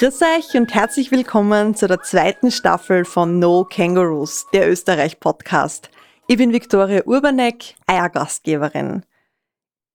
Grüß 0.00 0.22
euch 0.22 0.54
und 0.54 0.74
herzlich 0.74 1.10
willkommen 1.10 1.74
zu 1.74 1.86
der 1.86 2.00
zweiten 2.00 2.50
Staffel 2.50 3.04
von 3.04 3.38
No 3.38 3.66
Kangaroos, 3.66 4.46
der 4.50 4.70
Österreich-Podcast. 4.70 5.90
Ich 6.26 6.38
bin 6.38 6.54
Viktoria 6.54 7.02
Urbanek, 7.04 7.74
euer 7.86 8.08
Gastgeberin. 8.08 9.04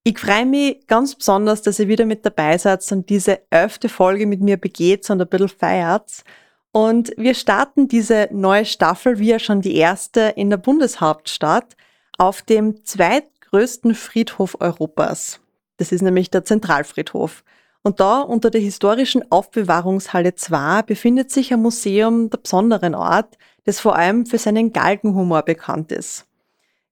Ich 0.04 0.20
freue 0.20 0.46
mich 0.46 0.86
ganz 0.86 1.16
besonders, 1.16 1.64
dass 1.64 1.80
ihr 1.80 1.88
wieder 1.88 2.06
mit 2.06 2.24
dabei 2.24 2.56
seid 2.60 2.92
und 2.92 3.10
diese 3.10 3.42
elfte 3.50 3.90
Folge 3.90 4.28
mit 4.28 4.42
mir 4.42 4.58
begeht 4.58 5.10
und 5.10 5.24
ein 5.24 5.28
bisschen 5.28 5.50
feiert. 5.50 6.24
Und 6.72 7.12
wir 7.18 7.34
starten 7.34 7.88
diese 7.88 8.30
neue 8.32 8.66
Staffel, 8.66 9.18
wie 9.18 9.30
ja 9.30 9.40
schon 9.40 9.62
die 9.62 9.76
erste, 9.76 10.34
in 10.36 10.52
der 10.52 10.58
Bundeshauptstadt 10.58 11.76
auf 12.20 12.44
dem 12.44 12.86
zweitgrößten 12.86 13.96
Friedhof 13.96 14.56
Europas. 14.62 15.40
Das 15.78 15.92
ist 15.92 16.04
nämlich 16.04 16.30
der 16.30 16.46
Zentralfriedhof. 16.46 17.44
Und 17.86 18.00
da 18.00 18.22
unter 18.22 18.50
der 18.50 18.62
historischen 18.62 19.32
Aufbewahrungshalle 19.32 20.34
2 20.34 20.82
befindet 20.82 21.30
sich 21.30 21.54
ein 21.54 21.62
Museum 21.62 22.32
der 22.32 22.40
besonderen 22.40 22.96
Art, 22.96 23.38
das 23.66 23.80
vor 23.80 23.96
allem 23.96 24.26
für 24.26 24.40
seinen 24.40 24.74
Galgenhumor 24.74 25.44
bekannt 25.44 25.92
ist. 25.92 26.26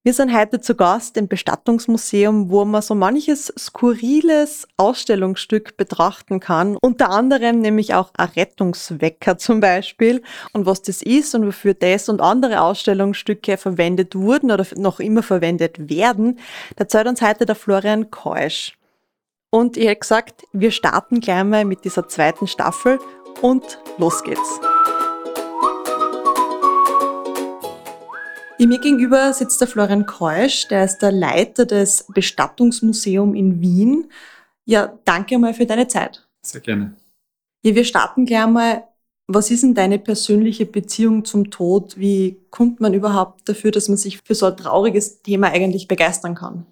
Wir 0.04 0.14
sind 0.14 0.32
heute 0.38 0.62
zu 0.62 0.76
Gast 0.76 1.18
im 1.18 1.28
Bestattungsmuseum, 1.28 2.52
wo 2.52 2.64
man 2.64 2.84
so 2.84 2.94
manches 2.94 3.52
skurriles 3.58 4.68
Ausstellungsstück 4.78 5.78
betrachten 5.78 6.40
kann. 6.40 6.78
Unter 6.80 7.10
anderem 7.10 7.58
nämlich 7.58 7.96
auch 7.96 8.12
ein 8.16 8.30
Rettungswecker 8.30 9.40
zum 9.40 9.62
Beispiel. 9.62 10.22
Und 10.52 10.68
was 10.68 10.84
das 10.84 11.02
ist 11.02 11.34
und 11.34 11.48
wofür 11.48 11.74
das 11.74 12.08
und 12.08 12.22
andere 12.22 12.62
Ausstellungsstücke 12.62 13.58
verwendet 13.58 14.14
wurden 14.14 14.52
oder 14.52 14.68
noch 14.76 15.00
immer 15.00 15.24
verwendet 15.24 15.90
werden, 15.90 16.38
erzählt 16.76 17.08
uns 17.08 17.24
heute 17.24 17.48
der 17.48 17.56
Florian 17.56 18.12
Keusch. 18.12 18.78
Und 19.54 19.78
ich 19.78 19.86
hätte 19.86 20.00
gesagt, 20.00 20.48
wir 20.52 20.72
starten 20.72 21.20
gleich 21.20 21.44
mal 21.44 21.64
mit 21.64 21.86
dieser 21.86 22.10
zweiten 22.10 22.48
Staffel 22.48 22.98
und 23.44 23.78
los 24.00 24.24
geht's. 24.24 24.60
Mir 28.58 28.80
gegenüber 28.80 29.32
sitzt 29.32 29.62
der 29.62 29.68
Florian 29.68 30.08
Keusch, 30.08 30.68
der 30.70 30.86
ist 30.86 31.04
der 31.04 31.12
Leiter 31.12 31.68
des 31.68 32.06
Bestattungsmuseums 32.12 33.38
in 33.38 33.62
Wien. 33.62 34.10
Ja, 34.66 34.98
danke 35.06 35.38
mal 35.38 35.54
für 35.54 35.68
deine 35.68 35.88
Zeit. 35.88 36.28
Sehr 36.42 36.62
gerne. 36.62 36.96
Ja, 37.64 37.76
wir 37.76 37.86
starten 37.86 38.26
gleich 38.26 38.48
mal. 38.48 38.88
Was 39.28 39.52
ist 39.52 39.62
denn 39.62 39.76
deine 39.76 40.00
persönliche 40.00 40.66
Beziehung 40.66 41.26
zum 41.26 41.52
Tod? 41.52 41.96
Wie 42.00 42.42
kommt 42.50 42.82
man 42.82 42.96
überhaupt 42.96 43.48
dafür, 43.48 43.70
dass 43.70 43.88
man 43.88 43.98
sich 43.98 44.20
für 44.26 44.34
so 44.34 44.48
ein 44.48 44.58
trauriges 44.58 45.22
Thema 45.22 45.52
eigentlich 45.52 45.88
begeistern 45.88 46.34
kann? 46.34 46.66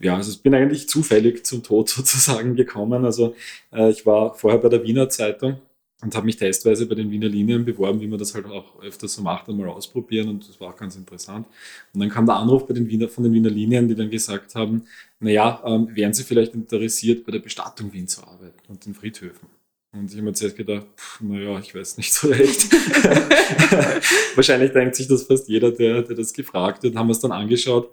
Ja, 0.00 0.16
also 0.16 0.32
ich 0.32 0.42
bin 0.42 0.54
eigentlich 0.54 0.88
zufällig 0.88 1.44
zum 1.44 1.62
Tod 1.62 1.88
sozusagen 1.90 2.56
gekommen. 2.56 3.04
Also 3.04 3.34
äh, 3.72 3.90
ich 3.90 4.06
war 4.06 4.34
vorher 4.34 4.58
bei 4.60 4.68
der 4.68 4.82
Wiener 4.82 5.08
Zeitung 5.08 5.60
und 6.02 6.14
habe 6.14 6.24
mich 6.24 6.36
testweise 6.36 6.86
bei 6.86 6.94
den 6.94 7.10
Wiener 7.10 7.28
Linien 7.28 7.64
beworben, 7.64 8.00
wie 8.00 8.06
man 8.06 8.18
das 8.18 8.34
halt 8.34 8.46
auch 8.46 8.82
öfters 8.82 9.12
so 9.12 9.22
macht, 9.22 9.48
einmal 9.48 9.68
ausprobieren 9.68 10.30
und 10.30 10.48
das 10.48 10.58
war 10.58 10.68
auch 10.68 10.76
ganz 10.76 10.96
interessant. 10.96 11.46
Und 11.92 12.00
dann 12.00 12.08
kam 12.08 12.24
der 12.24 12.36
Anruf 12.36 12.66
bei 12.66 12.72
den 12.72 12.88
Wiener, 12.88 13.08
von 13.08 13.24
den 13.24 13.34
Wiener 13.34 13.50
Linien, 13.50 13.86
die 13.86 13.94
dann 13.94 14.08
gesagt 14.08 14.54
haben, 14.54 14.84
naja, 15.18 15.62
ähm, 15.66 15.88
wären 15.92 16.14
Sie 16.14 16.24
vielleicht 16.24 16.54
interessiert, 16.54 17.26
bei 17.26 17.32
der 17.32 17.40
Bestattung 17.40 17.92
Wien 17.92 18.08
zu 18.08 18.22
arbeiten 18.22 18.58
und 18.68 18.86
den 18.86 18.94
Friedhöfen? 18.94 19.48
Und 19.92 20.08
ich 20.08 20.16
habe 20.16 20.22
mir 20.22 20.32
zuerst 20.32 20.56
gedacht, 20.56 20.86
naja, 21.20 21.58
ich 21.58 21.74
weiß 21.74 21.98
nicht 21.98 22.14
so 22.14 22.28
recht. 22.28 22.72
Wahrscheinlich 24.36 24.72
denkt 24.72 24.94
sich 24.94 25.08
das 25.08 25.24
fast 25.24 25.48
jeder, 25.48 25.72
der, 25.72 26.02
der 26.02 26.16
das 26.16 26.32
gefragt 26.32 26.84
wird. 26.84 26.94
Haben 26.94 27.08
wir 27.08 27.12
es 27.12 27.20
dann 27.20 27.32
angeschaut 27.32 27.90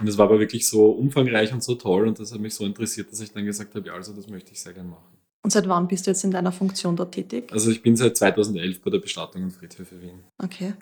und 0.00 0.08
es 0.08 0.16
war 0.18 0.26
aber 0.26 0.38
wirklich 0.38 0.68
so 0.68 0.86
umfangreich 0.90 1.52
und 1.52 1.62
so 1.62 1.74
toll 1.74 2.06
und 2.06 2.18
das 2.18 2.32
hat 2.32 2.40
mich 2.40 2.54
so 2.54 2.64
interessiert, 2.64 3.10
dass 3.10 3.20
ich 3.20 3.32
dann 3.32 3.44
gesagt 3.44 3.74
habe, 3.74 3.86
ja, 3.86 3.94
also 3.94 4.12
das 4.12 4.28
möchte 4.28 4.52
ich 4.52 4.60
sehr 4.60 4.72
gerne 4.72 4.90
machen. 4.90 5.18
Und 5.42 5.50
seit 5.50 5.68
wann 5.68 5.88
bist 5.88 6.06
du 6.06 6.10
jetzt 6.10 6.24
in 6.24 6.30
deiner 6.30 6.52
Funktion 6.52 6.96
dort 6.96 7.12
tätig? 7.12 7.52
Also 7.52 7.70
ich 7.70 7.82
bin 7.82 7.96
seit 7.96 8.16
2011 8.16 8.80
bei 8.80 8.90
der 8.90 8.98
Bestattung 8.98 9.44
und 9.44 9.50
Friedhöfe 9.50 10.00
Wien. 10.00 10.24
Okay. 10.42 10.74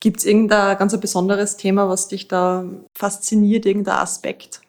Gibt 0.00 0.18
es 0.18 0.26
irgendein 0.26 0.78
ganz 0.78 0.98
besonderes 0.98 1.56
Thema, 1.56 1.88
was 1.88 2.08
dich 2.08 2.28
da 2.28 2.68
fasziniert, 2.94 3.66
irgendein 3.66 3.98
Aspekt? 3.98 4.60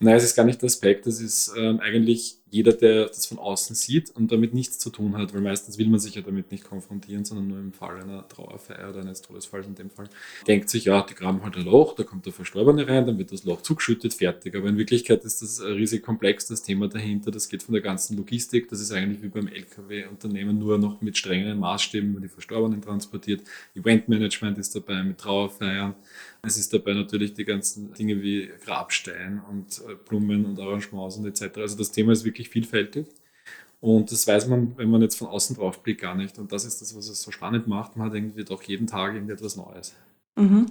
Nein, 0.00 0.16
es 0.16 0.24
ist 0.24 0.34
gar 0.34 0.44
nicht 0.44 0.60
der 0.60 0.66
Aspekt, 0.66 1.06
es 1.06 1.20
ist 1.20 1.52
ähm, 1.56 1.80
eigentlich 1.80 2.41
jeder, 2.52 2.74
der 2.74 3.06
das 3.06 3.24
von 3.24 3.38
außen 3.38 3.74
sieht 3.74 4.10
und 4.10 4.30
damit 4.30 4.52
nichts 4.52 4.78
zu 4.78 4.90
tun 4.90 5.16
hat, 5.16 5.32
weil 5.32 5.40
meistens 5.40 5.78
will 5.78 5.88
man 5.88 5.98
sich 5.98 6.16
ja 6.16 6.20
damit 6.20 6.52
nicht 6.52 6.64
konfrontieren, 6.64 7.24
sondern 7.24 7.48
nur 7.48 7.58
im 7.58 7.72
Fall 7.72 7.98
einer 7.98 8.28
Trauerfeier 8.28 8.90
oder 8.90 9.00
eines 9.00 9.22
Todesfalls 9.22 9.66
in 9.66 9.74
dem 9.74 9.88
Fall, 9.88 10.10
denkt 10.46 10.68
sich, 10.68 10.84
ja, 10.84 11.00
die 11.00 11.14
graben 11.14 11.42
halt 11.42 11.56
ein 11.56 11.64
Loch, 11.64 11.94
da 11.94 12.02
kommt 12.02 12.26
der 12.26 12.34
Verstorbene 12.34 12.86
rein, 12.86 13.06
dann 13.06 13.16
wird 13.16 13.32
das 13.32 13.44
Loch 13.44 13.62
zugeschüttet, 13.62 14.12
fertig. 14.12 14.54
Aber 14.54 14.68
in 14.68 14.76
Wirklichkeit 14.76 15.24
ist 15.24 15.40
das 15.40 15.62
riesig 15.62 16.02
komplex, 16.02 16.46
das 16.46 16.62
Thema 16.62 16.88
dahinter, 16.88 17.30
das 17.30 17.48
geht 17.48 17.62
von 17.62 17.72
der 17.72 17.80
ganzen 17.80 18.18
Logistik, 18.18 18.68
das 18.68 18.80
ist 18.80 18.92
eigentlich 18.92 19.22
wie 19.22 19.28
beim 19.28 19.48
LKW-Unternehmen 19.48 20.58
nur 20.58 20.76
noch 20.76 21.00
mit 21.00 21.16
strengeren 21.16 21.58
Maßstäben, 21.58 22.12
man 22.12 22.20
die 22.20 22.28
Verstorbenen 22.28 22.82
transportiert. 22.82 23.40
Eventmanagement 23.74 24.58
ist 24.58 24.76
dabei 24.76 25.02
mit 25.02 25.16
Trauerfeiern. 25.16 25.94
Es 26.44 26.58
ist 26.58 26.74
dabei 26.74 26.92
natürlich 26.94 27.34
die 27.34 27.44
ganzen 27.44 27.94
Dinge 27.94 28.20
wie 28.20 28.50
Grabstein 28.64 29.40
und 29.48 29.80
äh, 29.88 29.94
Blumen 30.08 30.44
und 30.44 30.58
Arrangements 30.58 31.16
und 31.16 31.24
etc. 31.24 31.58
Also 31.58 31.78
das 31.78 31.92
Thema 31.92 32.10
ist 32.10 32.24
wirklich 32.24 32.41
wirklich 32.42 32.48
vielfältig. 32.48 33.06
Und 33.80 34.12
das 34.12 34.26
weiß 34.26 34.46
man, 34.46 34.76
wenn 34.76 34.90
man 34.90 35.02
jetzt 35.02 35.16
von 35.16 35.28
außen 35.28 35.56
drauf 35.56 35.82
blickt, 35.82 36.02
gar 36.02 36.14
nicht. 36.14 36.38
Und 36.38 36.52
das 36.52 36.64
ist 36.64 36.80
das, 36.80 36.96
was 36.96 37.08
es 37.08 37.20
so 37.20 37.30
spannend 37.30 37.66
macht. 37.66 37.96
Man 37.96 38.06
hat 38.06 38.14
irgendwie 38.14 38.44
doch 38.44 38.62
jeden 38.62 38.86
Tag 38.86 39.14
irgendwie 39.14 39.32
etwas 39.32 39.56
Neues. 39.56 39.94
Mhm. 40.36 40.66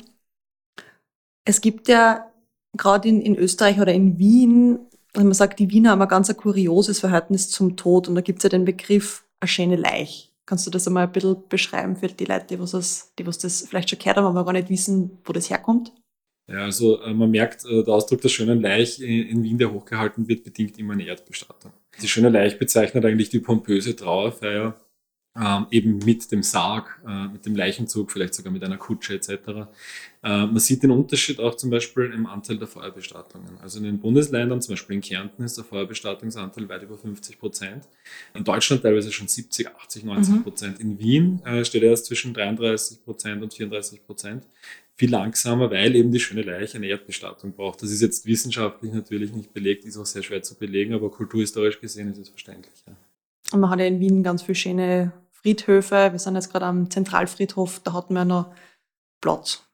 Es 1.44 1.60
gibt 1.60 1.90
ja 1.90 2.32
gerade 2.78 3.10
in, 3.10 3.22
in 3.22 3.36
Österreich 3.36 3.80
oder 3.82 3.94
in 3.94 4.18
Wien, 4.18 4.80
wenn 5.14 5.26
man 5.26 5.34
sagt, 5.34 5.60
die 5.60 5.70
Wiener 5.70 5.92
haben 5.92 6.02
ein 6.02 6.08
ganz 6.08 6.30
ein 6.30 6.38
kurioses 6.38 7.00
Verhältnis 7.00 7.50
zum 7.50 7.76
Tod. 7.76 8.08
Und 8.08 8.16
da 8.16 8.22
gibt 8.22 8.40
es 8.40 8.44
ja 8.44 8.50
den 8.50 8.64
Begriff 8.64 9.26
eine 9.42 9.50
schöne 9.50 9.76
Leich. 9.76 10.32
Kannst 10.46 10.66
du 10.66 10.72
das 10.72 10.88
einmal 10.88 11.08
ein 11.08 11.12
bisschen 11.12 11.44
beschreiben 11.50 11.98
für 11.98 12.08
die 12.08 12.26
Leute, 12.26 12.48
die 12.48 12.60
was 12.60 12.72
das, 12.72 13.14
die 13.20 13.28
was 13.28 13.40
das 13.40 13.64
vielleicht 13.68 13.90
schon 13.90 14.00
gehört 14.00 14.18
haben, 14.18 14.26
aber 14.26 14.46
gar 14.46 14.54
nicht 14.54 14.70
wissen, 14.70 15.18
wo 15.26 15.34
das 15.34 15.50
herkommt? 15.50 15.92
Ja, 16.48 16.64
also 16.66 17.02
äh, 17.02 17.14
man 17.14 17.32
merkt, 17.32 17.66
äh, 17.66 17.84
der 17.84 17.94
Ausdruck 17.94 18.22
der 18.22 18.30
schönen 18.30 18.62
Leich 18.62 19.02
in 19.02 19.44
Wien, 19.44 19.58
der 19.58 19.72
hochgehalten 19.72 20.28
wird, 20.28 20.44
bedingt 20.44 20.78
immer 20.78 20.94
eine 20.94 21.06
Erdbestattung. 21.06 21.72
Die 22.02 22.08
schöne 22.08 22.30
Leich 22.30 22.58
bezeichnet 22.60 23.06
eigentlich 23.06 23.30
die 23.30 23.40
pompöse 23.40 23.96
Trauerfeier, 23.96 24.76
ähm, 25.34 25.68
eben 25.72 26.00
mit 26.00 26.30
dem 26.34 26.44
Sarg, 26.44 27.02
äh, 27.08 27.28
mit 27.28 27.46
dem 27.46 27.56
Leichenzug, 27.56 28.12
vielleicht 28.12 28.34
sogar 28.34 28.52
mit 28.52 28.64
einer 28.66 28.78
Kutsche 28.78 29.14
etc. 29.14 29.30
Äh, 29.30 30.46
man 30.46 30.60
sieht 30.60 30.84
den 30.84 30.92
Unterschied 30.92 31.40
auch 31.40 31.56
zum 31.56 31.70
Beispiel 31.70 32.12
im 32.14 32.26
Anteil 32.26 32.58
der 32.58 32.68
Feuerbestattungen. 32.68 33.58
Also 33.62 33.80
in 33.80 33.86
den 33.86 34.00
Bundesländern, 34.00 34.62
zum 34.62 34.74
Beispiel 34.74 34.98
in 34.98 35.02
Kärnten, 35.02 35.44
ist 35.44 35.56
der 35.56 35.64
Feuerbestattungsanteil 35.64 36.68
weit 36.68 36.84
über 36.84 36.98
50 36.98 37.40
Prozent. 37.40 37.88
In 38.34 38.44
Deutschland 38.44 38.84
teilweise 38.84 39.12
schon 39.14 39.30
70, 39.30 39.74
80, 39.74 40.04
90 40.04 40.44
Prozent. 40.44 40.80
Mhm. 40.80 40.92
In 40.92 41.00
Wien 41.00 41.42
äh, 41.46 41.64
steht 41.64 41.84
er 41.84 41.92
erst 41.92 42.08
zwischen 42.08 42.34
33 42.34 43.06
Prozent 43.06 43.42
und 43.42 43.54
34 43.54 44.06
Prozent 44.06 44.46
viel 45.02 45.10
langsamer, 45.10 45.72
weil 45.72 45.96
eben 45.96 46.12
die 46.12 46.20
schöne 46.20 46.44
Leiche 46.44 46.78
eine 46.78 46.86
Erdbestattung 46.86 47.54
braucht. 47.54 47.82
Das 47.82 47.90
ist 47.90 48.04
jetzt 48.04 48.28
wissenschaftlich 48.28 48.94
natürlich 48.94 49.34
nicht 49.34 49.52
belegt, 49.52 49.84
ist 49.84 49.98
auch 49.98 50.06
sehr 50.06 50.22
schwer 50.22 50.44
zu 50.44 50.54
belegen, 50.60 50.94
aber 50.94 51.10
kulturhistorisch 51.10 51.82
gesehen 51.82 52.12
ist 52.12 52.20
es 52.20 52.30
verständlich. 52.30 52.84
Ja. 52.86 52.96
Und 53.52 53.62
man 53.62 53.72
hat 53.72 53.80
ja 53.80 53.88
in 53.88 54.00
Wien 54.00 54.22
ganz 54.22 54.44
viele 54.44 54.56
schöne 54.56 55.12
Friedhöfe. 55.32 56.10
Wir 56.12 56.20
sind 56.20 56.36
jetzt 56.36 56.52
gerade 56.52 56.68
am 56.68 56.92
Zentralfriedhof, 56.92 57.80
da 57.84 57.94
hatten 57.94 58.14
wir 58.14 58.26
noch 58.26 58.54
Platz. 59.22 59.66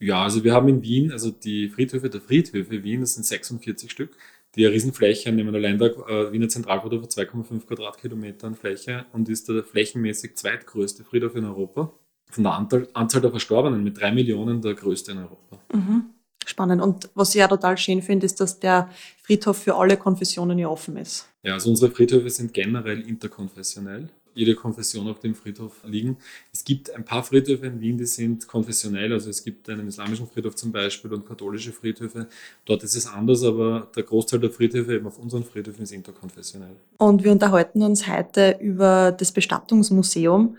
Ja, 0.00 0.24
also 0.24 0.42
wir 0.42 0.52
haben 0.52 0.66
in 0.66 0.82
Wien, 0.82 1.12
also 1.12 1.30
die 1.30 1.68
Friedhöfe 1.68 2.10
der 2.10 2.20
Friedhöfe 2.20 2.82
Wien, 2.82 3.02
das 3.02 3.14
sind 3.14 3.24
46 3.24 3.88
Stück, 3.88 4.16
die 4.56 4.66
eine 4.66 4.74
Riesenfläche 4.74 5.30
nehmen. 5.30 5.54
Allein 5.54 5.78
der 5.78 5.92
äh, 6.08 6.32
Wiener 6.32 6.48
Zentralfriedhof 6.48 7.04
hat 7.04 7.10
2,5 7.12 7.66
Quadratkilometer 7.66 8.48
an 8.48 8.56
Fläche 8.56 9.06
und 9.12 9.28
ist 9.28 9.48
der 9.48 9.62
flächenmäßig 9.62 10.34
zweitgrößte 10.34 11.04
Friedhof 11.04 11.36
in 11.36 11.44
Europa 11.44 11.96
von 12.32 12.44
der 12.44 12.54
Anzahl, 12.54 12.88
Anzahl 12.94 13.20
der 13.20 13.30
Verstorbenen 13.30 13.84
mit 13.84 14.00
drei 14.00 14.10
Millionen 14.12 14.60
der 14.62 14.74
größte 14.74 15.12
in 15.12 15.18
Europa. 15.18 15.58
Mhm. 15.72 16.04
Spannend. 16.44 16.82
Und 16.82 17.08
was 17.14 17.30
ich 17.30 17.36
ja 17.36 17.48
total 17.48 17.78
schön 17.78 18.02
finde, 18.02 18.26
ist, 18.26 18.40
dass 18.40 18.58
der 18.58 18.90
Friedhof 19.22 19.58
für 19.58 19.76
alle 19.76 19.96
Konfessionen 19.96 20.58
ja 20.58 20.68
offen 20.68 20.96
ist. 20.96 21.28
Ja, 21.42 21.54
also 21.54 21.70
unsere 21.70 21.92
Friedhöfe 21.92 22.30
sind 22.30 22.52
generell 22.52 23.00
interkonfessionell. 23.00 24.08
Jede 24.34 24.54
Konfession 24.54 25.08
auf 25.08 25.20
dem 25.20 25.34
Friedhof 25.34 25.84
liegen. 25.84 26.16
Es 26.52 26.64
gibt 26.64 26.90
ein 26.90 27.04
paar 27.04 27.22
Friedhöfe 27.22 27.66
in 27.66 27.80
Wien, 27.80 27.98
die 27.98 28.06
sind 28.06 28.48
konfessionell. 28.48 29.12
Also 29.12 29.28
es 29.28 29.44
gibt 29.44 29.68
einen 29.68 29.86
islamischen 29.86 30.26
Friedhof 30.26 30.56
zum 30.56 30.72
Beispiel 30.72 31.12
und 31.12 31.26
katholische 31.26 31.70
Friedhöfe. 31.70 32.28
Dort 32.64 32.82
ist 32.82 32.96
es 32.96 33.06
anders, 33.06 33.44
aber 33.44 33.88
der 33.94 34.04
Großteil 34.04 34.40
der 34.40 34.50
Friedhöfe 34.50 34.94
eben 34.94 35.06
auf 35.06 35.18
unseren 35.18 35.44
Friedhöfen 35.44 35.82
ist 35.82 35.92
interkonfessionell. 35.92 36.76
Und 36.96 37.22
wir 37.22 37.30
unterhalten 37.30 37.82
uns 37.82 38.08
heute 38.08 38.56
über 38.58 39.12
das 39.12 39.32
Bestattungsmuseum. 39.32 40.56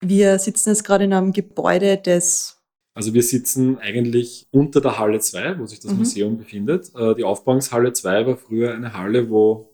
Wir 0.00 0.38
sitzen 0.38 0.70
jetzt 0.70 0.84
gerade 0.84 1.04
in 1.04 1.12
einem 1.12 1.32
Gebäude, 1.32 1.96
das 1.96 2.56
also 2.96 3.12
wir 3.12 3.22
sitzen 3.22 3.76
eigentlich 3.76 4.48
unter 4.52 4.80
der 4.80 4.98
Halle 4.98 5.20
2, 5.20 5.58
wo 5.58 5.66
sich 5.66 5.80
das 5.80 5.92
mhm. 5.92 5.98
Museum 5.98 6.38
befindet. 6.38 6.94
Äh, 6.94 7.14
die 7.14 7.24
Aufbauungshalle 7.24 7.92
2 7.92 8.26
war 8.26 8.36
früher 8.38 8.72
eine 8.72 8.94
Halle, 8.94 9.28
wo 9.28 9.68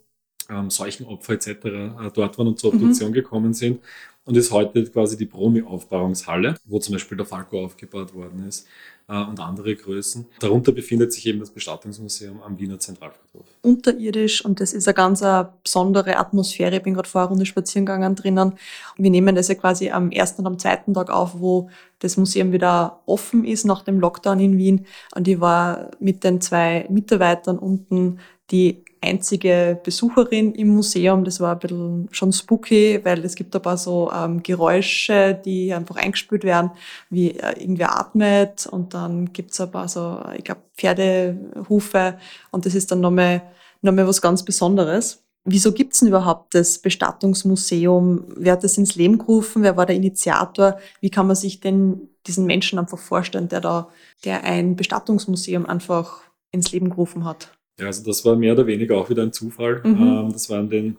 ähm, 0.51 0.71
Seuchenopfer 0.71 1.35
etc. 1.35 1.47
Äh, 1.49 1.91
dort 2.13 2.37
waren 2.37 2.49
und 2.49 2.59
zur 2.59 2.75
Obduktion 2.75 3.11
mhm. 3.11 3.15
gekommen 3.15 3.55
sind 3.55 3.81
und 4.25 4.37
ist 4.37 4.51
heute 4.51 4.85
quasi 4.87 5.17
die 5.17 5.27
Promi-Aufbauungshalle, 5.27 6.57
wo 6.65 6.81
zum 6.81 6.95
Beispiel 6.95 7.17
der 7.17 7.27
Falco 7.27 7.65
aufgebaut 7.65 8.13
worden 8.13 8.49
ist 8.49 8.67
und 9.08 9.40
andere 9.40 9.75
Größen. 9.75 10.26
Darunter 10.40 10.72
befindet 10.72 11.12
sich 11.12 11.26
eben 11.26 11.40
das 11.40 11.50
Bestattungsmuseum 11.50 12.43
am 12.43 12.58
Wiener 12.58 12.78
Zentralfriedhof. 12.78 13.46
Unterirdisch 13.60 14.44
und 14.44 14.60
das 14.60 14.72
ist 14.72 14.88
eine 14.88 14.94
ganz 14.94 15.22
eine 15.22 15.52
besondere 15.62 16.16
Atmosphäre. 16.16 16.76
Ich 16.76 16.82
bin 16.82 16.94
gerade 16.94 17.08
vor 17.08 17.22
einer 17.22 17.31
Runde 17.31 17.46
spazieren 17.46 17.84
gegangen 17.84 18.14
drinnen. 18.14 18.54
Wir 18.96 19.10
nehmen 19.10 19.34
das 19.34 19.49
ja 19.49 19.54
quasi 19.54 19.90
am 19.90 20.10
ersten 20.10 20.43
und 20.43 20.46
am 20.46 20.58
zweiten 20.58 20.94
Tag 20.94 21.10
auf, 21.10 21.38
wo 21.38 21.69
das 21.99 22.16
Museum 22.16 22.52
wieder 22.52 23.00
offen 23.06 23.44
ist 23.44 23.64
nach 23.64 23.82
dem 23.82 24.00
Lockdown 24.00 24.40
in 24.40 24.56
Wien. 24.56 24.87
Und 25.14 25.28
ich 25.28 25.40
war 25.40 25.90
mit 26.00 26.25
den 26.25 26.40
zwei 26.40 26.87
Mitarbeitern 26.88 27.58
unten, 27.58 28.19
die 28.52 28.84
einzige 29.02 29.81
Besucherin 29.82 30.54
im 30.54 30.69
Museum. 30.69 31.25
Das 31.25 31.40
war 31.40 31.52
ein 31.52 31.58
bisschen 31.58 32.08
schon 32.12 32.32
spooky, 32.32 33.00
weil 33.02 33.25
es 33.25 33.34
gibt 33.34 33.54
ein 33.54 33.62
paar 33.62 33.76
so 33.76 34.10
ähm, 34.12 34.43
Geräusche, 34.43 35.40
die 35.44 35.75
einfach 35.75 35.96
eingespült 35.96 36.44
werden, 36.44 36.70
wie 37.10 37.32
äh, 37.32 37.60
irgendwer 37.60 37.99
atmet 37.99 38.66
und 38.66 38.94
dann 38.94 39.32
gibt's 39.32 39.60
ein 39.60 39.70
paar 39.70 39.88
so, 39.88 40.22
ich 40.37 40.44
glaube, 40.44 40.62
Pferdehufe 40.76 42.19
und 42.50 42.64
das 42.64 42.75
ist 42.75 42.90
dann 42.90 43.00
nochmal, 43.00 43.43
nochmal 43.81 44.06
was 44.06 44.22
ganz 44.22 44.44
Besonderes. 44.44 45.25
Wieso 45.44 45.72
gibt's 45.72 45.99
denn 45.99 46.08
überhaupt 46.08 46.54
das 46.54 46.78
Bestattungsmuseum? 46.78 48.26
Wer 48.37 48.52
hat 48.52 48.62
das 48.62 48.78
ins 48.78 48.94
Leben 48.94 49.19
gerufen? 49.19 49.64
Wer 49.64 49.76
war 49.76 49.87
der 49.87 49.96
Initiator? 49.96 50.78
Wie 51.00 51.10
kann 51.10 51.26
man 51.26 51.34
sich 51.34 51.58
denn 51.58 52.08
diesen 52.28 52.46
Menschen 52.46 52.78
einfach 52.78 52.99
vorstellen, 52.99 53.49
der 53.49 53.60
da, 53.60 53.88
der 54.25 54.44
ein 54.44 54.76
Bestattungsmuseum 54.76 55.66
einfach 55.66 56.20
ins 56.52 56.70
Leben 56.70 56.90
gerufen 56.90 57.25
hat? 57.25 57.50
Ja, 57.79 57.87
also 57.87 58.05
das 58.05 58.25
war 58.25 58.37
mehr 58.37 58.53
oder 58.53 58.67
weniger 58.67 58.97
auch 58.97 59.09
wieder 59.11 59.23
ein 59.23 59.33
Zufall. 59.33 59.81
Mhm. 59.85 60.01
Ähm, 60.01 60.33
das 60.33 60.51
war 60.51 60.61
in 60.61 60.71
den 60.71 60.97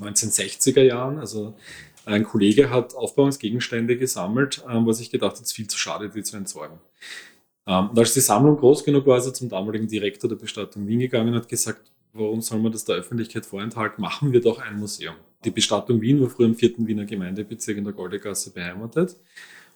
1960er 0.00 0.82
Jahren. 0.82 1.18
Also 1.18 1.54
ein 2.04 2.24
Kollege 2.24 2.70
hat 2.70 2.94
Aufbauungsgegenstände 2.94 3.96
gesammelt, 3.96 4.64
ähm, 4.68 4.86
was 4.86 5.00
ich 5.00 5.10
gedacht 5.10 5.32
hat, 5.32 5.40
es 5.40 5.48
ist 5.48 5.52
viel 5.52 5.68
zu 5.68 5.78
schade, 5.78 6.08
die 6.08 6.22
zu 6.22 6.36
entsorgen. 6.36 6.78
Ähm, 7.66 7.90
und 7.90 7.98
als 7.98 8.14
die 8.14 8.20
Sammlung 8.20 8.56
groß 8.56 8.84
genug 8.84 9.06
war, 9.06 9.18
ist 9.18 9.26
er 9.26 9.34
zum 9.34 9.48
damaligen 9.48 9.88
Direktor 9.88 10.28
der 10.28 10.36
Bestattung 10.36 10.86
Wien 10.86 11.00
gegangen 11.00 11.28
und 11.28 11.40
hat 11.40 11.48
gesagt, 11.48 11.90
warum 12.12 12.40
soll 12.40 12.58
man 12.58 12.72
das 12.72 12.84
der 12.84 12.96
Öffentlichkeit 12.96 13.46
vorenthalten? 13.46 14.00
Machen 14.02 14.32
wir 14.32 14.40
doch 14.40 14.58
ein 14.58 14.78
Museum. 14.78 15.14
Die 15.44 15.50
Bestattung 15.50 16.00
Wien 16.00 16.20
war 16.20 16.28
früher 16.28 16.46
im 16.46 16.54
vierten 16.54 16.86
Wiener 16.86 17.04
Gemeindebezirk 17.04 17.78
in 17.78 17.84
der 17.84 17.92
Goldegasse 17.92 18.52
beheimatet 18.52 19.16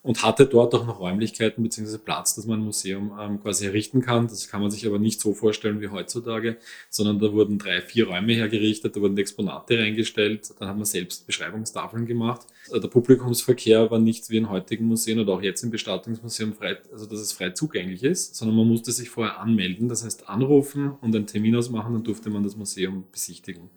und 0.04 0.22
hatte 0.22 0.44
dort 0.44 0.74
auch 0.74 0.86
noch 0.86 1.00
Räumlichkeiten 1.00 1.62
bzw. 1.62 1.96
Platz, 1.96 2.34
dass 2.34 2.46
man 2.46 2.60
ein 2.60 2.64
Museum 2.64 3.18
ähm, 3.18 3.42
quasi 3.42 3.64
errichten 3.64 4.02
kann. 4.02 4.28
Das 4.28 4.48
kann 4.48 4.60
man 4.60 4.70
sich 4.70 4.86
aber 4.86 4.98
nicht 4.98 5.18
so 5.18 5.32
vorstellen 5.32 5.80
wie 5.80 5.88
heutzutage, 5.88 6.58
sondern 6.90 7.18
da 7.18 7.32
wurden 7.32 7.58
drei, 7.58 7.80
vier 7.80 8.08
Räume 8.08 8.34
hergerichtet, 8.34 8.94
da 8.94 9.00
wurden 9.00 9.16
Exponate 9.16 9.78
reingestellt, 9.78 10.52
dann 10.58 10.68
hat 10.68 10.76
man 10.76 10.84
selbst 10.84 11.26
Beschreibungstafeln 11.26 12.04
gemacht. 12.04 12.42
Äh, 12.70 12.80
der 12.80 12.88
Publikumsverkehr 12.88 13.90
war 13.90 13.98
nicht 13.98 14.28
wie 14.28 14.36
in 14.36 14.50
heutigen 14.50 14.84
Museen 14.84 15.18
oder 15.18 15.32
auch 15.32 15.42
jetzt 15.42 15.64
im 15.64 15.70
Bestattungsmuseum 15.70 16.52
frei, 16.52 16.76
also 16.92 17.06
dass 17.06 17.20
es 17.20 17.32
frei 17.32 17.50
zugänglich 17.50 18.04
ist, 18.04 18.34
sondern 18.34 18.58
man 18.58 18.68
musste 18.68 18.92
sich 18.92 19.08
vorher 19.08 19.40
anmelden, 19.40 19.88
das 19.88 20.04
heißt 20.04 20.28
anrufen 20.28 20.92
und 21.00 21.16
einen 21.16 21.26
Termin 21.26 21.56
ausmachen, 21.56 21.94
dann 21.94 22.04
durfte 22.04 22.28
man 22.28 22.42
das 22.42 22.56
Museum 22.56 23.04
besichtigen. 23.10 23.70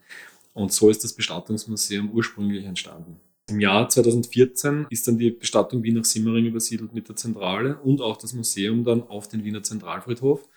Und 0.54 0.74
so 0.74 0.90
ist 0.90 1.06
das 1.06 1.14
Bestattungsmuseum 1.14 2.12
ursprünglich 2.12 2.66
entstanden. 2.66 3.22
Im 3.50 3.62
Jahr 3.62 3.88
2014 3.88 4.88
ist 4.90 5.08
dann 5.08 5.18
die 5.18 5.32
Bestattung 5.32 5.82
Wien 5.82 5.96
nach 5.96 6.04
Simmering 6.06 6.46
übersiedelt 6.46 6.94
mit 6.94 7.08
der 7.08 7.16
Zentrale 7.16 7.78
und 7.78 8.02
auch 8.02 8.18
das 8.18 8.34
Museum 8.34 8.84
dann 8.84 9.04
auf 9.04 9.30
den 9.30 9.46
Wiener 9.46 9.64
Zentralfriedhof. 9.64 10.48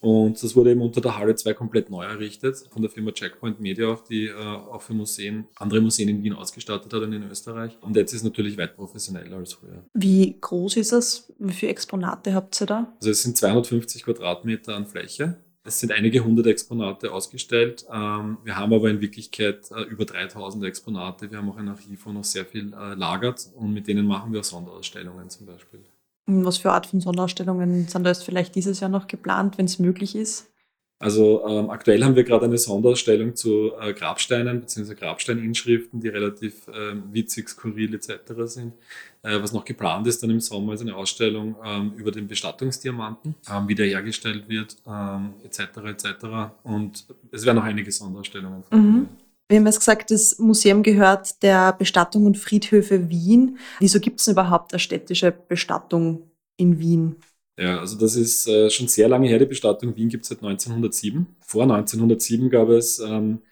Und 0.00 0.42
das 0.42 0.56
wurde 0.56 0.72
eben 0.72 0.80
unter 0.80 1.00
der 1.00 1.16
Halle 1.16 1.36
2 1.36 1.54
komplett 1.54 1.88
neu 1.88 2.04
errichtet, 2.04 2.56
von 2.70 2.82
der 2.82 2.90
Firma 2.90 3.12
Checkpoint 3.12 3.60
Media 3.60 3.86
auch, 3.86 4.02
die 4.02 4.26
äh, 4.26 4.34
auch 4.34 4.82
für 4.82 4.94
Museen, 4.94 5.44
andere 5.54 5.80
Museen 5.80 6.08
in 6.08 6.24
Wien 6.24 6.32
ausgestattet 6.32 6.92
hat 6.92 7.02
und 7.02 7.12
in 7.12 7.22
Österreich. 7.30 7.78
Und 7.82 7.94
jetzt 7.94 8.12
ist 8.12 8.18
es 8.18 8.24
natürlich 8.24 8.58
weit 8.58 8.74
professioneller 8.74 9.36
als 9.36 9.52
früher. 9.52 9.84
Wie 9.94 10.36
groß 10.40 10.78
ist 10.78 10.92
es? 10.92 11.32
Wie 11.38 11.52
viele 11.52 11.70
Exponate 11.70 12.34
habt 12.34 12.60
ihr 12.60 12.66
da? 12.66 12.92
Also 12.96 13.10
es 13.10 13.22
sind 13.22 13.36
250 13.36 14.02
Quadratmeter 14.02 14.74
an 14.74 14.86
Fläche. 14.86 15.36
Es 15.64 15.78
sind 15.78 15.92
einige 15.92 16.24
hundert 16.24 16.46
Exponate 16.46 17.12
ausgestellt. 17.12 17.86
Ähm, 17.92 18.38
wir 18.42 18.56
haben 18.56 18.72
aber 18.72 18.90
in 18.90 19.00
Wirklichkeit 19.00 19.70
äh, 19.70 19.82
über 19.82 20.04
3000 20.04 20.64
Exponate. 20.64 21.30
Wir 21.30 21.38
haben 21.38 21.50
auch 21.50 21.56
ein 21.56 21.68
Archiv, 21.68 22.04
wo 22.04 22.12
noch 22.12 22.24
sehr 22.24 22.44
viel 22.44 22.72
äh, 22.72 22.94
lagert 22.94 23.48
und 23.54 23.72
mit 23.72 23.86
denen 23.86 24.06
machen 24.06 24.32
wir 24.32 24.40
auch 24.40 24.44
Sonderausstellungen 24.44 25.30
zum 25.30 25.46
Beispiel. 25.46 25.80
Was 26.26 26.58
für 26.58 26.72
Art 26.72 26.86
von 26.86 27.00
Sonderausstellungen 27.00 27.88
sind 27.88 28.04
da 28.04 28.10
jetzt 28.10 28.24
vielleicht 28.24 28.54
dieses 28.54 28.80
Jahr 28.80 28.90
noch 28.90 29.06
geplant, 29.06 29.58
wenn 29.58 29.66
es 29.66 29.78
möglich 29.78 30.14
ist? 30.14 30.51
Also 31.02 31.44
ähm, 31.48 31.68
aktuell 31.68 32.04
haben 32.04 32.14
wir 32.14 32.22
gerade 32.22 32.44
eine 32.44 32.56
Sonderausstellung 32.56 33.34
zu 33.34 33.72
äh, 33.80 33.92
Grabsteinen 33.92 34.60
bzw. 34.60 34.94
Grabsteininschriften, 34.94 36.00
die 36.00 36.06
relativ 36.06 36.68
ähm, 36.72 37.02
witzig, 37.10 37.48
skurril 37.48 37.92
etc. 37.92 38.10
sind. 38.44 38.74
Äh, 39.24 39.42
was 39.42 39.52
noch 39.52 39.64
geplant 39.64 40.06
ist 40.06 40.22
dann 40.22 40.30
im 40.30 40.38
Sommer, 40.38 40.74
ist 40.74 40.80
eine 40.80 40.94
Ausstellung 40.94 41.56
ähm, 41.64 41.94
über 41.96 42.12
den 42.12 42.28
Bestattungsdiamanten, 42.28 43.34
ähm, 43.52 43.66
wie 43.66 43.74
der 43.74 43.86
hergestellt 43.86 44.48
wird 44.48 44.76
etc. 45.42 45.60
Ähm, 45.78 45.86
etc. 45.86 46.06
Und 46.62 47.04
es 47.32 47.44
werden 47.44 47.56
noch 47.56 47.64
einige 47.64 47.90
Sonderausstellungen. 47.90 48.62
Mhm. 48.70 49.08
Wir 49.48 49.58
haben 49.58 49.66
jetzt 49.66 49.80
gesagt, 49.80 50.12
das 50.12 50.38
Museum 50.38 50.84
gehört 50.84 51.42
der 51.42 51.72
Bestattung 51.72 52.26
und 52.26 52.38
Friedhöfe 52.38 53.10
Wien. 53.10 53.58
Wieso 53.80 53.98
gibt 53.98 54.20
es 54.20 54.28
überhaupt 54.28 54.72
eine 54.72 54.78
städtische 54.78 55.32
Bestattung 55.32 56.30
in 56.56 56.78
Wien? 56.78 57.16
Ja, 57.58 57.80
also 57.80 57.98
das 57.98 58.16
ist 58.16 58.48
äh, 58.48 58.70
schon 58.70 58.88
sehr 58.88 59.08
lange 59.08 59.28
her, 59.28 59.38
die 59.38 59.44
Bestattung 59.46 59.94
Wien 59.94 60.08
gibt 60.08 60.24
es 60.24 60.30
seit 60.30 60.38
1907. 60.42 61.26
Vor 61.40 61.64
1907 61.64 62.48
gab 62.48 62.70
es 62.70 62.98
ähm, 62.98 63.42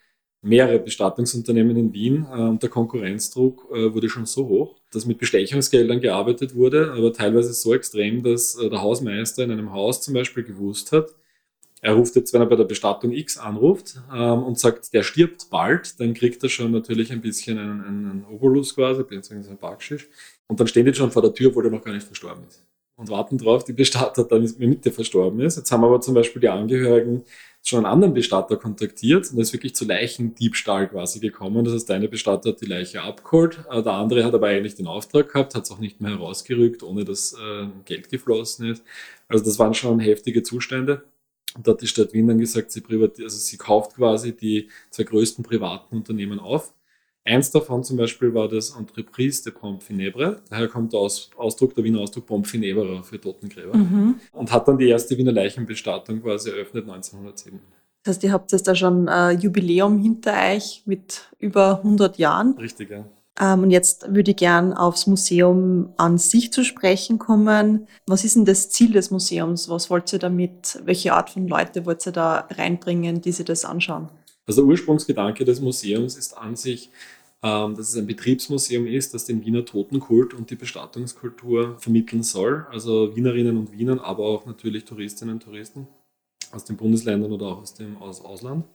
mehrere 0.41 0.79
Bestattungsunternehmen 0.79 1.77
in 1.77 1.93
Wien 1.93 2.25
äh, 2.31 2.41
und 2.41 2.63
der 2.63 2.69
Konkurrenzdruck 2.69 3.67
äh, 3.71 3.93
wurde 3.93 4.09
schon 4.09 4.25
so 4.25 4.47
hoch, 4.47 4.75
dass 4.91 5.05
mit 5.05 5.19
Bestechungsgeldern 5.19 6.01
gearbeitet 6.01 6.55
wurde, 6.55 6.93
aber 6.93 7.13
teilweise 7.13 7.53
so 7.53 7.75
extrem, 7.75 8.23
dass 8.23 8.55
äh, 8.55 8.69
der 8.69 8.81
Hausmeister 8.81 9.43
in 9.43 9.51
einem 9.51 9.71
Haus 9.71 10.01
zum 10.01 10.15
Beispiel 10.15 10.43
gewusst 10.43 10.91
hat, 10.91 11.13
er 11.83 11.93
ruft 11.93 12.15
jetzt, 12.15 12.33
wenn 12.33 12.41
er 12.41 12.47
bei 12.47 12.55
der 12.55 12.65
Bestattung 12.65 13.11
X 13.11 13.37
anruft 13.37 14.01
ähm, 14.13 14.43
und 14.43 14.59
sagt, 14.59 14.93
der 14.93 15.03
stirbt 15.03 15.49
bald, 15.51 15.99
dann 15.99 16.13
kriegt 16.15 16.41
er 16.43 16.49
schon 16.49 16.71
natürlich 16.71 17.11
ein 17.11 17.21
bisschen 17.21 17.57
einen, 17.57 17.83
einen 17.85 18.25
Obolus 18.31 18.75
quasi, 18.75 19.03
beziehungsweise 19.03 19.51
ein 19.51 19.57
Backschisch. 19.57 20.07
Und 20.47 20.59
dann 20.59 20.67
stehen 20.67 20.85
die 20.85 20.93
schon 20.93 21.11
vor 21.11 21.23
der 21.23 21.33
Tür, 21.33 21.49
obwohl 21.49 21.65
er 21.65 21.71
noch 21.71 21.83
gar 21.83 21.93
nicht 21.93 22.05
verstorben 22.05 22.43
ist 22.47 22.70
und 23.01 23.09
warten 23.09 23.39
darauf, 23.39 23.63
die 23.63 23.73
Bestatter 23.73 24.23
dann 24.23 24.47
mit 24.59 24.85
der 24.85 24.91
verstorben 24.91 25.39
ist. 25.41 25.57
Jetzt 25.57 25.71
haben 25.71 25.83
aber 25.83 26.01
zum 26.01 26.13
Beispiel 26.13 26.39
die 26.39 26.49
Angehörigen 26.49 27.23
schon 27.63 27.79
einen 27.79 27.93
anderen 27.93 28.13
Bestatter 28.13 28.57
kontaktiert 28.57 29.31
und 29.31 29.39
ist 29.39 29.53
wirklich 29.53 29.73
zu 29.73 29.85
Leichendiebstahl 29.85 30.87
quasi 30.87 31.19
gekommen. 31.19 31.65
Das 31.65 31.73
heißt, 31.73 31.89
der 31.89 31.95
eine 31.95 32.09
Bestatter 32.09 32.51
hat 32.51 32.61
die 32.61 32.67
Leiche 32.67 33.01
abgeholt, 33.01 33.59
äh, 33.71 33.81
der 33.81 33.93
andere 33.93 34.23
hat 34.23 34.35
aber 34.35 34.47
eigentlich 34.47 34.75
den 34.75 34.85
Auftrag 34.85 35.33
gehabt, 35.33 35.55
hat 35.55 35.63
es 35.63 35.71
auch 35.71 35.79
nicht 35.79 35.99
mehr 35.99 36.11
herausgerückt, 36.11 36.83
ohne 36.83 37.03
dass 37.03 37.33
äh, 37.33 37.67
Geld 37.85 38.09
geflossen 38.09 38.69
ist. 38.69 38.83
Also 39.27 39.43
das 39.43 39.57
waren 39.57 39.73
schon 39.73 39.99
heftige 39.99 40.43
Zustände. 40.43 41.03
Und 41.55 41.67
da 41.67 41.71
hat 41.71 41.81
die 41.81 41.87
Stadt 41.87 42.13
Wien 42.13 42.27
dann 42.27 42.37
gesagt, 42.37 42.71
sie, 42.71 42.83
also 42.87 43.37
sie 43.37 43.57
kauft 43.57 43.95
quasi 43.95 44.35
die 44.35 44.69
zwei 44.91 45.03
größten 45.03 45.43
privaten 45.43 45.97
Unternehmen 45.97 46.39
auf 46.39 46.71
Eins 47.23 47.51
davon 47.51 47.83
zum 47.83 47.97
Beispiel 47.97 48.33
war 48.33 48.47
das 48.47 48.75
Entreprise 48.75 49.43
de 49.43 49.53
Pompe 49.53 49.85
Funèbre. 49.85 50.37
Daher 50.49 50.67
kommt 50.67 50.93
der 50.93 50.99
Aus 50.99 51.29
Ausdruck, 51.37 51.75
der 51.75 51.83
Wiener 51.83 51.99
Ausdruck 51.99 52.25
Pompe 52.25 52.49
Funèbre 52.49 53.03
für 53.03 53.21
Totengräber. 53.21 53.77
Mhm. 53.77 54.15
Und 54.31 54.51
hat 54.51 54.67
dann 54.67 54.77
die 54.77 54.89
erste 54.89 55.17
Wiener 55.17 55.31
Leichenbestattung 55.31 56.21
quasi 56.21 56.49
eröffnet 56.49 56.85
1907. 56.85 57.59
Das 58.03 58.15
heißt, 58.15 58.23
ihr 58.23 58.31
habt 58.31 58.51
jetzt 58.51 58.67
da 58.67 58.73
schon 58.73 59.07
ein 59.07 59.39
Jubiläum 59.39 59.99
hinter 59.99 60.33
euch 60.33 60.81
mit 60.85 61.29
über 61.37 61.77
100 61.77 62.17
Jahren. 62.17 62.57
Richtig, 62.57 62.89
ja. 62.89 63.05
Ähm, 63.39 63.63
und 63.63 63.71
jetzt 63.71 64.13
würde 64.13 64.31
ich 64.31 64.37
gern 64.37 64.73
aufs 64.73 65.07
Museum 65.07 65.93
an 65.97 66.17
sich 66.17 66.51
zu 66.51 66.63
sprechen 66.63 67.19
kommen. 67.19 67.87
Was 68.07 68.23
ist 68.23 68.35
denn 68.35 68.45
das 68.45 68.69
Ziel 68.69 68.91
des 68.91 69.11
Museums? 69.11 69.69
Was 69.69 69.89
wollt 69.89 70.11
ihr 70.11 70.19
damit? 70.19 70.81
Welche 70.85 71.13
Art 71.13 71.29
von 71.29 71.47
Leute 71.47 71.85
wollt 71.85 72.05
ihr 72.05 72.11
da 72.11 72.47
reinbringen, 72.49 73.21
die 73.21 73.31
sich 73.31 73.45
das 73.45 73.63
anschauen? 73.63 74.09
Also 74.51 74.63
der 74.63 74.69
Ursprungsgedanke 74.69 75.45
des 75.45 75.61
Museums 75.61 76.17
ist 76.17 76.37
an 76.37 76.57
sich, 76.57 76.89
ähm, 77.41 77.73
dass 77.73 77.87
es 77.87 77.95
ein 77.95 78.05
Betriebsmuseum 78.05 78.85
ist, 78.85 79.13
das 79.13 79.23
den 79.23 79.45
Wiener 79.45 79.63
Totenkult 79.63 80.33
und 80.33 80.49
die 80.49 80.55
Bestattungskultur 80.55 81.77
vermitteln 81.79 82.21
soll. 82.21 82.65
Also 82.69 83.15
Wienerinnen 83.15 83.55
und 83.55 83.71
Wienern, 83.71 83.99
aber 83.99 84.25
auch 84.25 84.45
natürlich 84.45 84.83
Touristinnen 84.83 85.35
und 85.35 85.43
Touristen 85.43 85.87
aus 86.51 86.65
den 86.65 86.75
Bundesländern 86.75 87.31
oder 87.31 87.45
auch 87.45 87.61
aus 87.61 87.75
dem 87.75 87.95
aus 87.95 88.19
Ausland. 88.19 88.65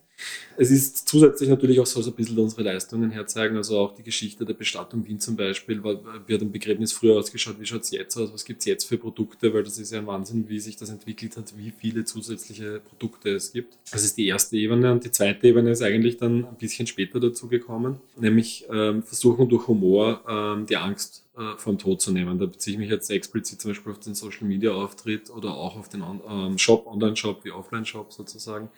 Es 0.57 0.71
ist 0.71 1.07
zusätzlich 1.07 1.49
natürlich 1.49 1.79
auch 1.79 1.85
so, 1.85 2.01
so 2.01 2.09
ein 2.09 2.15
bisschen 2.15 2.37
unsere 2.39 2.63
Leistungen 2.63 3.11
herzeigen, 3.11 3.55
also 3.57 3.77
auch 3.77 3.95
die 3.95 4.03
Geschichte 4.03 4.45
der 4.45 4.55
Bestattung 4.55 5.05
Wien 5.05 5.19
zum 5.19 5.35
Beispiel, 5.35 5.83
wie 5.83 6.33
hat 6.33 6.41
ein 6.41 6.51
Begräbnis 6.51 6.91
früher 6.91 7.17
ausgeschaut, 7.17 7.59
wie 7.59 7.65
schaut 7.65 7.83
es 7.83 7.91
jetzt 7.91 8.17
aus, 8.17 8.33
was 8.33 8.43
gibt 8.43 8.61
es 8.61 8.65
jetzt 8.65 8.85
für 8.85 8.97
Produkte, 8.97 9.53
weil 9.53 9.63
das 9.63 9.77
ist 9.77 9.91
ja 9.91 9.99
ein 9.99 10.07
Wahnsinn, 10.07 10.49
wie 10.49 10.59
sich 10.59 10.75
das 10.75 10.89
entwickelt 10.89 11.37
hat, 11.37 11.53
wie 11.57 11.71
viele 11.77 12.05
zusätzliche 12.05 12.79
Produkte 12.79 13.29
es 13.35 13.53
gibt. 13.53 13.77
Das 13.91 14.03
ist 14.03 14.17
die 14.17 14.27
erste 14.27 14.57
Ebene 14.57 14.91
und 14.91 15.03
die 15.03 15.11
zweite 15.11 15.47
Ebene 15.47 15.71
ist 15.71 15.81
eigentlich 15.83 16.17
dann 16.17 16.45
ein 16.45 16.55
bisschen 16.57 16.87
später 16.87 17.19
dazu 17.19 17.47
gekommen, 17.47 17.99
nämlich 18.15 18.65
ähm, 18.71 19.03
versuchen 19.03 19.47
durch 19.47 19.67
Humor 19.67 20.21
ähm, 20.27 20.65
die 20.65 20.77
Angst 20.77 21.23
äh, 21.37 21.55
vom 21.57 21.77
Tod 21.77 22.01
zu 22.01 22.11
nehmen. 22.11 22.39
Da 22.39 22.47
beziehe 22.47 22.73
ich 22.73 22.79
mich 22.79 22.89
jetzt 22.89 23.11
explizit 23.11 23.61
zum 23.61 23.71
Beispiel 23.71 23.91
auf 23.91 23.99
den 23.99 24.15
Social 24.15 24.47
Media 24.47 24.71
Auftritt 24.71 25.29
oder 25.29 25.55
auch 25.55 25.77
auf 25.77 25.87
den 25.87 26.03
ähm, 26.27 26.57
Shop, 26.57 26.87
Online-Shop 26.87 27.45
wie 27.45 27.51
Offline-Shop 27.51 28.11
sozusagen 28.11 28.69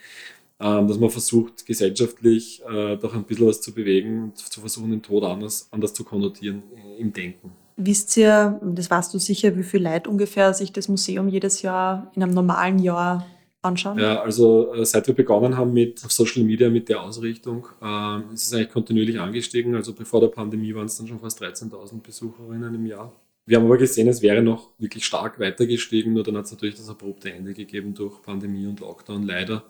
dass 0.60 1.00
man 1.00 1.10
versucht, 1.10 1.66
gesellschaftlich 1.66 2.62
äh, 2.70 2.98
doch 2.98 3.16
ein 3.16 3.24
bisschen 3.24 3.48
was 3.48 3.62
zu 3.62 3.74
bewegen 3.74 4.24
und 4.24 4.38
zu 4.38 4.60
versuchen, 4.60 4.92
den 4.92 5.02
Tod 5.02 5.24
anders, 5.24 5.70
anders 5.72 5.94
zu 5.94 6.04
konnotieren 6.04 6.64
im 6.98 7.14
Denken. 7.14 7.52
Wisst 7.78 8.18
ihr, 8.18 8.60
das 8.62 8.92
weißt 8.92 9.14
du 9.14 9.20
sicher, 9.20 9.56
wie 9.56 9.64
viel 9.64 9.82
Leute 9.82 10.10
ungefähr 10.10 10.54
sich 10.54 10.74
das 10.74 10.90
Museum 10.90 11.30
jedes 11.30 11.62
Jahr 11.62 12.12
in 12.14 12.22
einem 12.22 12.34
normalen 12.34 12.80
Jahr 12.80 13.26
anschauen? 13.62 13.98
Ja, 14.00 14.22
also 14.22 14.74
äh, 14.74 14.86
seit 14.86 15.08
wir 15.08 15.16
begonnen 15.16 15.56
haben 15.56 15.72
mit 15.72 16.00
Social 16.00 16.44
Media, 16.44 16.70
mit 16.70 16.90
der 16.90 17.02
Ausrichtung, 17.02 17.68
äh, 17.82 18.34
ist 18.34 18.48
es 18.48 18.54
eigentlich 18.54 18.72
kontinuierlich 18.72 19.20
angestiegen. 19.20 19.76
Also 19.76 19.94
bevor 19.94 20.20
der 20.20 20.28
Pandemie 20.28 20.76
waren 20.76 20.88
es 20.88 20.98
dann 20.98 21.08
schon 21.08 21.20
fast 21.20 21.42
13.000 21.42 22.02
Besucherinnen 22.02 22.76
im 22.76 22.86
Jahr. 22.86 23.14
Wir 23.46 23.58
haben 23.58 23.66
aber 23.66 23.78
gesehen, 23.78 24.08
es 24.08 24.22
wäre 24.22 24.42
noch 24.42 24.72
wirklich 24.78 25.06
stark 25.06 25.40
weiter 25.40 25.66
gestiegen, 25.66 26.14
nur 26.14 26.24
dann 26.24 26.38
hat 26.38 26.46
es 26.46 26.52
natürlich 26.52 26.76
das 26.76 26.90
abrupte 26.90 27.32
Ende 27.32 27.54
gegeben 27.54 27.94
durch 27.94 28.22
Pandemie 28.22 28.68
und 28.68 28.80
Lockdown 28.80 29.24
leider. 29.24 29.64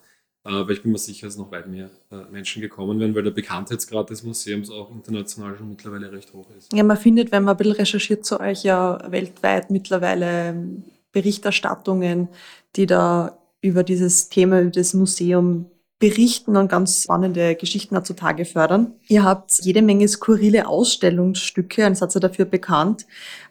Aber 0.43 0.69
ich 0.71 0.81
bin 0.81 0.91
mir 0.91 0.97
sicher, 0.97 1.27
dass 1.27 1.37
noch 1.37 1.51
weit 1.51 1.67
mehr 1.67 1.89
äh, 2.11 2.23
Menschen 2.31 2.61
gekommen 2.61 2.99
werden, 2.99 3.13
weil 3.13 3.23
der 3.23 3.31
Bekanntheitsgrad 3.31 4.09
des 4.09 4.23
Museums 4.23 4.69
auch 4.71 4.89
international 4.89 5.57
schon 5.57 5.69
mittlerweile 5.69 6.11
recht 6.11 6.33
hoch 6.33 6.47
ist. 6.57 6.71
Ja, 6.73 6.83
man 6.83 6.97
findet, 6.97 7.31
wenn 7.31 7.43
man 7.43 7.55
ein 7.55 7.57
bisschen 7.57 7.73
recherchiert 7.73 8.25
zu 8.25 8.39
euch, 8.39 8.63
ja 8.63 8.99
weltweit 9.11 9.69
mittlerweile 9.69 10.49
ähm, 10.49 10.83
Berichterstattungen, 11.11 12.29
die 12.75 12.85
da 12.85 13.37
über 13.61 13.83
dieses 13.83 14.29
Thema, 14.29 14.61
über 14.61 14.71
das 14.71 14.93
Museum 14.93 15.69
berichten 15.99 16.55
und 16.55 16.69
ganz 16.69 17.03
spannende 17.03 17.55
Geschichten 17.55 18.01
zutage 18.05 18.45
fördern. 18.45 18.93
Ihr 19.09 19.25
habt 19.25 19.59
jede 19.61 19.81
Menge 19.81 20.07
skurrile 20.07 20.67
Ausstellungsstücke, 20.67 21.85
ein 21.85 21.95
Satz 21.95 22.13
dafür 22.13 22.45
bekannt. 22.45 23.05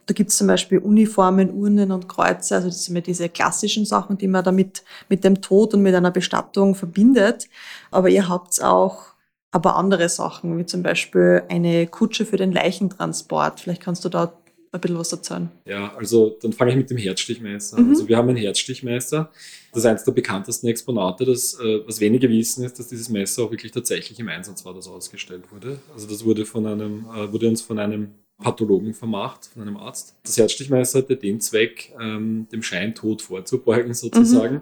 Da 0.07 0.13
gibt 0.15 0.31
es 0.31 0.37
zum 0.37 0.47
Beispiel 0.47 0.79
Uniformen, 0.79 1.53
Urnen 1.53 1.91
und 1.91 2.09
Kreuze, 2.09 2.55
also 2.55 2.67
das 2.67 2.85
sind 2.85 2.95
immer 2.95 3.01
diese 3.01 3.29
klassischen 3.29 3.85
Sachen, 3.85 4.17
die 4.17 4.27
man 4.27 4.43
damit 4.43 4.83
mit 5.09 5.23
dem 5.23 5.41
Tod 5.41 5.75
und 5.75 5.83
mit 5.83 5.93
einer 5.93 6.09
Bestattung 6.09 6.73
verbindet. 6.73 7.47
Aber 7.91 8.09
ihr 8.09 8.27
habt 8.27 8.63
auch 8.63 9.13
aber 9.51 9.75
andere 9.75 10.09
Sachen, 10.09 10.57
wie 10.57 10.65
zum 10.65 10.83
Beispiel 10.83 11.43
eine 11.49 11.87
Kutsche 11.87 12.25
für 12.25 12.37
den 12.37 12.51
Leichentransport. 12.51 13.59
Vielleicht 13.59 13.81
kannst 13.81 14.05
du 14.05 14.09
da 14.09 14.33
ein 14.71 14.81
bisschen 14.81 14.97
was 14.97 15.11
erzählen. 15.11 15.49
Ja, 15.65 15.95
also 15.95 16.37
dann 16.41 16.53
fange 16.53 16.71
ich 16.71 16.77
mit 16.77 16.89
dem 16.89 16.97
Herzstichmeister 16.97 17.79
Mhm. 17.79 17.89
Also 17.89 18.07
wir 18.07 18.17
haben 18.17 18.29
einen 18.29 18.37
Herzstichmeister. 18.37 19.31
Das 19.71 19.83
ist 19.83 19.85
eines 19.85 20.03
der 20.03 20.11
bekanntesten 20.11 20.67
Exponate. 20.67 21.25
Das, 21.25 21.59
äh, 21.59 21.81
was 21.85 21.99
wenige 21.99 22.29
wissen, 22.29 22.63
ist, 22.63 22.79
dass 22.79 22.87
dieses 22.87 23.09
Messer 23.09 23.43
auch 23.43 23.51
wirklich 23.51 23.71
tatsächlich 23.71 24.19
im 24.19 24.29
Einsatz 24.29 24.65
war, 24.65 24.73
das 24.73 24.87
ausgestellt 24.87 25.51
wurde. 25.51 25.79
Also 25.93 26.07
das 26.07 26.25
wurde, 26.25 26.45
von 26.45 26.65
einem, 26.65 27.05
äh, 27.15 27.31
wurde 27.31 27.47
uns 27.47 27.61
von 27.61 27.79
einem 27.79 28.11
Pathologen 28.37 28.93
vermacht, 28.93 29.45
von 29.45 29.61
einem 29.61 29.77
Arzt. 29.77 30.15
Das 30.23 30.37
Herzstichmesser 30.37 30.99
hatte 30.99 31.17
den 31.17 31.41
Zweck, 31.41 31.93
ähm, 31.99 32.47
dem 32.51 32.63
Scheintod 32.63 33.21
vorzubeugen 33.21 33.93
sozusagen. 33.93 34.55
Mhm. 34.55 34.61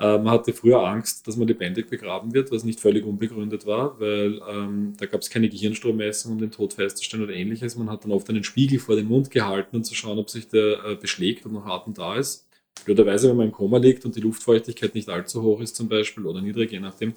Äh, 0.00 0.16
man 0.16 0.30
hatte 0.30 0.54
früher 0.54 0.82
Angst, 0.82 1.26
dass 1.28 1.36
man 1.36 1.46
lebendig 1.46 1.90
begraben 1.90 2.32
wird, 2.32 2.50
was 2.50 2.64
nicht 2.64 2.80
völlig 2.80 3.04
unbegründet 3.04 3.66
war, 3.66 4.00
weil 4.00 4.40
ähm, 4.48 4.94
da 4.96 5.04
gab 5.04 5.20
es 5.20 5.28
keine 5.28 5.50
Gehirnstrommessung, 5.50 6.32
um 6.32 6.38
den 6.38 6.50
Tod 6.50 6.72
festzustellen 6.72 7.22
oder 7.24 7.34
ähnliches. 7.34 7.76
Man 7.76 7.90
hat 7.90 8.04
dann 8.04 8.12
oft 8.12 8.28
einen 8.30 8.42
Spiegel 8.42 8.78
vor 8.78 8.96
den 8.96 9.08
Mund 9.08 9.30
gehalten, 9.30 9.76
um 9.76 9.84
zu 9.84 9.94
schauen, 9.94 10.18
ob 10.18 10.30
sich 10.30 10.48
der 10.48 10.84
äh, 10.84 10.96
beschlägt 10.96 11.44
und 11.44 11.52
noch 11.52 11.66
Atem 11.66 11.92
da 11.92 12.16
ist. 12.16 12.48
Blöderweise, 12.86 13.28
wenn 13.28 13.36
man 13.36 13.46
im 13.48 13.52
Koma 13.52 13.76
liegt 13.76 14.06
und 14.06 14.16
die 14.16 14.22
Luftfeuchtigkeit 14.22 14.94
nicht 14.94 15.10
allzu 15.10 15.42
hoch 15.42 15.60
ist 15.60 15.76
zum 15.76 15.90
Beispiel 15.90 16.24
oder 16.24 16.40
niedrig, 16.40 16.72
je 16.72 16.80
nachdem, 16.80 17.12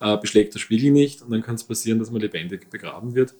äh, 0.00 0.18
beschlägt 0.18 0.52
der 0.52 0.58
Spiegel 0.58 0.90
nicht 0.90 1.22
und 1.22 1.30
dann 1.30 1.42
kann 1.42 1.54
es 1.54 1.64
passieren, 1.64 1.98
dass 1.98 2.10
man 2.10 2.20
lebendig 2.20 2.68
begraben 2.68 3.14
wird. 3.14 3.34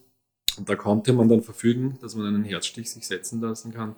Und 0.57 0.67
da 0.67 0.77
konnte 0.77 1.13
man 1.13 1.29
dann 1.29 1.43
verfügen, 1.43 1.99
dass 2.01 2.17
man 2.17 2.27
einen 2.27 2.45
Herzstich 2.45 2.91
sich 2.91 3.07
setzen 3.07 3.43
lassen 3.43 3.73
kann. 3.75 3.97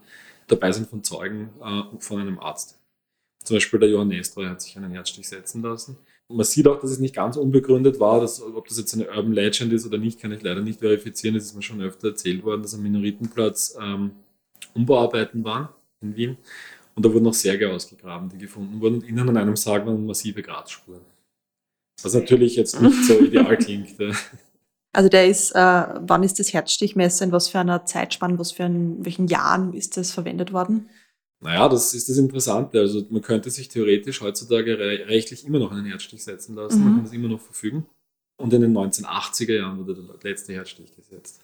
Dabei 0.49 0.73
sind 0.73 0.88
von 0.90 1.04
Zeugen 1.04 1.50
äh, 1.62 1.82
von 2.00 2.20
einem 2.20 2.40
Arzt. 2.40 2.79
Zum 3.44 3.56
Beispiel 3.56 3.80
der 3.80 3.88
Johann 3.88 4.09
Nestroy 4.09 4.47
hat 4.47 4.61
sich 4.61 4.76
einen 4.76 4.92
Herzstich 4.92 5.28
setzen 5.28 5.62
lassen. 5.62 5.97
Und 6.28 6.37
man 6.37 6.47
sieht 6.47 6.68
auch, 6.68 6.80
dass 6.80 6.90
es 6.90 7.00
nicht 7.00 7.14
ganz 7.14 7.37
unbegründet 7.37 7.99
war. 7.99 8.20
Dass, 8.20 8.40
ob 8.40 8.68
das 8.68 8.78
jetzt 8.78 8.94
eine 8.94 9.09
Urban 9.09 9.32
Legend 9.32 9.73
ist 9.73 9.87
oder 9.87 9.99
nicht, 9.99 10.20
kann 10.20 10.32
ich 10.32 10.42
leider 10.42 10.61
nicht 10.61 10.78
verifizieren. 10.78 11.35
Das 11.35 11.44
ist 11.44 11.56
mir 11.56 11.62
schon 11.62 11.80
öfter 11.82 12.09
erzählt 12.09 12.44
worden, 12.44 12.62
dass 12.62 12.75
am 12.75 12.82
Minoritenplatz 12.82 13.76
ähm, 13.80 14.12
Umbauarbeiten 14.75 15.42
waren 15.42 15.70
in 16.00 16.14
Wien. 16.16 16.37
Und 16.94 17.04
da 17.04 17.12
wurden 17.12 17.26
auch 17.26 17.35
Särge 17.35 17.73
ausgegraben, 17.73 18.28
die 18.28 18.38
gefunden 18.38 18.80
wurden. 18.80 18.97
Und 18.97 19.09
innen 19.09 19.28
an 19.28 19.37
einem 19.37 19.56
Sarg 19.56 19.87
waren 19.87 20.06
massive 20.06 20.42
Gratspuren. 20.42 21.00
Was 22.02 22.14
natürlich 22.14 22.56
jetzt 22.56 22.80
nicht 22.80 23.04
so 23.04 23.18
ideal 23.25 23.56
klingt. 23.56 23.97
Also 24.92 25.09
der 25.09 25.26
ist, 25.26 25.52
äh, 25.52 25.59
wann 26.00 26.23
ist 26.23 26.38
das 26.38 26.52
Herzstichmesser, 26.52 27.25
in 27.25 27.32
was 27.32 27.49
für 27.49 27.59
einer 27.59 27.87
Zeitspanne, 27.87 28.38
was 28.38 28.52
für 28.52 28.64
ein, 28.64 29.04
welchen 29.04 29.28
Jahren 29.28 29.73
ist 29.73 29.97
das 29.97 30.12
verwendet 30.12 30.52
worden? 30.52 30.88
Naja, 31.42 31.68
das 31.68 31.94
ist 31.94 32.09
das 32.09 32.18
Interessante. 32.18 32.80
Also 32.80 33.04
man 33.11 33.23
könnte 33.23 33.50
sich 33.50 33.68
theoretisch 33.68 34.20
heutzutage 34.20 34.78
rechtlich 34.78 35.47
immer 35.47 35.59
noch 35.59 35.73
einen 35.73 35.87
Herzstich 35.87 36.23
setzen 36.23 36.54
lassen, 36.54 36.78
mhm. 36.78 36.85
man 36.85 36.94
kann 36.97 37.04
das 37.04 37.12
immer 37.12 37.28
noch 37.28 37.40
verfügen. 37.40 37.87
Und 38.37 38.52
in 38.52 38.62
den 38.62 38.76
1980er 38.76 39.54
Jahren 39.54 39.78
wurde 39.78 39.94
der 39.94 40.30
letzte 40.30 40.54
Herzstich 40.54 40.94
gesetzt. 40.94 41.40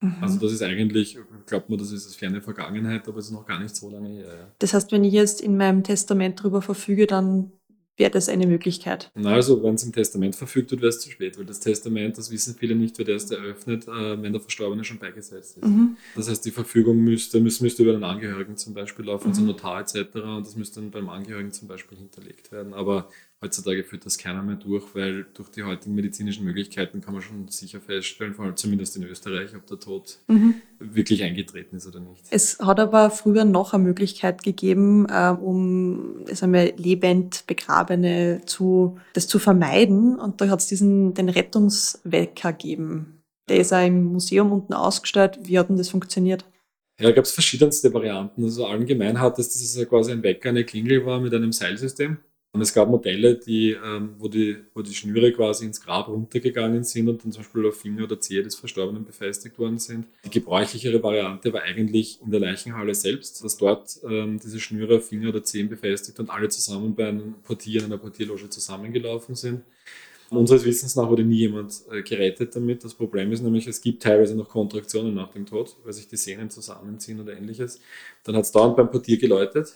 Mhm. 0.00 0.16
Also 0.20 0.38
das 0.38 0.52
ist 0.52 0.62
eigentlich, 0.62 1.18
glaubt 1.46 1.68
man, 1.68 1.78
das 1.78 1.92
ist 1.92 2.06
das 2.06 2.14
ferne 2.14 2.40
Vergangenheit, 2.40 3.08
aber 3.08 3.18
es 3.18 3.26
ist 3.26 3.32
noch 3.32 3.46
gar 3.46 3.60
nicht 3.60 3.74
so 3.74 3.90
lange 3.90 4.08
her. 4.10 4.26
Ja. 4.26 4.52
Das 4.58 4.74
heißt, 4.74 4.92
wenn 4.92 5.04
ich 5.04 5.12
jetzt 5.12 5.40
in 5.40 5.56
meinem 5.56 5.82
Testament 5.82 6.40
darüber 6.40 6.62
verfüge, 6.62 7.06
dann 7.06 7.52
wäre 7.98 8.10
das 8.10 8.28
eine 8.28 8.46
Möglichkeit. 8.46 9.10
Na, 9.14 9.34
also 9.34 9.62
wenn 9.62 9.74
es 9.74 9.82
im 9.82 9.92
Testament 9.92 10.36
verfügt 10.36 10.70
wird, 10.70 10.80
wäre 10.80 10.90
es 10.90 11.00
zu 11.00 11.10
spät, 11.10 11.36
weil 11.36 11.44
das 11.44 11.60
Testament, 11.60 12.16
das 12.16 12.30
wissen 12.30 12.54
viele 12.58 12.76
nicht, 12.76 12.96
wird 12.96 13.08
erst 13.08 13.32
eröffnet, 13.32 13.88
äh, 13.88 14.22
wenn 14.22 14.32
der 14.32 14.40
Verstorbene 14.40 14.84
schon 14.84 14.98
beigesetzt 14.98 15.58
ist. 15.58 15.66
Mhm. 15.66 15.96
Das 16.14 16.30
heißt, 16.30 16.44
die 16.44 16.52
Verfügung 16.52 17.02
müsste, 17.02 17.40
müsste, 17.40 17.64
müsste 17.64 17.82
über 17.82 17.92
den 17.92 18.04
Angehörigen 18.04 18.56
zum 18.56 18.72
Beispiel 18.72 19.04
laufen, 19.04 19.28
also 19.28 19.42
mhm. 19.42 19.48
also 19.48 19.64
Notar 19.64 19.80
etc. 19.80 20.14
Und 20.14 20.46
das 20.46 20.56
müsste 20.56 20.80
dann 20.80 20.90
beim 20.92 21.08
Angehörigen 21.08 21.50
zum 21.50 21.66
Beispiel 21.66 21.98
hinterlegt 21.98 22.52
werden. 22.52 22.72
Aber 22.72 23.08
heutzutage 23.42 23.82
führt 23.82 24.06
das 24.06 24.16
keiner 24.16 24.42
mehr 24.42 24.56
durch, 24.56 24.94
weil 24.94 25.26
durch 25.34 25.48
die 25.48 25.64
heutigen 25.64 25.94
medizinischen 25.94 26.44
Möglichkeiten 26.44 27.00
kann 27.00 27.14
man 27.14 27.22
schon 27.22 27.48
sicher 27.48 27.80
feststellen, 27.80 28.34
vor 28.34 28.44
allem 28.44 28.56
zumindest 28.56 28.96
in 28.96 29.02
Österreich, 29.04 29.56
ob 29.56 29.66
der 29.66 29.80
Tod 29.80 30.18
mhm. 30.28 30.54
Wirklich 30.80 31.22
eingetreten 31.22 31.76
ist 31.76 31.86
oder 31.86 32.00
nicht. 32.00 32.24
Es 32.30 32.58
hat 32.60 32.80
aber 32.80 33.10
früher 33.10 33.44
noch 33.44 33.74
eine 33.74 33.82
Möglichkeit 33.82 34.42
gegeben, 34.42 35.06
äh, 35.10 35.30
um 35.30 36.24
sagen 36.26 36.52
wir, 36.52 36.76
lebend 36.76 37.44
Begrabene 37.46 38.42
zu, 38.46 38.98
das 39.12 39.26
zu 39.28 39.38
vermeiden. 39.38 40.18
Und 40.18 40.40
da 40.40 40.48
hat 40.48 40.60
es 40.60 40.66
diesen 40.66 41.14
den 41.14 41.28
Rettungswecker 41.28 42.52
gegeben. 42.52 43.22
Der 43.48 43.58
ist 43.58 43.72
auch 43.72 43.84
im 43.84 44.04
Museum 44.04 44.52
unten 44.52 44.74
ausgestellt. 44.74 45.38
Wie 45.42 45.58
hat 45.58 45.68
denn 45.68 45.76
das 45.76 45.88
funktioniert? 45.88 46.44
Ja, 47.00 47.08
da 47.08 47.12
gab 47.12 47.24
es 47.24 47.32
verschiedenste 47.32 47.92
Varianten. 47.94 48.44
Also 48.44 48.66
allgemein 48.66 49.20
hat 49.20 49.38
es, 49.38 49.48
dass 49.52 49.62
es 49.62 49.88
quasi 49.88 50.12
ein 50.12 50.22
Wecker, 50.22 50.48
eine 50.48 50.64
Klingel 50.64 51.06
war 51.06 51.20
mit 51.20 51.32
einem 51.32 51.52
Seilsystem. 51.52 52.18
Und 52.52 52.62
es 52.62 52.72
gab 52.72 52.88
Modelle, 52.88 53.34
die, 53.34 53.72
ähm, 53.72 54.14
wo, 54.18 54.26
die, 54.26 54.56
wo 54.72 54.80
die 54.80 54.94
Schnüre 54.94 55.32
quasi 55.32 55.66
ins 55.66 55.82
Grab 55.82 56.08
runtergegangen 56.08 56.82
sind 56.82 57.08
und 57.08 57.22
dann 57.22 57.30
zum 57.30 57.42
Beispiel 57.42 57.66
auf 57.66 57.78
Finger 57.78 58.04
oder 58.04 58.18
Zehe 58.18 58.42
des 58.42 58.54
Verstorbenen 58.54 59.04
befestigt 59.04 59.58
worden 59.58 59.78
sind. 59.78 60.06
Die 60.24 60.30
gebräuchlichere 60.30 61.02
Variante 61.02 61.52
war 61.52 61.62
eigentlich 61.62 62.20
in 62.24 62.30
der 62.30 62.40
Leichenhalle 62.40 62.94
selbst, 62.94 63.44
dass 63.44 63.58
dort 63.58 64.00
ähm, 64.08 64.40
diese 64.42 64.60
Schnüre 64.60 64.96
auf 64.96 65.08
Finger 65.08 65.28
oder 65.28 65.44
Zehen 65.44 65.68
befestigt 65.68 66.18
und 66.20 66.30
alle 66.30 66.48
zusammen 66.48 66.94
bei 66.94 67.08
einem 67.08 67.34
Portier 67.44 67.80
in 67.80 67.86
einer 67.86 67.98
Portierloge 67.98 68.48
zusammengelaufen 68.48 69.34
sind. 69.34 69.62
Unseres 70.30 70.64
Wissens 70.64 70.96
nach 70.96 71.08
wurde 71.08 71.24
nie 71.24 71.38
jemand 71.38 71.82
äh, 71.90 72.02
gerettet 72.02 72.56
damit. 72.56 72.82
Das 72.82 72.94
Problem 72.94 73.30
ist 73.32 73.42
nämlich, 73.42 73.66
es 73.66 73.80
gibt 73.80 74.02
teilweise 74.02 74.34
noch 74.34 74.48
Kontraktionen 74.48 75.14
nach 75.14 75.30
dem 75.30 75.46
Tod, 75.46 75.76
weil 75.84 75.92
sich 75.92 76.08
die 76.08 76.16
Sehnen 76.16 76.50
zusammenziehen 76.50 77.20
oder 77.20 77.36
ähnliches. 77.36 77.80
Dann 78.24 78.36
hat 78.36 78.44
es 78.44 78.52
dauernd 78.52 78.76
beim 78.76 78.90
Portier 78.90 79.18
geläutet 79.18 79.74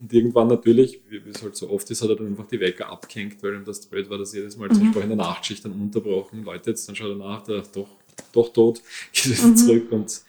und 0.00 0.12
irgendwann 0.12 0.48
natürlich, 0.48 1.00
wie 1.08 1.20
es 1.28 1.42
halt 1.42 1.56
so 1.56 1.68
oft 1.70 1.90
ist, 1.90 2.02
hat 2.02 2.08
er 2.08 2.16
dann 2.16 2.28
einfach 2.28 2.46
die 2.46 2.58
Wecker 2.58 2.88
abgehängt, 2.88 3.42
weil 3.42 3.54
ihm 3.54 3.64
das 3.64 3.84
blöd 3.84 4.08
war, 4.08 4.16
dass 4.16 4.32
jedes 4.32 4.56
Mal 4.56 4.68
mhm. 4.68 4.74
zum 4.74 4.84
Beispiel 4.84 5.02
in 5.02 5.08
der 5.08 5.16
Nachtschicht 5.18 5.64
dann 5.64 5.72
unterbrochen 5.72 6.44
Leute 6.44 6.70
jetzt, 6.70 6.88
dann 6.88 6.96
schaut 6.96 7.10
er 7.10 7.16
nach, 7.16 7.42
der 7.42 7.62
doch, 7.74 7.88
doch 8.32 8.52
tot, 8.52 8.82
geht 9.12 9.42
mhm. 9.42 9.56
zurück 9.56 9.92
und 9.92 10.22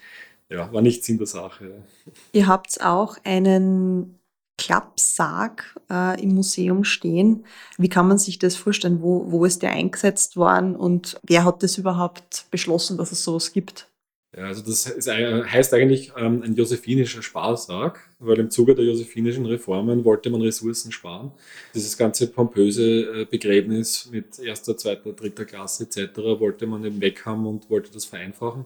ja, 0.50 0.72
war 0.74 0.82
nichts 0.82 1.08
in 1.08 1.18
der 1.18 1.28
Sache. 1.28 1.84
Ihr 2.34 2.48
habt 2.48 2.84
auch 2.84 3.18
einen 3.24 4.20
Klappsarg 4.58 5.80
äh, 5.90 6.22
im 6.22 6.36
Museum 6.36 6.84
stehen. 6.84 7.46
Wie 7.78 7.88
kann 7.88 8.08
man 8.08 8.18
sich 8.18 8.38
das 8.38 8.58
vorstellen? 8.58 9.02
Wo, 9.02 9.32
wo 9.32 9.46
ist 9.46 9.64
der 9.64 9.72
eingesetzt 9.72 10.36
worden 10.36 10.76
und 10.76 11.20
wer 11.24 11.46
hat 11.46 11.64
das 11.64 11.78
überhaupt 11.78 12.46
beschlossen, 12.52 12.98
dass 12.98 13.14
es 13.14 13.24
sowas 13.24 13.54
gibt? 13.54 13.88
Ja, 14.36 14.46
also 14.46 14.62
das 14.62 14.86
ist, 14.86 15.10
heißt 15.10 15.74
eigentlich 15.74 16.14
ähm, 16.16 16.42
ein 16.42 16.56
josephinischer 16.56 17.22
Sparsarg, 17.22 18.00
weil 18.20 18.40
im 18.40 18.50
Zuge 18.50 18.76
der 18.76 18.86
josephinischen 18.86 19.46
Reformen 19.46 20.06
wollte 20.06 20.30
man 20.30 20.42
Ressourcen 20.42 20.94
sparen. 20.94 21.32
Dieses 21.76 21.98
ganze 21.98 22.28
pompöse 22.28 23.24
äh, 23.24 23.26
Begräbnis 23.26 24.10
mit 24.10 24.40
erster, 24.40 24.78
zweiter, 24.78 25.12
dritter 25.12 25.44
Klasse 25.44 25.84
etc. 25.84 26.18
wollte 26.40 26.66
man 26.66 26.86
eben 26.86 27.02
weg 27.02 27.26
haben 27.26 27.46
und 27.46 27.70
wollte 27.70 27.92
das 27.92 28.06
vereinfachen. 28.06 28.66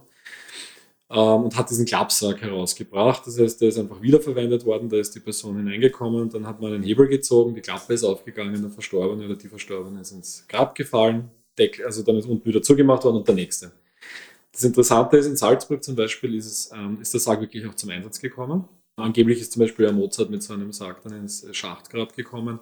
Ähm, 1.10 1.44
und 1.46 1.58
hat 1.58 1.70
diesen 1.72 1.86
Klappsack 1.88 2.42
herausgebracht. 2.42 3.26
Das 3.26 3.40
heißt, 3.40 3.60
der 3.60 3.70
ist 3.70 3.80
einfach 3.80 4.02
wiederverwendet 4.04 4.66
worden, 4.66 4.88
da 4.90 4.98
ist 4.98 5.16
die 5.16 5.20
Person 5.20 5.58
hineingekommen, 5.58 6.30
dann 6.30 6.46
hat 6.46 6.62
man 6.62 6.74
einen 6.74 6.84
Hebel 6.84 7.08
gezogen, 7.08 7.56
die 7.56 7.62
Klappe 7.62 7.94
ist 7.94 8.04
aufgegangen, 8.04 8.62
der 8.62 8.72
Verstorbene 8.72 9.26
oder 9.26 9.36
die 9.36 9.48
Verstorbene 9.48 10.02
ist 10.02 10.12
ins 10.12 10.46
Grab 10.48 10.76
gefallen, 10.76 11.32
Deckel, 11.58 11.86
also 11.86 12.04
dann 12.04 12.18
ist 12.18 12.28
unten 12.28 12.46
wieder 12.46 12.62
zugemacht 12.62 13.04
worden 13.04 13.18
und 13.18 13.28
der 13.28 13.36
nächste. 13.36 13.72
Das 14.56 14.64
Interessante 14.64 15.18
ist, 15.18 15.26
in 15.26 15.36
Salzburg 15.36 15.84
zum 15.84 15.98
Beispiel 15.98 16.34
ist, 16.34 16.46
es, 16.46 16.72
ähm, 16.74 17.00
ist 17.02 17.14
der 17.14 17.20
Sarg 17.20 17.42
wirklich 17.42 17.68
auch 17.68 17.76
zum 17.76 17.90
Einsatz 17.90 18.22
gekommen. 18.22 18.64
Angeblich 18.96 19.42
ist 19.42 19.52
zum 19.52 19.60
Beispiel 19.60 19.86
der 19.86 19.94
Mozart 19.94 20.30
mit 20.30 20.42
so 20.42 20.54
einem 20.54 20.72
Sarg 20.72 21.02
dann 21.04 21.12
ins 21.12 21.46
Schachtgrab 21.52 22.16
gekommen. 22.16 22.60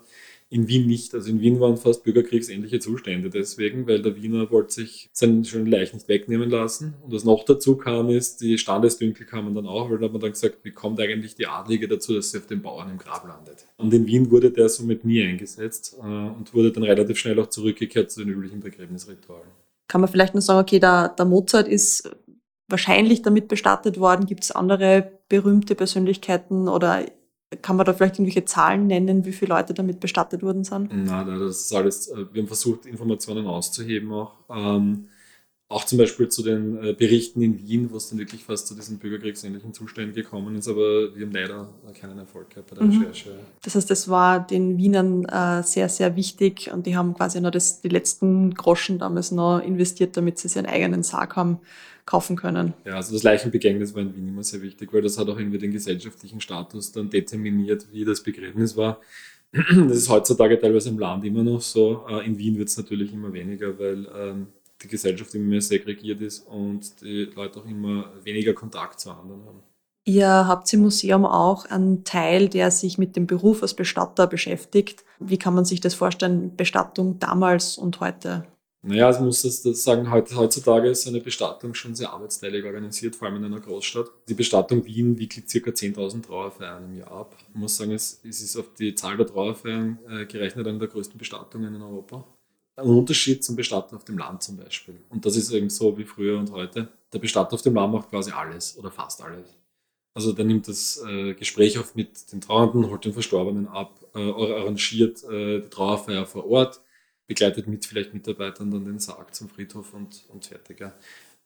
In 0.49 0.67
Wien 0.67 0.87
nicht. 0.87 1.13
Also 1.13 1.29
in 1.29 1.39
Wien 1.39 1.59
waren 1.59 1.77
fast 1.77 2.03
bürgerkriegsähnliche 2.03 2.79
Zustände 2.79 3.29
deswegen, 3.29 3.85
weil 3.85 4.01
der 4.01 4.15
Wiener 4.15 4.49
wollte 4.49 4.73
sich 4.73 5.11
seinen 5.13 5.45
schönen 5.45 5.67
Leich 5.67 5.93
nicht 5.93 6.07
wegnehmen 6.07 6.49
lassen. 6.49 6.95
Und 7.03 7.13
was 7.13 7.25
noch 7.25 7.45
dazu 7.45 7.77
kam, 7.77 8.09
ist, 8.09 8.41
die 8.41 8.57
Standesdünkel 8.57 9.27
kamen 9.27 9.53
dann 9.53 9.67
auch, 9.67 9.91
weil 9.91 9.99
da 9.99 10.05
hat 10.05 10.13
man 10.13 10.21
dann 10.21 10.31
gesagt, 10.31 10.57
wie 10.63 10.71
kommt 10.71 10.99
eigentlich 10.99 11.35
die 11.35 11.45
Adlige 11.45 11.87
dazu, 11.87 12.15
dass 12.15 12.31
sie 12.31 12.39
auf 12.39 12.47
den 12.47 12.63
Bauern 12.63 12.89
im 12.89 12.97
Grab 12.97 13.27
landet. 13.27 13.67
Und 13.77 13.93
in 13.93 14.07
Wien 14.07 14.31
wurde 14.31 14.49
der 14.49 14.67
somit 14.67 15.05
nie 15.05 15.21
eingesetzt 15.21 15.95
äh, 15.99 16.03
und 16.03 16.55
wurde 16.55 16.71
dann 16.71 16.83
relativ 16.83 17.19
schnell 17.19 17.39
auch 17.39 17.49
zurückgekehrt 17.49 18.09
zu 18.09 18.23
den 18.23 18.33
üblichen 18.33 18.61
Begräbnisritualen. 18.61 19.62
Kann 19.93 20.01
man 20.01 20.09
vielleicht 20.09 20.33
nur 20.33 20.41
sagen, 20.41 20.59
okay, 20.59 20.79
der, 20.79 21.09
der 21.09 21.25
Mozart 21.25 21.67
ist 21.67 22.09
wahrscheinlich 22.67 23.21
damit 23.21 23.47
bestattet 23.47 23.99
worden. 23.99 24.25
Gibt 24.25 24.43
es 24.43 24.51
andere 24.51 25.19
berühmte 25.29 25.75
Persönlichkeiten 25.75 26.67
oder 26.67 27.05
kann 27.61 27.75
man 27.75 27.85
da 27.85 27.93
vielleicht 27.93 28.15
irgendwelche 28.15 28.43
Zahlen 28.43 28.87
nennen, 28.87 29.23
wie 29.23 29.31
viele 29.31 29.53
Leute 29.53 29.75
damit 29.75 29.99
bestattet 29.99 30.41
worden 30.41 30.63
sind? 30.63 30.91
Nein, 30.91 31.27
das 31.27 31.65
ist 31.65 31.75
alles, 31.75 32.07
äh, 32.07 32.25
wir 32.33 32.41
haben 32.41 32.47
versucht, 32.47 32.87
Informationen 32.87 33.45
auszuheben 33.45 34.11
auch. 34.13 34.33
Ähm, 34.49 35.09
auch 35.73 35.85
zum 35.85 35.97
Beispiel 35.97 36.29
zu 36.29 36.43
den 36.43 36.83
äh, 36.83 36.93
Berichten 36.93 37.41
in 37.41 37.57
Wien, 37.57 37.91
wo 37.91 37.97
es 37.97 38.09
dann 38.09 38.19
wirklich 38.19 38.43
fast 38.43 38.67
zu 38.67 38.75
diesen 38.75 38.99
bürgerkriegsähnlichen 38.99 39.73
Zuständen 39.73 40.13
gekommen 40.13 40.55
ist, 40.55 40.67
aber 40.67 41.15
wir 41.15 41.25
haben 41.25 41.33
leider 41.33 41.69
keinen 41.99 42.19
Erfolg 42.19 42.51
gehabt 42.51 42.69
bei 42.69 42.75
der 42.75 42.85
mhm. 42.85 43.01
Recherche. 43.01 43.31
Das 43.63 43.75
heißt, 43.75 43.89
das 43.89 44.07
war 44.07 44.45
den 44.45 44.77
Wienern 44.77 45.25
äh, 45.25 45.63
sehr, 45.63 45.89
sehr 45.89 46.15
wichtig 46.15 46.71
und 46.71 46.85
die 46.85 46.95
haben 46.95 47.13
quasi 47.13 47.41
noch 47.41 47.51
das, 47.51 47.81
die 47.81 47.89
letzten 47.89 48.53
Groschen 48.53 48.99
damals 48.99 49.31
noch 49.31 49.59
investiert, 49.59 50.15
damit 50.15 50.37
sie 50.37 50.47
ihren 50.55 50.65
eigenen 50.65 51.03
Sarg 51.03 51.35
haben 51.35 51.59
kaufen 52.05 52.35
können. 52.35 52.73
Ja, 52.85 52.95
also 52.95 53.13
das 53.13 53.23
Leichenbegängnis 53.23 53.93
war 53.95 54.01
in 54.01 54.15
Wien 54.15 54.27
immer 54.27 54.43
sehr 54.43 54.61
wichtig, 54.61 54.93
weil 54.93 55.01
das 55.01 55.17
hat 55.17 55.29
auch 55.29 55.37
irgendwie 55.37 55.57
den 55.57 55.71
gesellschaftlichen 55.71 56.41
Status 56.41 56.91
dann 56.91 57.09
determiniert, 57.09 57.87
wie 57.91 58.05
das 58.05 58.21
Begräbnis 58.21 58.75
war. 58.75 58.99
Das 59.53 59.97
ist 59.97 60.09
heutzutage 60.09 60.59
teilweise 60.59 60.89
im 60.89 60.97
Land 60.97 61.23
immer 61.25 61.43
noch 61.43 61.61
so. 61.61 62.05
Äh, 62.09 62.25
in 62.25 62.37
Wien 62.39 62.57
wird 62.57 62.69
es 62.69 62.77
natürlich 62.77 63.13
immer 63.13 63.31
weniger, 63.33 63.77
weil 63.77 64.07
ähm, 64.15 64.47
die 64.83 64.87
Gesellschaft 64.87 65.33
immer 65.35 65.45
mehr 65.45 65.61
segregiert 65.61 66.21
ist 66.21 66.45
und 66.47 67.01
die 67.01 67.31
Leute 67.35 67.59
auch 67.59 67.65
immer 67.65 68.11
weniger 68.23 68.53
Kontakt 68.53 68.99
zu 68.99 69.11
anderen 69.11 69.45
haben. 69.45 69.63
Ihr 70.05 70.27
habt 70.27 70.71
im 70.73 70.81
Museum 70.81 71.25
auch 71.25 71.65
einen 71.65 72.03
Teil, 72.03 72.49
der 72.49 72.71
sich 72.71 72.97
mit 72.97 73.15
dem 73.15 73.25
Beruf 73.25 73.61
als 73.61 73.73
Bestatter 73.73 74.27
beschäftigt. 74.27 75.05
Wie 75.19 75.37
kann 75.37 75.53
man 75.53 75.63
sich 75.63 75.79
das 75.79 75.93
vorstellen, 75.93 76.57
Bestattung 76.57 77.19
damals 77.19 77.77
und 77.77 78.01
heute? 78.01 78.45
Naja, 78.85 79.09
ich 79.11 79.19
muss 79.21 79.41
das, 79.43 79.63
sagen, 79.81 80.11
heutzutage 80.11 80.89
ist 80.89 81.07
eine 81.07 81.21
Bestattung 81.21 81.73
schon 81.73 81.95
sehr 81.95 82.11
arbeitsteilig 82.11 82.65
organisiert, 82.65 83.15
vor 83.15 83.29
allem 83.29 83.37
in 83.37 83.45
einer 83.45 83.61
Großstadt. 83.61 84.11
Die 84.27 84.33
Bestattung 84.33 84.85
Wien 84.85 85.17
wickelt 85.17 85.45
ca. 85.49 85.69
10.000 85.69 86.23
Trauerfeiern 86.23 86.83
im 86.83 86.97
Jahr 86.97 87.11
ab. 87.11 87.37
Ich 87.39 87.55
muss 87.55 87.77
sagen, 87.77 87.93
es, 87.93 88.19
ist 88.25 88.57
auf 88.57 88.73
die 88.77 88.93
Zahl 88.93 89.15
der 89.15 89.27
Trauerfeiern 89.27 89.99
äh, 90.09 90.25
gerechnet 90.25 90.67
eine 90.67 90.79
der 90.79 90.89
größten 90.89 91.17
Bestattungen 91.17 91.73
in 91.73 91.81
Europa. 91.81 92.25
Ein 92.75 92.87
Unterschied 92.87 93.43
zum 93.43 93.55
Bestatter 93.55 93.95
auf 93.95 94.03
dem 94.03 94.17
Land 94.17 94.41
zum 94.41 94.57
Beispiel. 94.57 94.99
Und 95.09 95.25
das 95.25 95.35
ist 95.35 95.51
eben 95.51 95.69
so 95.69 95.97
wie 95.97 96.05
früher 96.05 96.39
und 96.39 96.51
heute. 96.51 96.89
Der 97.11 97.19
Bestatter 97.19 97.53
auf 97.53 97.61
dem 97.61 97.75
Land 97.75 97.93
macht 97.93 98.09
quasi 98.09 98.31
alles 98.31 98.77
oder 98.77 98.89
fast 98.89 99.21
alles. 99.21 99.55
Also 100.15 100.31
der 100.31 100.45
nimmt 100.45 100.67
das 100.67 101.03
äh, 101.07 101.33
Gespräch 101.33 101.77
auf 101.77 101.95
mit 101.95 102.31
den 102.31 102.41
Trauernden, 102.41 102.89
holt 102.89 103.05
den 103.05 103.13
Verstorbenen 103.13 103.67
ab, 103.67 103.99
äh, 104.15 104.19
arrangiert 104.19 105.23
äh, 105.23 105.61
die 105.61 105.69
Trauerfeier 105.69 106.25
vor 106.25 106.45
Ort, 106.45 106.81
begleitet 107.27 107.67
mit 107.67 107.85
vielleicht 107.85 108.13
Mitarbeitern 108.13 108.69
dann 108.69 108.85
den 108.85 108.99
Sarg 108.99 109.33
zum 109.33 109.49
Friedhof 109.49 109.93
und, 109.93 110.25
und 110.29 110.45
fertig. 110.45 110.79
Ja. 110.79 110.93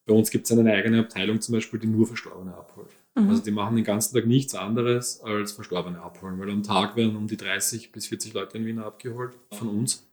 Bei 0.06 0.14
uns 0.14 0.32
gibt 0.32 0.46
es 0.50 0.58
eine 0.58 0.72
eigene 0.72 1.00
Abteilung 1.00 1.42
zum 1.42 1.56
Beispiel, 1.56 1.80
die 1.80 1.88
nur 1.88 2.08
Verstorbene 2.08 2.54
abholt. 2.54 2.90
Mhm. 3.16 3.30
Also 3.30 3.44
die 3.44 3.52
machen 3.52 3.76
den 3.76 3.86
ganzen 3.86 4.16
Tag 4.16 4.26
nichts 4.26 4.56
anderes 4.56 5.22
als 5.22 5.52
Verstorbene 5.54 6.02
abholen, 6.02 6.40
weil 6.40 6.50
am 6.50 6.64
Tag 6.64 6.96
werden 6.96 7.16
um 7.16 7.28
die 7.28 7.38
30 7.38 7.92
bis 7.92 8.08
40 8.08 8.34
Leute 8.34 8.58
in 8.58 8.66
Wien 8.66 8.80
abgeholt 8.80 9.34
von 9.52 9.68
uns. 9.68 10.07